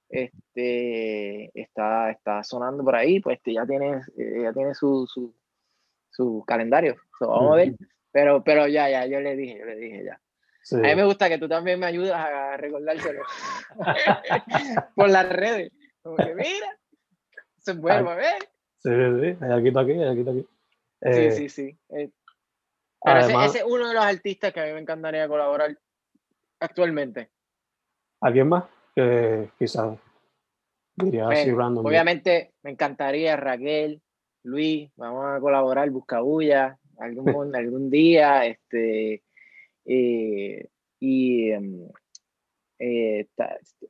este, 0.08 1.52
está, 1.60 2.12
está 2.12 2.44
sonando 2.46 2.82
por 2.82 2.96
ahí, 2.96 3.20
pues 3.20 3.38
este, 3.38 3.54
ya 3.56 3.66
tiene, 3.66 4.02
eh, 4.18 4.42
ya 4.44 4.54
tiene 4.54 4.74
su, 4.74 5.06
su, 5.06 5.36
su 6.10 6.46
calendario. 6.48 6.96
vamos 7.20 7.52
a 7.52 7.56
ver 7.56 7.76
pero, 8.12 8.43
pero 8.43 8.68
ya, 8.68 8.89
ya, 8.89 9.05
yo 9.05 9.20
le 9.20 9.36
dije, 9.36 9.59
yo 9.59 9.66
le 9.66 9.76
dije 9.76 10.03
ya. 10.03 10.22
A 10.72 10.76
mí 10.76 10.95
me 10.95 11.05
gusta 11.05 11.28
que 11.28 11.38
tú 11.38 11.47
también 11.49 11.80
me 11.80 11.88
ayudas 11.88 12.14
a 12.14 12.55
recordárselo 12.55 13.24
por 14.95 15.09
las 15.09 15.28
redes. 15.28 15.72
Como 16.03 16.18
que 16.18 16.36
mira, 16.36 16.80
se 17.57 17.74
vuelve 17.74 18.09
a 18.09 18.16
ver. 18.16 18.41
Sí, 18.78 18.89
sí, 18.89 19.38
hay 19.41 19.51
aquí, 19.51 19.70
aquí, 19.76 20.03
aquí, 20.03 20.30
aquí. 20.30 20.47
sí, 21.14 21.32
sí, 21.32 21.49
sí. 21.49 21.80
Eh, 21.89 22.12
pero 23.03 23.20
ese, 23.20 23.59
es 23.59 23.64
uno 23.66 23.88
de 23.88 23.93
los 23.95 24.03
artistas 24.03 24.53
que 24.53 24.59
a 24.59 24.66
mí 24.66 24.74
me 24.74 24.82
encantaría 24.82 25.28
colaborar 25.28 25.76
actualmente. 26.59 27.32
¿Alguien 28.22 28.49
más? 28.49 28.66
Que 28.95 29.49
quizás 29.57 29.97
diría 30.95 31.28
así 31.28 31.51
random. 31.51 31.86
Obviamente 31.86 32.53
me 32.62 32.72
encantaría 32.72 33.36
Raquel, 33.36 34.01
Luis, 34.43 34.91
vamos 34.95 35.26
a 35.26 35.39
colaborar, 35.39 35.89
Buscabulla, 35.89 36.78
algún, 37.02 37.56
algún 37.56 37.89
día. 37.89 38.45
Este, 38.45 39.24
eh, 39.86 40.68
y 40.99 41.52
em, 41.52 41.88
eh, 42.80 43.28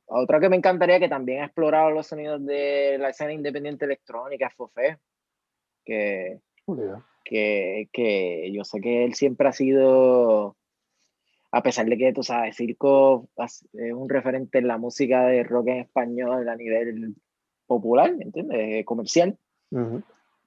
otra 0.06 0.40
que 0.40 0.48
me 0.48 0.56
encantaría 0.56 0.98
que 0.98 1.08
también 1.08 1.42
ha 1.42 1.46
explorado 1.46 1.90
los 1.90 2.06
sonidos 2.06 2.44
de 2.44 2.96
la 2.98 3.10
escena 3.10 3.32
independiente 3.32 3.84
electrónica 3.84 4.50
Fofé, 4.50 4.98
que, 5.84 6.40
que, 7.24 7.88
que, 7.92 8.52
yo 8.52 8.64
sé 8.64 8.80
que 8.80 9.04
él 9.04 9.14
siempre 9.14 9.48
ha 9.48 9.52
sido, 9.52 10.56
a 11.50 11.62
pesar 11.62 11.86
de 11.86 11.98
que 11.98 12.12
tú 12.12 12.22
sabes, 12.22 12.56
Circo 12.56 13.28
es 13.36 13.64
un 13.72 14.08
referente 14.08 14.58
en 14.58 14.68
la 14.68 14.78
música 14.78 15.26
de 15.26 15.42
rock 15.42 15.68
en 15.68 15.78
español 15.80 16.48
a 16.48 16.56
nivel 16.56 17.14
popular, 17.66 18.14
¿me 18.16 18.24
entiendes? 18.24 18.84
Comercial. 18.84 19.36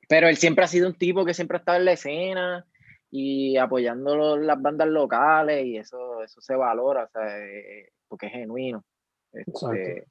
Pero 0.07 0.27
él 0.27 0.37
siempre 0.37 0.65
ha 0.65 0.67
sido 0.67 0.87
un 0.87 0.95
tipo 0.95 1.25
que 1.25 1.33
siempre 1.33 1.57
ha 1.57 1.59
estado 1.59 1.77
en 1.77 1.85
la 1.85 1.93
escena 1.93 2.65
y 3.09 3.57
apoyando 3.57 4.37
las 4.37 4.61
bandas 4.61 4.87
locales 4.87 5.65
y 5.65 5.77
eso, 5.77 6.21
eso 6.23 6.41
se 6.41 6.55
valora, 6.55 7.09
eh, 7.23 7.89
porque 8.07 8.27
es 8.27 8.33
genuino. 8.33 8.83
Este, 9.31 10.05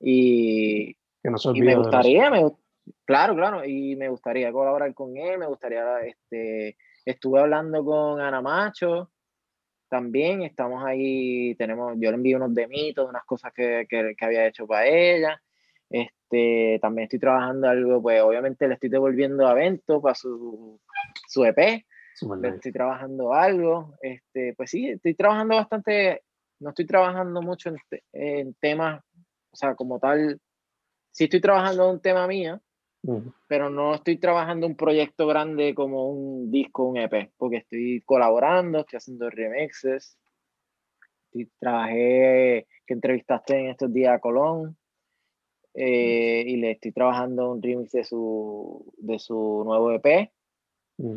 y, 0.00 0.96
me 1.22 1.76
gustaría, 1.76 2.30
claro, 3.04 3.34
claro, 3.34 3.64
y 3.64 3.96
me 3.96 4.08
gustaría 4.08 4.52
colaborar 4.52 4.92
con 4.94 5.16
él, 5.16 5.38
me 5.38 5.46
gustaría, 5.46 6.00
este, 6.00 6.76
estuve 7.04 7.40
hablando 7.40 7.84
con 7.84 8.20
Ana 8.20 8.42
Macho, 8.42 9.10
también 9.88 10.42
estamos 10.42 10.84
ahí, 10.84 11.54
tenemos, 11.54 11.94
yo 11.98 12.10
le 12.10 12.16
envío 12.16 12.36
unos 12.36 12.54
demitos, 12.54 13.08
unas 13.08 13.24
cosas 13.24 13.52
que, 13.54 13.86
que, 13.88 14.14
que 14.16 14.24
había 14.24 14.46
hecho 14.46 14.66
para 14.66 14.86
ella. 14.86 15.40
Este, 15.94 16.80
también 16.82 17.04
estoy 17.04 17.20
trabajando 17.20 17.68
algo, 17.68 18.02
pues 18.02 18.20
obviamente 18.20 18.66
le 18.66 18.74
estoy 18.74 18.90
devolviendo 18.90 19.46
a 19.46 19.54
Vento 19.54 20.02
para 20.02 20.16
su, 20.16 20.80
su 21.28 21.44
EP. 21.44 21.84
Estoy 22.42 22.72
trabajando 22.72 23.32
algo. 23.32 23.94
Este, 24.02 24.54
pues 24.56 24.70
sí, 24.70 24.88
estoy 24.88 25.14
trabajando 25.14 25.54
bastante, 25.54 26.22
no 26.58 26.70
estoy 26.70 26.86
trabajando 26.86 27.42
mucho 27.42 27.68
en, 27.68 27.76
en 28.12 28.54
temas, 28.54 29.04
o 29.52 29.56
sea, 29.56 29.76
como 29.76 30.00
tal, 30.00 30.40
sí 31.12 31.24
estoy 31.24 31.40
trabajando 31.40 31.84
en 31.84 31.90
un 31.90 32.00
tema 32.00 32.26
mío, 32.26 32.60
pero 33.46 33.70
no 33.70 33.94
estoy 33.94 34.16
trabajando 34.16 34.66
un 34.66 34.76
proyecto 34.76 35.28
grande 35.28 35.76
como 35.76 36.08
un 36.08 36.50
disco, 36.50 36.86
un 36.86 36.96
EP, 36.96 37.30
porque 37.36 37.58
estoy 37.58 38.02
colaborando, 38.04 38.80
estoy 38.80 38.96
haciendo 38.96 39.30
remixes. 39.30 40.18
trabajé, 41.60 42.66
que 42.84 42.94
entrevistaste 42.94 43.56
en 43.56 43.68
estos 43.68 43.92
días 43.92 44.16
a 44.16 44.18
Colón, 44.18 44.76
eh, 45.74 46.44
y 46.46 46.56
le 46.56 46.72
estoy 46.72 46.92
trabajando 46.92 47.52
un 47.52 47.62
remix 47.62 47.92
de 47.92 48.04
su, 48.04 48.92
de 48.96 49.18
su 49.18 49.62
nuevo 49.64 49.92
EP. 49.92 50.30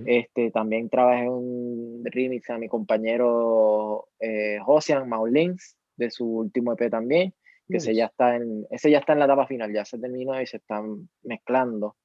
Este, 0.08 0.50
también 0.50 0.90
trabajé 0.90 1.30
un 1.30 2.02
remix 2.04 2.50
a 2.50 2.58
mi 2.58 2.68
compañero 2.68 4.08
eh, 4.20 4.58
Josian 4.64 5.08
Maulins 5.08 5.78
de 5.96 6.10
su 6.10 6.26
último 6.26 6.74
EP 6.74 6.90
también, 6.90 7.34
que 7.70 7.78
ese, 7.78 7.94
ya 7.94 8.06
está 8.06 8.36
en, 8.36 8.66
ese 8.72 8.90
ya 8.90 8.98
está 8.98 9.14
en 9.14 9.20
la 9.20 9.26
etapa 9.26 9.46
final, 9.46 9.72
ya 9.72 9.86
se 9.86 10.00
terminó 10.00 10.42
y 10.42 10.48
se 10.48 10.58
están 10.58 11.08
mezclando. 11.22 11.96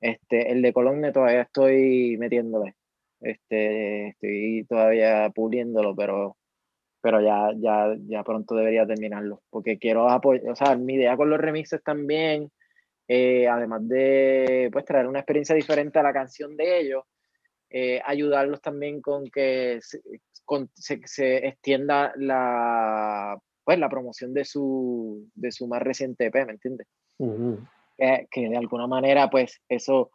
Este, 0.00 0.52
el 0.52 0.62
de 0.62 0.72
Cologne 0.72 1.12
todavía 1.12 1.42
estoy 1.42 2.16
metiéndole, 2.16 2.76
este, 3.20 4.08
estoy 4.08 4.64
todavía 4.68 5.30
puliéndolo, 5.34 5.96
pero 5.96 6.36
pero 7.00 7.20
ya, 7.20 7.50
ya, 7.56 7.94
ya 8.06 8.22
pronto 8.22 8.54
debería 8.54 8.86
terminarlo, 8.86 9.42
porque 9.50 9.78
quiero 9.78 10.08
apoyar, 10.08 10.50
o 10.50 10.56
sea, 10.56 10.76
mi 10.76 10.94
idea 10.94 11.16
con 11.16 11.30
los 11.30 11.40
remixes 11.40 11.82
también, 11.82 12.50
eh, 13.08 13.48
además 13.48 13.88
de 13.88 14.68
pues 14.72 14.84
traer 14.84 15.06
una 15.06 15.20
experiencia 15.20 15.54
diferente 15.54 15.98
a 15.98 16.02
la 16.02 16.12
canción 16.12 16.56
de 16.56 16.80
ellos, 16.80 17.04
eh, 17.70 18.00
ayudarlos 18.04 18.60
también 18.60 19.00
con 19.00 19.24
que 19.30 19.78
se, 19.80 20.00
se, 21.04 21.48
extienda 21.48 22.12
la, 22.16 23.38
pues, 23.64 23.78
la 23.78 23.88
promoción 23.88 24.34
de 24.34 24.44
su, 24.44 25.28
de 25.34 25.52
su 25.52 25.66
más 25.66 25.82
reciente 25.82 26.26
EP, 26.26 26.46
¿me 26.46 26.52
entiendes? 26.52 26.86
que, 28.30 28.48
de 28.48 28.56
alguna 28.56 28.86
manera 28.86 29.28
pues 29.28 29.60
eso 29.68 30.10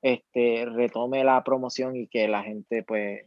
este, 0.00 0.64
retome 0.64 1.24
la 1.24 1.44
promoción 1.44 1.94
y 1.96 2.08
que 2.08 2.26
la 2.26 2.42
gente 2.42 2.82
pues 2.82 3.26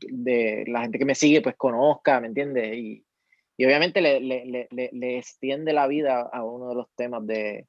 de 0.00 0.64
la 0.68 0.82
gente 0.82 0.98
que 0.98 1.04
me 1.04 1.14
sigue 1.14 1.42
pues 1.42 1.56
conozca, 1.56 2.20
¿me 2.20 2.28
entiendes? 2.28 2.76
Y, 2.76 3.04
y 3.56 3.64
obviamente 3.64 4.00
le, 4.00 4.20
le, 4.20 4.68
le, 4.70 4.90
le, 4.92 5.18
extiende 5.18 5.72
la 5.72 5.86
vida 5.86 6.20
a 6.20 6.44
uno 6.44 6.68
de 6.68 6.74
los 6.74 6.86
temas 6.94 7.26
de, 7.26 7.66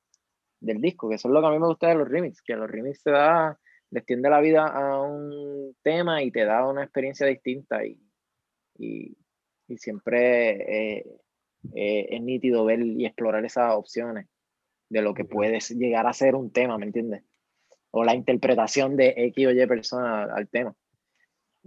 del 0.60 0.82
disco, 0.82 1.10
que 1.10 1.16
eso 1.16 1.28
es 1.28 1.34
lo 1.34 1.42
que 1.42 1.48
a 1.48 1.52
mí 1.52 1.60
me 1.60 1.68
gusta 1.68 1.88
de 1.88 1.96
los 1.96 2.08
remix, 2.08 2.42
que 2.42 2.56
los 2.56 2.70
remix 2.70 3.04
te 3.04 3.12
da, 3.12 3.58
le 3.92 4.00
extiende 4.00 4.30
la 4.30 4.42
vida 4.42 4.68
a 4.68 5.02
un 5.02 5.76
tema 5.82 6.22
y 6.24 6.32
te 6.32 6.44
da 6.46 6.68
una 6.68 6.84
experiencia 6.84 7.26
distinta 7.26 7.86
y, 7.86 8.02
y, 8.78 9.18
y 9.68 9.78
siempre 9.78 10.98
eh, 10.98 11.06
eh, 11.76 12.08
es 12.10 12.22
nítido 12.22 12.66
ver 12.66 12.82
y 12.82 13.06
explorar 13.06 13.46
esas 13.46 13.74
opciones 13.74 14.28
de 14.90 15.02
lo 15.02 15.14
que 15.14 15.26
puedes 15.26 15.70
llegar 15.72 16.08
a 16.08 16.14
ser 16.14 16.36
un 16.36 16.52
tema, 16.52 16.78
¿me 16.78 16.86
entiendes? 16.86 17.24
O 17.92 18.04
la 18.04 18.16
interpretación 18.16 18.96
de 18.96 19.14
X 19.16 19.48
o 19.48 19.52
Y 19.52 19.68
persona 19.68 20.24
al 20.24 20.48
tema. 20.50 20.76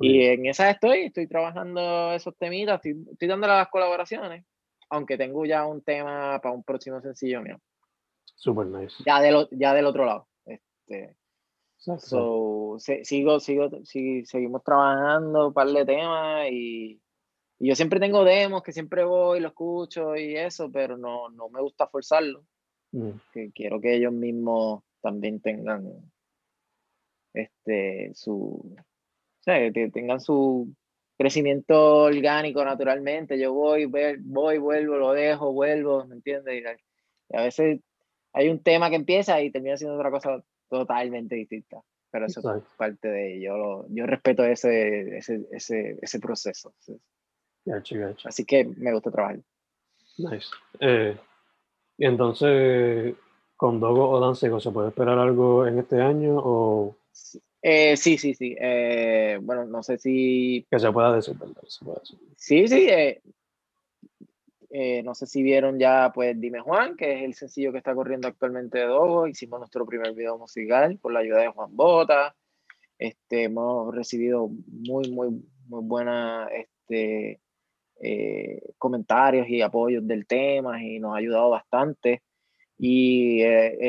Y 0.03 0.23
en 0.25 0.47
esa 0.47 0.71
estoy, 0.71 1.01
estoy 1.01 1.27
trabajando 1.27 2.13
esos 2.15 2.35
temitas, 2.39 2.77
estoy, 2.77 3.05
estoy 3.13 3.29
dándole 3.29 3.53
las 3.53 3.69
colaboraciones, 3.69 4.47
aunque 4.89 5.19
tengo 5.19 5.45
ya 5.45 5.67
un 5.67 5.83
tema 5.83 6.41
para 6.41 6.55
un 6.55 6.65
próximo 6.65 7.03
sencillo 7.03 7.43
mío. 7.43 7.61
Super 8.35 8.67
nice. 8.67 8.97
Ya 9.05 9.21
del, 9.21 9.47
ya 9.51 9.75
del 9.75 9.85
otro 9.85 10.07
lado. 10.07 10.27
Este, 10.47 11.17
so, 11.77 12.79
sigo, 12.79 13.41
sigo, 13.41 13.69
seguimos 13.85 14.65
trabajando 14.65 15.49
un 15.49 15.53
par 15.53 15.69
de 15.69 15.85
temas 15.85 16.49
y, 16.51 16.99
y, 17.59 17.69
yo 17.69 17.75
siempre 17.75 18.01
tengo 18.01 18.25
demos 18.25 18.63
que 18.63 18.73
siempre 18.73 19.05
voy, 19.05 19.41
lo 19.41 19.49
escucho 19.49 20.17
y 20.17 20.35
eso, 20.35 20.73
pero 20.73 20.97
no, 20.97 21.29
no 21.29 21.51
me 21.51 21.61
gusta 21.61 21.87
forzarlo. 21.87 22.47
Mm. 22.93 23.11
Que 23.35 23.51
quiero 23.53 23.79
que 23.83 23.97
ellos 23.97 24.15
mismos 24.15 24.83
también 25.03 25.41
tengan 25.41 26.11
este 27.35 28.13
su 28.15 28.75
o 29.41 29.43
sea, 29.43 29.72
que 29.72 29.91
tengan 29.91 30.20
su 30.20 30.74
crecimiento 31.16 32.05
orgánico 32.05 32.64
naturalmente. 32.64 33.38
Yo 33.38 33.53
voy, 33.53 33.86
voy, 33.86 34.59
vuelvo, 34.59 34.97
lo 34.97 35.12
dejo, 35.12 35.53
vuelvo, 35.53 36.05
¿me 36.07 36.16
entiendes? 36.16 36.62
Y 37.28 37.36
a 37.36 37.43
veces 37.43 37.80
hay 38.32 38.49
un 38.49 38.62
tema 38.62 38.91
que 38.91 38.97
empieza 38.97 39.41
y 39.41 39.51
termina 39.51 39.76
siendo 39.76 39.97
otra 39.97 40.11
cosa 40.11 40.43
totalmente 40.68 41.34
distinta. 41.34 41.80
Pero 42.11 42.26
eso 42.26 42.41
es 42.41 42.64
parte 42.76 43.09
de 43.09 43.36
ello. 43.36 43.86
Yo, 43.88 44.07
respeto 44.07 44.45
ese, 44.45 45.16
ese, 45.16 45.47
ese, 45.53 45.99
ese 46.03 46.20
proceso. 46.20 46.74
Así 48.24 48.45
que 48.45 48.64
me 48.64 48.93
gusta 48.93 49.11
trabajar. 49.11 49.41
Nice. 50.18 50.49
Eh, 50.80 51.16
y 51.97 52.07
entonces, 52.07 53.14
con 53.57 53.78
Dogo 53.78 54.11
o 54.11 54.20
Dancego, 54.20 54.59
¿se 54.59 54.70
puede 54.70 54.88
esperar 54.88 55.18
algo 55.18 55.66
en 55.66 55.78
este 55.78 56.01
año? 56.01 56.36
O... 56.36 56.97
Eh, 57.62 57.97
sí, 57.97 58.16
sí, 58.16 58.35
sí. 58.35 58.57
Eh, 58.59 59.39
bueno, 59.43 59.64
no 59.66 59.83
sé 59.83 59.99
si... 59.99 60.66
Que 60.71 60.79
se 60.79 60.91
pueda 60.91 61.14
decir, 61.14 61.37
¿verdad? 61.39 61.62
Se 61.66 61.85
puede 61.85 62.01
decir. 62.01 62.18
Sí, 62.37 62.68
sí. 62.68 62.89
Eh, 64.73 65.03
no 65.03 65.14
sé 65.14 65.27
si 65.27 65.43
vieron 65.43 65.79
ya, 65.79 66.12
pues, 66.14 66.41
Dime 66.41 66.61
Juan, 66.61 66.97
que 66.97 67.18
es 67.18 67.23
el 67.23 67.35
sencillo 67.35 67.73
que 67.73 67.79
está 67.79 67.95
corriendo 67.95 68.29
actualmente 68.29 68.79
de 68.79 68.87
Dogo. 68.87 69.27
Hicimos 69.27 69.59
nuestro 69.59 69.85
primer 69.85 70.14
video 70.14 70.39
musical 70.39 70.99
con 71.01 71.12
la 71.12 71.21
ayuda 71.21 71.41
de 71.41 71.49
Juan 71.49 71.77
Bota. 71.77 72.35
Este, 72.99 73.45
hemos 73.45 73.95
recibido 73.95 74.49
muy, 74.68 75.11
muy, 75.11 75.31
muy 75.66 75.83
buenas 75.83 76.49
este, 76.53 77.41
comentarios 78.79 79.49
y 79.49 79.61
apoyos 79.61 80.07
del 80.07 80.27
tema 80.27 80.83
y 80.83 80.99
nos 80.99 81.14
ha 81.14 81.18
ayudado 81.18 81.51
bastante. 81.51 82.23
Y 82.79 83.43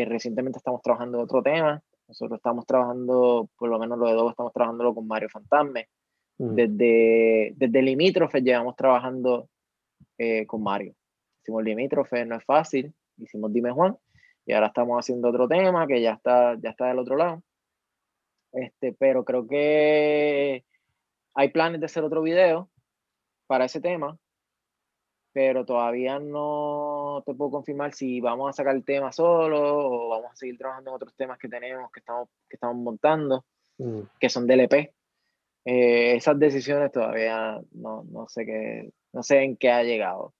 recientemente 0.05 0.57
estamos 0.57 0.81
trabajando 0.81 1.17
en 1.17 1.23
otro 1.23 1.41
tema 1.41 1.81
nosotros 2.11 2.39
estamos 2.39 2.65
trabajando, 2.65 3.49
por 3.57 3.69
lo 3.69 3.79
menos 3.79 3.97
lo 3.97 4.05
de 4.05 4.13
dos, 4.13 4.31
estamos 4.31 4.51
trabajando 4.51 4.93
con 4.93 5.07
Mario 5.07 5.29
Fantasme. 5.29 5.87
Mm. 6.39 6.55
Desde, 6.55 7.53
desde 7.55 7.81
Limítrofe 7.81 8.41
llevamos 8.41 8.75
trabajando 8.75 9.47
eh, 10.17 10.45
con 10.45 10.61
Mario. 10.61 10.93
Hicimos 11.41 11.63
Limítrofe, 11.63 12.25
no 12.25 12.35
es 12.35 12.43
fácil. 12.43 12.93
Hicimos 13.15 13.53
Dime 13.53 13.71
Juan. 13.71 13.97
Y 14.45 14.51
ahora 14.51 14.67
estamos 14.67 14.99
haciendo 14.99 15.29
otro 15.29 15.47
tema 15.47 15.87
que 15.87 16.01
ya 16.01 16.13
está, 16.13 16.57
ya 16.61 16.71
está 16.71 16.87
del 16.87 16.99
otro 16.99 17.15
lado. 17.15 17.41
Este, 18.51 18.91
pero 18.91 19.23
creo 19.23 19.47
que 19.47 20.65
hay 21.33 21.49
planes 21.49 21.79
de 21.79 21.85
hacer 21.85 22.03
otro 22.03 22.21
video 22.21 22.69
para 23.47 23.63
ese 23.63 23.79
tema 23.79 24.19
pero 25.33 25.65
todavía 25.65 26.19
no 26.19 27.00
te 27.25 27.33
puedo 27.33 27.51
confirmar 27.51 27.93
si 27.93 28.21
vamos 28.21 28.49
a 28.49 28.53
sacar 28.53 28.75
el 28.75 28.83
tema 28.83 29.11
solo 29.11 29.59
o 29.59 30.09
vamos 30.09 30.31
a 30.31 30.35
seguir 30.35 30.57
trabajando 30.57 30.91
en 30.91 30.95
otros 30.95 31.15
temas 31.15 31.37
que 31.37 31.49
tenemos, 31.49 31.91
que 31.91 31.99
estamos, 31.99 32.29
que 32.49 32.55
estamos 32.55 32.77
montando, 32.77 33.45
mm. 33.77 34.01
que 34.19 34.29
son 34.29 34.47
DLP. 34.47 34.93
Eh, 35.65 36.15
esas 36.15 36.39
decisiones 36.39 36.91
todavía 36.91 37.59
no, 37.71 38.03
no, 38.03 38.27
sé 38.27 38.45
qué, 38.45 38.91
no 39.13 39.21
sé 39.23 39.43
en 39.43 39.57
qué 39.57 39.69
ha 39.69 39.83
llegado. 39.83 40.33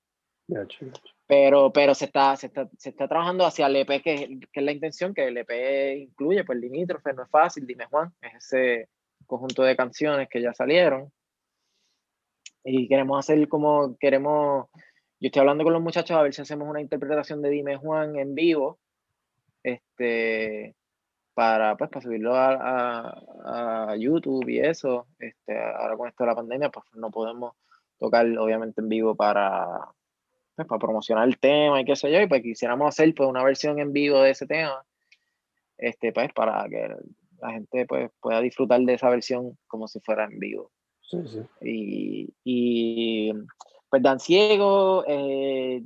Pero, 1.27 1.71
pero 1.71 1.93
se, 1.95 2.05
está, 2.05 2.35
se, 2.35 2.47
está, 2.47 2.69
se 2.77 2.89
está 2.89 3.07
trabajando 3.07 3.45
hacia 3.45 3.67
el 3.67 3.75
EP, 3.77 4.01
que, 4.01 4.39
que, 4.51 4.59
es 4.59 4.63
la 4.63 4.71
intención, 4.71 5.13
que 5.13 5.27
el 5.27 5.37
EP 5.37 5.97
incluye, 5.97 6.43
pues 6.43 6.59
limítrofe, 6.59 7.13
no 7.13 7.23
es 7.23 7.29
fácil, 7.29 7.65
dime 7.65 7.85
Juan, 7.85 8.13
es 8.21 8.35
ese 8.35 8.89
conjunto 9.27 9.63
de 9.63 9.77
canciones 9.77 10.27
que 10.29 10.41
ya 10.41 10.53
salieron 10.53 11.11
y 12.63 12.87
queremos 12.87 13.19
hacer 13.19 13.47
como 13.47 13.97
queremos, 13.97 14.67
yo 15.21 15.27
estoy 15.27 15.41
hablando 15.41 15.63
con 15.63 15.73
los 15.73 15.81
muchachos 15.83 16.17
a 16.17 16.23
ver 16.23 16.33
si 16.33 16.41
hacemos 16.41 16.67
una 16.67 16.81
interpretación 16.81 17.43
de 17.43 17.51
Dime 17.51 17.77
Juan 17.77 18.15
en 18.15 18.33
vivo, 18.33 18.79
este, 19.61 20.75
para, 21.35 21.77
pues, 21.77 21.91
para 21.91 22.01
subirlo 22.01 22.35
a, 22.35 23.91
a, 23.91 23.95
YouTube 23.97 24.49
y 24.49 24.59
eso, 24.59 25.05
este, 25.19 25.59
ahora 25.59 25.95
con 25.95 26.07
esto 26.07 26.23
de 26.23 26.27
la 26.27 26.35
pandemia, 26.35 26.69
pues 26.71 26.87
no 26.93 27.11
podemos 27.11 27.53
tocar 27.99 28.25
obviamente 28.39 28.81
en 28.81 28.89
vivo 28.89 29.13
para, 29.13 29.67
pues, 30.55 30.67
para 30.67 30.79
promocionar 30.79 31.27
el 31.27 31.37
tema 31.37 31.79
y 31.79 31.85
qué 31.85 31.95
sé 31.95 32.11
yo, 32.11 32.19
y 32.19 32.27
pues 32.27 32.41
quisiéramos 32.41 32.87
hacer 32.87 33.13
pues 33.13 33.29
una 33.29 33.43
versión 33.43 33.77
en 33.77 33.93
vivo 33.93 34.23
de 34.23 34.31
ese 34.31 34.47
tema, 34.47 34.83
este, 35.77 36.11
pues 36.13 36.33
para 36.33 36.67
que 36.67 36.95
la 37.39 37.51
gente 37.51 37.85
pues, 37.85 38.09
pueda 38.19 38.41
disfrutar 38.41 38.81
de 38.81 38.95
esa 38.95 39.11
versión 39.11 39.55
como 39.67 39.87
si 39.87 39.99
fuera 39.99 40.25
en 40.25 40.39
vivo. 40.39 40.71
Y, 41.61 42.33
y 42.43 43.33
pues 43.91 44.01
Dan 44.01 44.21
Ciego, 44.21 45.03
eh, 45.05 45.83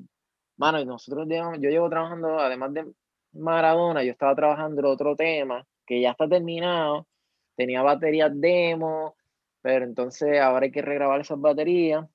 mano, 0.57 0.79
y 0.79 0.85
nosotros 0.85 1.27
yo 1.27 1.69
llevo 1.71 1.89
trabajando, 1.89 2.39
además 2.39 2.71
de 2.71 2.93
Maradona, 3.33 4.03
yo 4.03 4.11
estaba 4.11 4.35
trabajando 4.35 4.87
otro 4.87 5.15
tema 5.15 5.65
que 5.87 5.99
ya 6.01 6.11
está 6.11 6.29
terminado, 6.29 7.07
tenía 7.55 7.81
baterías 7.81 8.29
demo, 8.35 9.15
pero 9.63 9.85
entonces 9.85 10.39
ahora 10.39 10.65
hay 10.65 10.71
que 10.71 10.83
regrabar 10.83 11.19
esas 11.19 11.41
baterías 11.41 12.05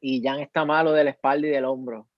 y 0.00 0.22
ya 0.22 0.40
está 0.40 0.64
malo 0.64 0.92
de 0.92 1.02
la 1.02 1.10
espalda 1.10 1.48
y 1.48 1.50
del 1.50 1.64
hombro. 1.64 2.08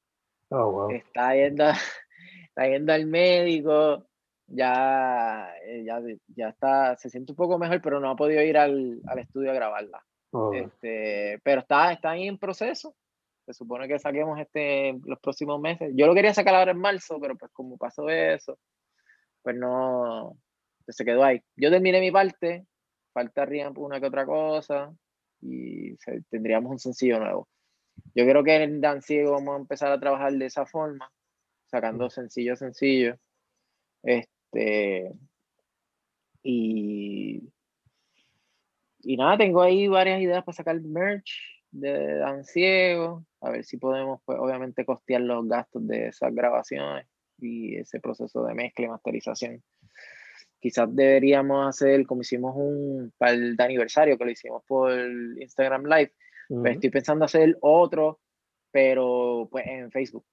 Oh, 0.50 0.90
está, 0.90 1.34
yendo, 1.34 1.64
está 2.48 2.68
yendo 2.68 2.92
al 2.92 3.06
médico, 3.06 4.06
ya, 4.46 5.54
eh, 5.64 5.84
ya, 5.86 6.02
ya 6.36 6.50
está, 6.50 6.96
se 6.98 7.08
siente 7.08 7.32
un 7.32 7.36
poco 7.36 7.58
mejor, 7.58 7.80
pero 7.80 7.98
no 7.98 8.10
ha 8.10 8.16
podido 8.16 8.42
ir 8.42 8.58
al, 8.58 9.00
al 9.06 9.18
estudio 9.20 9.52
a 9.52 9.54
grabarla. 9.54 10.04
Este, 10.54 11.38
pero 11.42 11.60
está, 11.60 11.92
está 11.92 12.10
ahí 12.10 12.26
en 12.26 12.38
proceso. 12.38 12.94
Se 13.44 13.52
supone 13.52 13.88
que 13.88 13.98
saquemos 13.98 14.38
este 14.38 14.98
los 15.04 15.18
próximos 15.20 15.60
meses. 15.60 15.92
Yo 15.94 16.06
lo 16.06 16.14
quería 16.14 16.32
sacar 16.32 16.54
ahora 16.54 16.70
en 16.72 16.78
marzo, 16.78 17.18
pero 17.20 17.36
pues 17.36 17.50
como 17.52 17.76
pasó 17.76 18.08
eso, 18.08 18.58
pues 19.42 19.56
no, 19.56 20.36
pues 20.84 20.96
se 20.96 21.04
quedó 21.04 21.24
ahí. 21.24 21.40
Yo 21.56 21.70
terminé 21.70 22.00
mi 22.00 22.10
parte, 22.10 22.66
faltaría 23.12 23.68
una 23.70 24.00
que 24.00 24.06
otra 24.06 24.24
cosa 24.24 24.94
y 25.40 25.96
tendríamos 26.30 26.70
un 26.70 26.78
sencillo 26.78 27.18
nuevo. 27.18 27.48
Yo 28.14 28.24
creo 28.24 28.42
que 28.44 28.56
en 28.56 28.80
Dan 28.80 29.02
Ciego 29.02 29.32
vamos 29.32 29.54
a 29.54 29.60
empezar 29.60 29.92
a 29.92 30.00
trabajar 30.00 30.32
de 30.32 30.46
esa 30.46 30.64
forma, 30.64 31.10
sacando 31.66 32.08
sencillo 32.10 32.56
sencillo. 32.56 33.16
Este, 34.02 35.12
y, 36.42 37.42
y 39.02 39.16
nada, 39.16 39.38
tengo 39.38 39.62
ahí 39.62 39.88
varias 39.88 40.20
ideas 40.20 40.44
para 40.44 40.56
sacar 40.56 40.80
merch 40.80 41.30
de 41.70 42.16
Dan 42.18 42.44
Ciego, 42.44 43.24
a 43.40 43.50
ver 43.50 43.64
si 43.64 43.78
podemos, 43.78 44.20
pues, 44.24 44.38
obviamente, 44.38 44.84
costear 44.84 45.22
los 45.22 45.48
gastos 45.48 45.86
de 45.86 46.08
esas 46.08 46.34
grabaciones 46.34 47.06
y 47.38 47.76
ese 47.76 47.98
proceso 47.98 48.44
de 48.44 48.54
mezcla 48.54 48.86
y 48.86 48.88
masterización. 48.88 49.62
Quizás 50.60 50.94
deberíamos 50.94 51.66
hacer, 51.66 52.06
como 52.06 52.20
hicimos 52.20 52.54
un 52.56 53.12
para 53.18 53.32
el 53.32 53.56
aniversario, 53.58 54.16
que 54.16 54.24
lo 54.24 54.30
hicimos 54.30 54.62
por 54.64 54.92
Instagram 54.92 55.84
Live, 55.86 56.12
pues, 56.48 56.74
estoy 56.74 56.90
pensando 56.90 57.24
hacer 57.24 57.56
otro, 57.60 58.20
pero 58.70 59.48
pues 59.50 59.66
en 59.66 59.90
Facebook. 59.90 60.24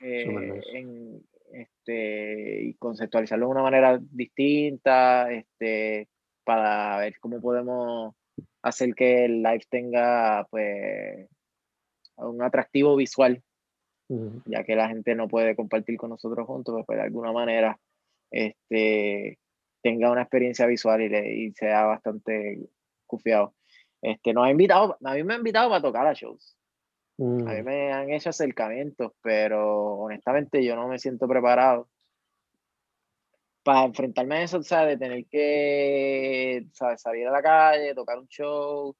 Eh, 0.00 0.60
en, 0.72 1.22
este, 1.52 2.62
y 2.62 2.74
conceptualizarlo 2.74 3.46
de 3.46 3.52
una 3.52 3.62
manera 3.62 4.00
distinta, 4.00 5.30
este, 5.30 6.08
para 6.50 6.98
ver 6.98 7.14
cómo 7.20 7.40
podemos 7.40 8.12
hacer 8.60 8.92
que 8.96 9.24
el 9.24 9.40
live 9.40 9.62
tenga 9.70 10.48
pues 10.50 11.28
un 12.16 12.42
atractivo 12.42 12.96
visual 12.96 13.40
ya 14.46 14.64
que 14.64 14.74
la 14.74 14.88
gente 14.88 15.14
no 15.14 15.28
puede 15.28 15.54
compartir 15.54 15.96
con 15.96 16.10
nosotros 16.10 16.44
juntos, 16.44 16.74
pues, 16.74 16.84
pues 16.84 16.98
de 16.98 17.04
alguna 17.04 17.30
manera 17.30 17.78
este, 18.32 19.38
tenga 19.82 20.10
una 20.10 20.22
experiencia 20.22 20.66
visual 20.66 21.00
y, 21.02 21.52
sea 21.52 21.84
bastante 21.84 22.58
cufiado. 23.06 23.54
Este, 24.02 24.32
nos 24.32 24.46
ha 24.46 24.50
invitado, 24.50 24.98
a 25.04 25.14
mí 25.14 25.22
me 25.22 25.34
ha 25.34 25.36
invitado 25.36 25.68
para 25.68 25.82
tocar 25.82 26.08
a 26.08 26.12
shows. 26.12 26.56
A 27.20 27.22
mí 27.22 27.62
mm. 27.62 27.64
me 27.64 27.92
han 27.92 28.10
hecho 28.10 28.30
acercamientos, 28.30 29.12
pero 29.22 29.94
honestamente 29.98 30.64
yo 30.64 30.74
no 30.74 30.88
me 30.88 30.98
siento 30.98 31.28
preparado 31.28 31.88
para 33.62 33.84
enfrentarme 33.84 34.36
a 34.36 34.42
eso, 34.42 34.62
¿sabes? 34.62 34.98
De 34.98 35.06
tener 35.06 35.26
que 35.26 36.66
salir 36.96 37.26
a 37.28 37.32
la 37.32 37.42
calle, 37.42 37.94
tocar 37.94 38.18
un 38.18 38.28
show, 38.28 38.96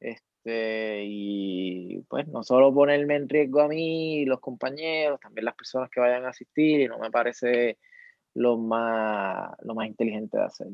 este, 0.00 1.02
y 1.04 2.00
pues 2.08 2.28
no 2.28 2.42
solo 2.42 2.72
ponerme 2.74 3.16
en 3.16 3.28
riesgo 3.28 3.60
a 3.62 3.68
mí 3.68 4.20
y 4.20 4.24
los 4.26 4.40
compañeros, 4.40 5.20
también 5.20 5.46
las 5.46 5.54
personas 5.54 5.90
que 5.90 6.00
vayan 6.00 6.24
a 6.24 6.30
asistir, 6.30 6.80
y 6.80 6.88
no 6.88 6.98
me 6.98 7.10
parece 7.10 7.78
lo 8.34 8.58
más, 8.58 9.56
lo 9.62 9.74
más 9.74 9.86
inteligente 9.86 10.36
de 10.36 10.44
hacer. 10.44 10.68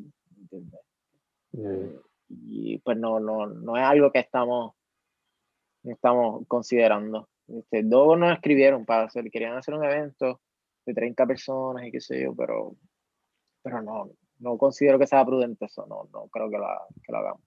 Y 2.29 2.79
pues 2.79 2.97
no, 2.97 3.21
no, 3.21 3.47
no 3.47 3.77
es 3.77 3.83
algo 3.83 4.11
que 4.11 4.21
estamos, 4.21 4.75
estamos 5.85 6.47
considerando. 6.49 7.29
Este, 7.49 7.83
dos 7.83 8.19
nos 8.19 8.33
escribieron 8.33 8.85
para 8.85 9.05
hacer, 9.05 9.31
querían 9.31 9.57
hacer 9.57 9.75
un 9.75 9.85
evento 9.85 10.41
de 10.87 10.95
30 10.95 11.27
personas 11.27 11.87
y 11.87 11.91
qué 11.91 12.01
sé 12.01 12.23
yo, 12.23 12.35
pero, 12.35 12.77
pero 13.63 13.83
no, 13.83 14.11
no 14.39 14.59
considero 14.59 14.99
que 14.99 15.07
sea 15.07 15.25
prudente 15.25 15.67
eso, 15.67 15.87
no, 15.87 16.09
no 16.13 16.29
creo 16.29 16.51
que, 16.51 16.59
la, 16.59 16.81
que 17.03 17.13
lo 17.13 17.19
hagamos. 17.19 17.43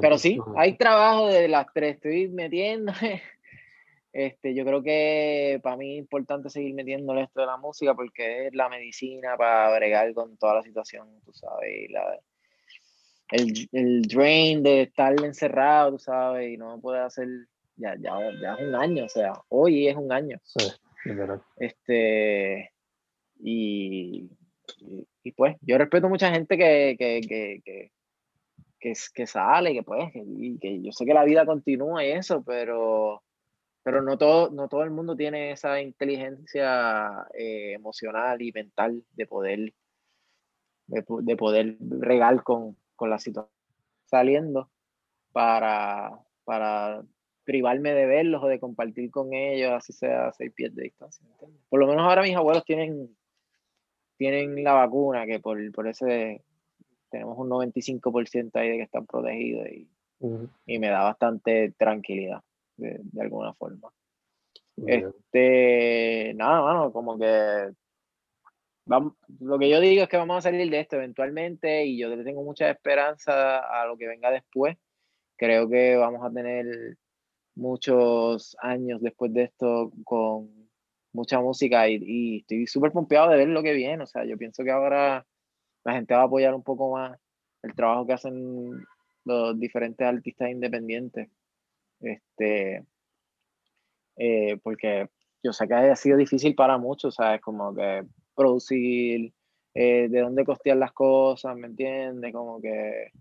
Pero 0.00 0.18
sí, 0.18 0.38
hay 0.56 0.76
trabajo 0.76 1.26
de 1.26 1.48
las 1.48 1.66
tres, 1.72 1.96
estoy 1.96 2.28
metiendo. 2.28 2.92
Este, 4.10 4.54
yo 4.54 4.64
creo 4.64 4.82
que 4.82 5.60
para 5.62 5.76
mí 5.76 5.92
es 5.92 5.98
importante 5.98 6.48
seguir 6.48 6.74
metiéndole 6.74 7.22
esto 7.22 7.40
de 7.40 7.46
la 7.46 7.58
música 7.58 7.94
porque 7.94 8.46
es 8.46 8.54
la 8.54 8.68
medicina 8.68 9.36
para 9.36 9.76
bregar 9.76 10.12
con 10.14 10.36
toda 10.38 10.54
la 10.54 10.62
situación, 10.62 11.06
tú 11.24 11.32
sabes, 11.34 11.90
la, 11.90 12.18
el, 13.30 13.68
el 13.70 14.02
drain 14.02 14.62
de 14.62 14.82
estar 14.82 15.12
encerrado, 15.22 15.92
tú 15.92 15.98
sabes, 15.98 16.50
y 16.50 16.56
no 16.56 16.80
poder 16.80 17.02
hacer, 17.02 17.28
ya, 17.76 17.94
ya, 18.00 18.18
ya 18.40 18.54
es 18.54 18.66
un 18.66 18.74
año, 18.74 19.04
o 19.04 19.08
sea, 19.08 19.34
hoy 19.50 19.86
es 19.86 19.96
un 19.96 20.10
año. 20.10 20.40
Sí. 20.42 20.66
Este, 21.56 22.72
y, 23.38 24.30
y, 25.22 25.32
pues, 25.32 25.56
yo 25.60 25.78
respeto 25.78 26.08
mucha 26.08 26.30
gente 26.30 26.56
que, 26.56 26.96
que, 26.98 27.20
que, 27.20 27.62
que 27.64 27.92
que, 28.78 28.92
que 29.14 29.26
sale, 29.26 29.72
que 29.72 29.82
pues, 29.82 30.10
y 30.14 30.58
que 30.58 30.80
yo 30.82 30.92
sé 30.92 31.04
que 31.04 31.14
la 31.14 31.24
vida 31.24 31.46
continúa 31.46 32.04
y 32.04 32.12
eso, 32.12 32.42
pero, 32.44 33.22
pero 33.82 34.02
no, 34.02 34.16
todo, 34.18 34.50
no 34.50 34.68
todo 34.68 34.82
el 34.82 34.90
mundo 34.90 35.16
tiene 35.16 35.52
esa 35.52 35.80
inteligencia 35.80 37.26
eh, 37.34 37.72
emocional 37.74 38.40
y 38.42 38.52
mental 38.52 39.04
de 39.12 39.26
poder, 39.26 39.74
de, 40.86 41.36
poder 41.36 41.76
regar 41.80 42.42
con, 42.42 42.76
con, 42.96 43.10
la 43.10 43.18
situación 43.18 43.52
saliendo 44.06 44.70
para, 45.32 46.18
para 46.44 47.02
privarme 47.44 47.92
de 47.92 48.06
verlos 48.06 48.42
o 48.42 48.48
de 48.48 48.60
compartir 48.60 49.10
con 49.10 49.34
ellos, 49.34 49.72
así 49.72 49.92
sea 49.92 50.28
a 50.28 50.32
seis 50.32 50.52
pies 50.54 50.74
de 50.74 50.84
distancia. 50.84 51.26
Por 51.68 51.80
lo 51.80 51.86
menos 51.86 52.04
ahora 52.04 52.22
mis 52.22 52.36
abuelos 52.36 52.64
tienen, 52.64 53.16
tienen 54.18 54.62
la 54.62 54.74
vacuna, 54.74 55.24
que 55.24 55.40
por, 55.40 55.72
por 55.72 55.88
ese 55.88 56.42
tenemos 57.10 57.38
un 57.38 57.48
95% 57.48 58.50
ahí 58.54 58.68
de 58.68 58.76
que 58.76 58.82
están 58.82 59.06
protegidos 59.06 59.66
y, 59.68 59.88
y, 60.66 60.78
me 60.78 60.88
da 60.88 61.04
bastante 61.04 61.72
tranquilidad 61.78 62.42
de, 62.76 62.98
de 63.00 63.22
alguna 63.22 63.54
forma. 63.54 63.90
Este, 64.86 66.34
nada, 66.34 66.60
mano, 66.60 66.92
como 66.92 67.18
que 67.18 67.70
vamos, 68.84 69.14
lo 69.40 69.58
que 69.58 69.68
yo 69.68 69.80
digo 69.80 70.02
es 70.02 70.08
que 70.08 70.16
vamos 70.16 70.38
a 70.38 70.48
salir 70.50 70.70
de 70.70 70.80
esto 70.80 70.96
eventualmente 70.96 71.84
y 71.84 71.98
yo 71.98 72.22
tengo 72.22 72.42
mucha 72.42 72.70
esperanza 72.70 73.58
a 73.58 73.86
lo 73.86 73.96
que 73.96 74.06
venga 74.06 74.30
después. 74.30 74.76
Creo 75.36 75.68
que 75.68 75.96
vamos 75.96 76.24
a 76.24 76.32
tener 76.32 76.96
muchos 77.54 78.56
años 78.60 79.00
después 79.00 79.32
de 79.32 79.44
esto 79.44 79.92
con 80.04 80.57
mucha 81.12 81.40
música 81.40 81.88
y, 81.88 81.98
y 82.02 82.38
estoy 82.40 82.66
súper 82.66 82.92
pompeado 82.92 83.30
de 83.30 83.36
ver 83.36 83.48
lo 83.48 83.62
que 83.62 83.72
viene. 83.72 84.02
O 84.02 84.06
sea, 84.06 84.24
yo 84.24 84.36
pienso 84.36 84.64
que 84.64 84.70
ahora 84.70 85.26
la 85.84 85.92
gente 85.92 86.14
va 86.14 86.22
a 86.22 86.24
apoyar 86.24 86.54
un 86.54 86.62
poco 86.62 86.92
más 86.92 87.18
el 87.62 87.74
trabajo 87.74 88.06
que 88.06 88.12
hacen 88.12 88.84
los 89.24 89.58
diferentes 89.58 90.06
artistas 90.06 90.50
independientes. 90.50 91.28
Este, 92.00 92.84
eh, 94.16 94.58
porque 94.62 95.08
yo 95.42 95.52
sé 95.52 95.68
que 95.68 95.74
ha 95.74 95.96
sido 95.96 96.16
difícil 96.16 96.54
para 96.54 96.78
muchos, 96.78 97.14
¿sabes? 97.14 97.40
Como 97.40 97.74
que 97.74 98.04
producir, 98.34 99.32
eh, 99.74 100.08
de 100.08 100.20
dónde 100.20 100.44
costear 100.44 100.76
las 100.76 100.92
cosas, 100.92 101.56
¿me 101.56 101.68
entiendes? 101.68 102.32
Como 102.32 102.60
que, 102.60 103.12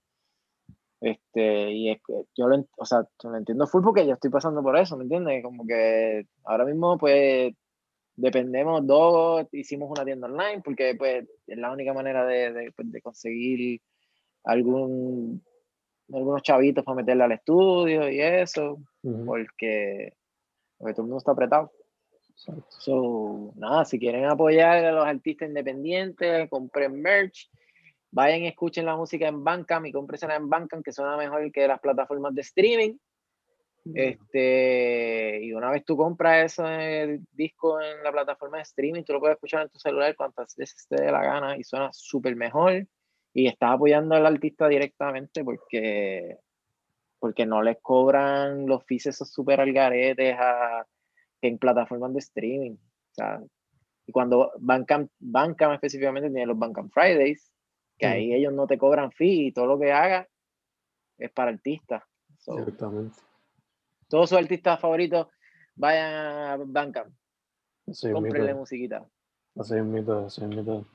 este, 1.01 1.71
y 1.71 1.91
es 1.91 1.99
que 2.05 2.13
yo 2.35 2.47
lo, 2.47 2.65
o 2.77 2.85
sea, 2.85 3.03
lo 3.23 3.35
entiendo 3.37 3.67
full 3.67 3.83
porque 3.83 4.07
yo 4.07 4.13
estoy 4.13 4.31
pasando 4.31 4.63
por 4.63 4.77
eso, 4.77 4.97
¿me 4.97 5.03
entiendes? 5.03 5.43
Como 5.43 5.65
que 5.67 6.25
ahora 6.43 6.65
mismo, 6.65 6.97
pues, 6.97 7.53
dependemos 8.17 8.85
dos, 8.85 9.47
hicimos 9.53 9.89
una 9.89 10.03
tienda 10.03 10.27
online 10.27 10.61
porque 10.63 10.95
pues 10.95 11.25
es 11.45 11.57
la 11.57 11.71
única 11.71 11.93
manera 11.93 12.25
de, 12.25 12.51
de, 12.51 12.71
pues, 12.71 12.87
conseguir 13.01 13.79
algún 14.43 15.41
algunos 16.13 16.41
chavitos 16.41 16.83
para 16.83 16.95
meterle 16.95 17.23
al 17.23 17.31
estudio 17.33 18.09
y 18.09 18.21
eso, 18.21 18.77
porque, 19.25 20.13
todo 20.79 20.89
el 20.89 21.03
mundo 21.03 21.17
está 21.17 21.31
apretado. 21.31 21.71
So, 22.69 23.51
nada, 23.55 23.83
si 23.83 23.99
quieren 23.99 24.25
apoyar 24.25 24.85
a 24.85 24.91
los 24.91 25.05
artistas 25.05 25.49
independientes, 25.49 26.49
compren 26.49 27.01
merch, 27.01 27.49
vayan 28.11 28.43
y 28.43 28.47
escuchen 28.47 28.85
la 28.85 28.95
música 28.95 29.27
en 29.27 29.43
Bandcamp 29.43 29.87
y 29.87 29.91
compren 29.91 30.31
en 30.31 30.49
Bandcamp 30.49 30.83
que 30.83 30.91
suena 30.91 31.17
mejor 31.17 31.51
que 31.51 31.67
las 31.67 31.79
plataformas 31.79 32.33
de 32.35 32.41
streaming. 32.41 32.95
Este, 33.93 35.43
y 35.43 35.53
una 35.53 35.71
vez 35.71 35.83
tú 35.85 35.97
compras 35.97 36.59
ese 36.59 37.21
disco 37.31 37.81
en 37.81 38.03
la 38.03 38.11
plataforma 38.11 38.57
de 38.57 38.63
streaming, 38.63 39.03
tú 39.03 39.13
lo 39.13 39.19
puedes 39.19 39.35
escuchar 39.35 39.63
en 39.63 39.69
tu 39.69 39.79
celular 39.79 40.15
cuantas 40.15 40.55
veces 40.55 40.87
te 40.87 41.01
dé 41.01 41.11
la 41.11 41.23
gana 41.23 41.57
y 41.57 41.63
suena 41.63 41.89
súper 41.93 42.35
mejor. 42.35 42.87
Y 43.33 43.47
estás 43.47 43.71
apoyando 43.71 44.15
al 44.15 44.25
artista 44.25 44.67
directamente 44.67 45.43
porque, 45.43 46.37
porque 47.19 47.45
no 47.45 47.61
les 47.61 47.77
cobran 47.81 48.65
los 48.65 48.83
fees 48.85 49.07
esos 49.07 49.31
súper 49.31 49.61
algaretes 49.61 50.35
a, 50.39 50.85
en 51.41 51.57
plataformas 51.57 52.13
de 52.13 52.19
streaming. 52.19 52.73
O 52.73 53.13
sea, 53.13 53.41
y 54.07 54.11
cuando 54.11 54.51
Bandcamp, 54.59 55.11
Bandcamp 55.19 55.73
específicamente 55.75 56.29
tiene 56.29 56.47
los 56.47 56.57
Bandcamp 56.57 56.91
Fridays, 56.91 57.51
que 57.97 58.07
ahí 58.07 58.33
ellos 58.33 58.53
no 58.53 58.65
te 58.65 58.77
cobran 58.77 59.11
fee 59.11 59.47
y 59.47 59.51
todo 59.51 59.65
lo 59.65 59.79
que 59.79 59.91
hagas 59.91 60.27
es 61.17 61.31
para 61.31 61.51
artistas. 61.51 62.03
Exactamente 62.47 63.26
todos 64.07 64.29
sus 64.29 64.37
artistas 64.37 64.79
favoritos 64.79 65.27
vayan 65.75 66.13
a 66.13 66.57
Bandcamp. 66.57 67.13
Sí, 67.91 68.11
Comprenle 68.11 68.53
musiquita. 68.53 69.05
Así 69.55 69.75
es 69.75 69.83
mito, 69.83 70.25
así 70.25 70.41
es 70.41 70.47
mito. 70.47 70.85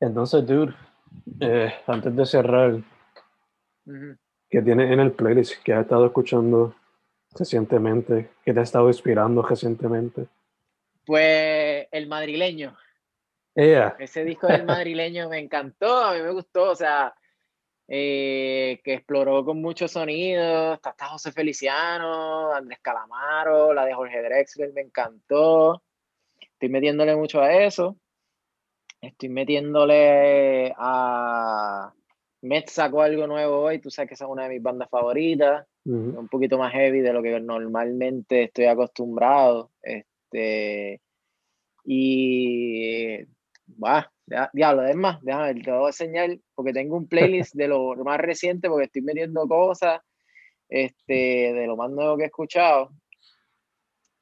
Entonces, 0.00 0.46
dude, 0.46 0.74
eh, 1.40 1.72
antes 1.86 2.14
de 2.14 2.26
cerrar, 2.26 2.80
¿qué 4.48 4.62
tienes 4.62 4.90
en 4.90 5.00
el 5.00 5.12
playlist 5.12 5.62
que 5.62 5.74
has 5.74 5.82
estado 5.82 6.06
escuchando 6.06 6.74
recientemente? 7.36 8.30
¿Qué 8.44 8.54
te 8.54 8.60
ha 8.60 8.62
estado 8.62 8.88
inspirando 8.88 9.42
recientemente? 9.42 10.28
Pues 11.04 11.86
el 11.90 12.06
madrileño. 12.06 12.76
Ese 13.54 14.24
disco 14.24 14.46
del 14.46 14.64
madrileño 14.66 15.28
me 15.28 15.38
encantó, 15.38 16.04
a 16.04 16.14
mí 16.14 16.22
me 16.22 16.30
gustó, 16.30 16.70
o 16.70 16.74
sea, 16.76 17.14
eh, 17.90 18.80
que 18.84 18.94
exploró 18.94 19.44
con 19.44 19.62
muchos 19.62 19.92
sonidos. 19.92 20.74
Está, 20.74 21.06
José 21.06 21.32
Feliciano, 21.32 22.52
Andrés 22.52 22.78
Calamaro, 22.82 23.72
la 23.72 23.86
de 23.86 23.94
Jorge 23.94 24.22
Drexler 24.22 24.72
me 24.74 24.82
encantó. 24.82 25.82
Estoy 26.38 26.68
metiéndole 26.68 27.16
mucho 27.16 27.40
a 27.40 27.54
eso. 27.64 27.96
Estoy 29.00 29.30
metiéndole 29.30 30.74
a. 30.76 31.92
Met 32.40 32.68
sacó 32.68 33.02
algo 33.02 33.26
nuevo 33.26 33.62
hoy, 33.62 33.80
tú 33.80 33.90
sabes 33.90 34.10
que 34.10 34.14
esa 34.14 34.26
es 34.26 34.30
una 34.30 34.44
de 34.44 34.50
mis 34.50 34.62
bandas 34.62 34.88
favoritas. 34.90 35.66
Un 35.84 36.28
poquito 36.28 36.58
más 36.58 36.72
heavy 36.72 37.00
de 37.00 37.14
lo 37.14 37.22
que 37.22 37.40
normalmente 37.40 38.44
estoy 38.44 38.66
acostumbrado. 38.66 39.70
Este. 39.82 41.00
Y. 41.84 43.24
va 43.82 44.12
diablo, 44.52 44.86
es 44.86 44.96
más, 44.96 45.22
déjame 45.22 45.54
ver, 45.54 45.62
te 45.64 45.70
voy 45.72 45.84
a 45.84 45.88
enseñar, 45.88 46.38
porque 46.54 46.72
tengo 46.72 46.96
un 46.96 47.08
playlist 47.08 47.54
de 47.54 47.68
lo 47.68 47.94
más 48.04 48.18
reciente, 48.18 48.68
porque 48.68 48.86
estoy 48.86 49.02
metiendo 49.02 49.46
cosas 49.46 50.00
este, 50.68 51.52
de 51.52 51.66
lo 51.66 51.76
más 51.76 51.90
nuevo 51.90 52.16
que 52.16 52.24
he 52.24 52.26
escuchado. 52.26 52.90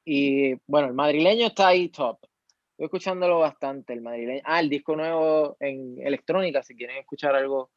Y 0.05 0.55
bueno, 0.67 0.89
el 0.89 0.95
madrileño 0.95 1.49
está 1.49 1.69
ahí 1.69 1.89
top. 1.89 2.19
Estoy 2.71 2.85
escuchándolo 2.87 3.41
bastante, 3.41 3.93
el 3.93 4.03
madrileño. 4.03 4.43
Ah, 4.45 4.61
el 4.61 4.69
disco 4.69 4.95
nuevo 4.95 5.57
en 5.61 5.97
electrónica, 5.99 6.63
si 6.63 6.77
quieren 6.77 6.99
escuchar 6.99 7.35
algo 7.35 7.71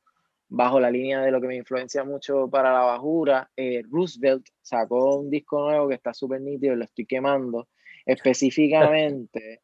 bajo 0.50 0.80
la 0.80 0.92
línea 0.92 1.22
de 1.22 1.32
lo 1.32 1.40
que 1.40 1.48
me 1.48 1.56
influencia 1.56 2.04
mucho 2.04 2.50
para 2.50 2.74
la 2.74 2.82
bajura, 2.82 3.50
eh, 3.56 3.84
Roosevelt 3.90 4.48
sacó 4.62 5.16
un 5.16 5.30
disco 5.30 5.62
nuevo 5.62 5.88
que 5.88 5.96
está 5.96 6.14
súper 6.14 6.42
nítido, 6.42 6.76
lo 6.76 6.84
estoy 6.84 7.06
quemando. 7.06 7.68
Específicamente, 8.06 9.62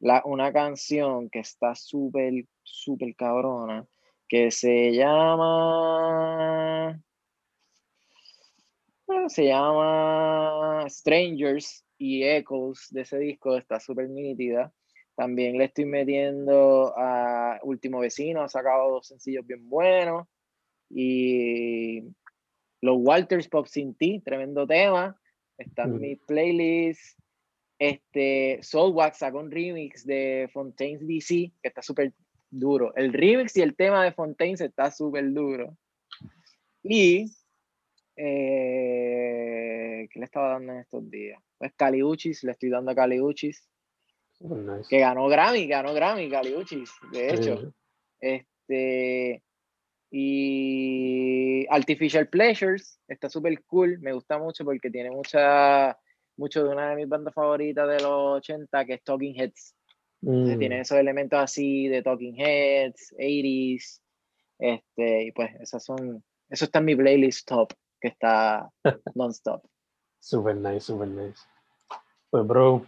la, 0.00 0.22
una 0.24 0.52
canción 0.52 1.30
que 1.30 1.38
está 1.40 1.74
súper, 1.74 2.46
súper 2.62 3.14
cabrona, 3.14 3.86
que 4.28 4.50
se 4.50 4.92
llama. 4.92 6.20
se 9.28 9.46
llama 9.46 10.86
Strangers 10.88 11.84
y 11.98 12.22
Echoes 12.24 12.88
de 12.90 13.02
ese 13.02 13.18
disco, 13.18 13.56
está 13.56 13.78
súper 13.78 14.08
nítida. 14.08 14.72
También 15.14 15.58
le 15.58 15.64
estoy 15.64 15.84
metiendo 15.84 16.94
a 16.96 17.60
Último 17.62 17.98
Vecino, 18.00 18.42
ha 18.42 18.48
sacado 18.48 18.90
dos 18.90 19.06
sencillos 19.08 19.46
bien 19.46 19.68
buenos. 19.68 20.26
Y 20.88 22.02
los 22.80 22.96
Walters 22.98 23.48
Pop 23.48 23.66
Sin 23.66 23.94
Ti, 23.94 24.20
tremendo 24.20 24.66
tema. 24.66 25.20
Está 25.58 25.82
en 25.82 26.00
mi 26.00 26.16
playlist. 26.16 27.18
Este, 27.80 28.58
Soulwax 28.62 29.16
sacó 29.16 29.38
un 29.38 29.50
remix 29.50 30.04
de 30.04 30.50
Fontaines 30.52 31.00
DC, 31.06 31.50
que 31.62 31.68
está 31.68 31.80
súper 31.80 32.12
duro. 32.50 32.94
El 32.94 33.10
remix 33.14 33.56
y 33.56 33.62
el 33.62 33.74
tema 33.74 34.04
de 34.04 34.12
Fontaines 34.12 34.60
está 34.60 34.90
súper 34.90 35.32
duro. 35.32 35.78
Y, 36.82 37.32
eh, 38.16 40.06
¿qué 40.10 40.18
le 40.18 40.24
estaba 40.26 40.50
dando 40.50 40.74
en 40.74 40.80
estos 40.80 41.10
días? 41.10 41.42
Pues 41.56 41.72
Caliuchis, 41.74 42.44
le 42.44 42.52
estoy 42.52 42.68
dando 42.68 42.90
a 42.90 42.94
Caliuchis. 42.94 43.66
Que 44.90 44.98
ganó 44.98 45.28
Grammy, 45.28 45.66
ganó 45.66 45.94
Grammy, 45.94 46.28
Caliuchis, 46.28 46.90
de 47.12 47.34
hecho. 47.34 47.72
Este, 48.20 49.42
y 50.10 51.66
Artificial 51.70 52.28
Pleasures, 52.28 53.00
está 53.08 53.30
súper 53.30 53.62
cool, 53.64 53.98
me 54.00 54.12
gusta 54.12 54.38
mucho 54.38 54.66
porque 54.66 54.90
tiene 54.90 55.10
mucha, 55.10 55.98
mucho 56.40 56.64
de 56.64 56.70
una 56.70 56.90
de 56.90 56.96
mis 56.96 57.08
bandas 57.08 57.34
favoritas 57.34 57.86
de 57.86 58.00
los 58.00 58.38
80, 58.38 58.84
que 58.86 58.94
es 58.94 59.04
Talking 59.04 59.38
Heads. 59.38 59.76
Tiene 60.22 60.78
mm. 60.78 60.80
esos 60.80 60.98
elementos 60.98 61.38
así 61.38 61.86
de 61.88 62.02
Talking 62.02 62.34
Heads, 62.38 63.14
80s, 63.18 64.00
este, 64.58 65.24
y 65.24 65.32
pues 65.32 65.54
esas 65.60 65.84
son, 65.84 66.24
eso 66.48 66.64
está 66.64 66.78
en 66.78 66.84
mi 66.86 66.96
playlist 66.96 67.46
top, 67.46 67.72
que 68.00 68.08
está 68.08 68.70
non-stop. 69.14 69.62
Super 70.18 70.56
nice, 70.56 70.80
super 70.80 71.08
nice. 71.08 71.40
Pues 72.30 72.46
bro, 72.46 72.86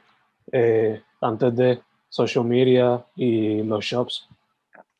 eh, 0.50 1.02
antes 1.20 1.54
de 1.54 1.80
social 2.08 2.44
media 2.44 3.04
y 3.16 3.62
los 3.62 3.84
shops. 3.84 4.28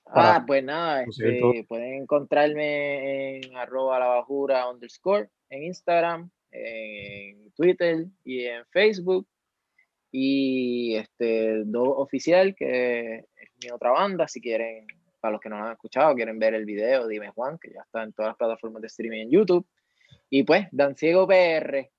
Ah, 0.06 0.44
pues 0.46 0.62
nada, 0.62 1.04
este, 1.04 1.64
pueden 1.66 2.02
encontrarme 2.02 3.38
en 3.38 3.56
arroba 3.56 3.98
la 3.98 4.08
bajura 4.08 4.68
underscore 4.68 5.30
en 5.48 5.62
Instagram, 5.64 6.30
en 6.52 7.50
Twitter 7.52 8.06
y 8.24 8.44
en 8.44 8.64
Facebook. 8.66 9.26
Y 10.10 10.94
este 10.96 11.64
Do 11.64 11.82
Oficial, 11.82 12.54
que 12.54 13.16
es 13.16 13.50
mi 13.62 13.70
otra 13.70 13.90
banda, 13.90 14.28
si 14.28 14.40
quieren, 14.40 14.86
para 15.20 15.32
los 15.32 15.40
que 15.40 15.48
no 15.48 15.58
lo 15.58 15.64
han 15.64 15.72
escuchado, 15.72 16.14
quieren 16.14 16.38
ver 16.38 16.54
el 16.54 16.66
video, 16.66 17.08
dime 17.08 17.30
Juan, 17.30 17.58
que 17.58 17.72
ya 17.72 17.80
está 17.80 18.02
en 18.02 18.12
todas 18.12 18.30
las 18.30 18.36
plataformas 18.36 18.82
de 18.82 18.88
streaming 18.88 19.22
en 19.22 19.30
YouTube. 19.30 19.66
Y 20.28 20.44
pues, 20.44 20.66
Dan 20.70 20.96
Ciego 20.96 21.26
PR, 21.26 21.90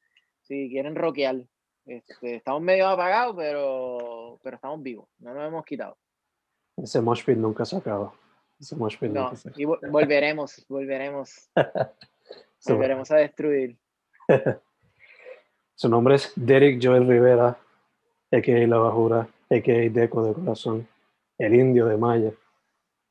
si 0.42 0.70
quieren 0.70 0.96
rockear. 0.96 1.44
Este, 1.86 2.36
estamos 2.36 2.62
medio 2.62 2.88
apagados, 2.88 3.36
pero, 3.36 4.40
pero 4.42 4.56
estamos 4.56 4.82
vivos, 4.82 5.10
no 5.20 5.34
nos 5.34 5.48
hemos 5.48 5.66
quitado. 5.66 5.98
Ese 6.78 7.02
moshpit 7.02 7.38
nunca 7.38 7.66
se 7.66 7.78
acaba. 7.78 8.14
Ese 8.60 8.76
no, 9.10 9.34
y 9.58 9.66
volveremos, 9.66 10.66
volveremos. 10.70 11.50
volveremos 12.68 13.12
a 13.12 13.18
destruir. 13.18 13.78
Su 15.76 15.90
nombre 15.90 16.16
es 16.16 16.32
Derek 16.36 16.80
Joel 16.82 17.08
Rivera, 17.08 17.58
a.k.a. 18.32 18.68
La 18.68 18.78
Bajura, 18.78 19.28
a.k.a. 19.50 19.90
Deco 19.90 20.24
de 20.24 20.34
Corazón, 20.34 20.88
el 21.38 21.56
indio 21.56 21.88
de 21.88 21.98
Maya. 21.98 22.32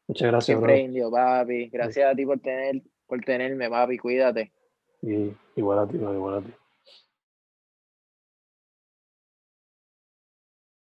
Muchas 0.08 0.28
gracias, 0.28 0.56
Siempre 0.58 0.80
indio, 0.80 1.10
papi. 1.10 1.68
Gracias 1.68 2.12
a 2.12 2.14
ti 2.14 2.26
por, 2.26 2.40
tener, 2.40 2.82
por 3.06 3.20
tenerme, 3.20 3.68
papi. 3.68 3.98
Cuídate. 3.98 4.52
Y 5.02 5.32
igual 5.56 5.78
a 5.80 5.86
ti, 5.86 5.96
igual 5.96 6.38
a 6.38 6.40
ti. 6.40 6.52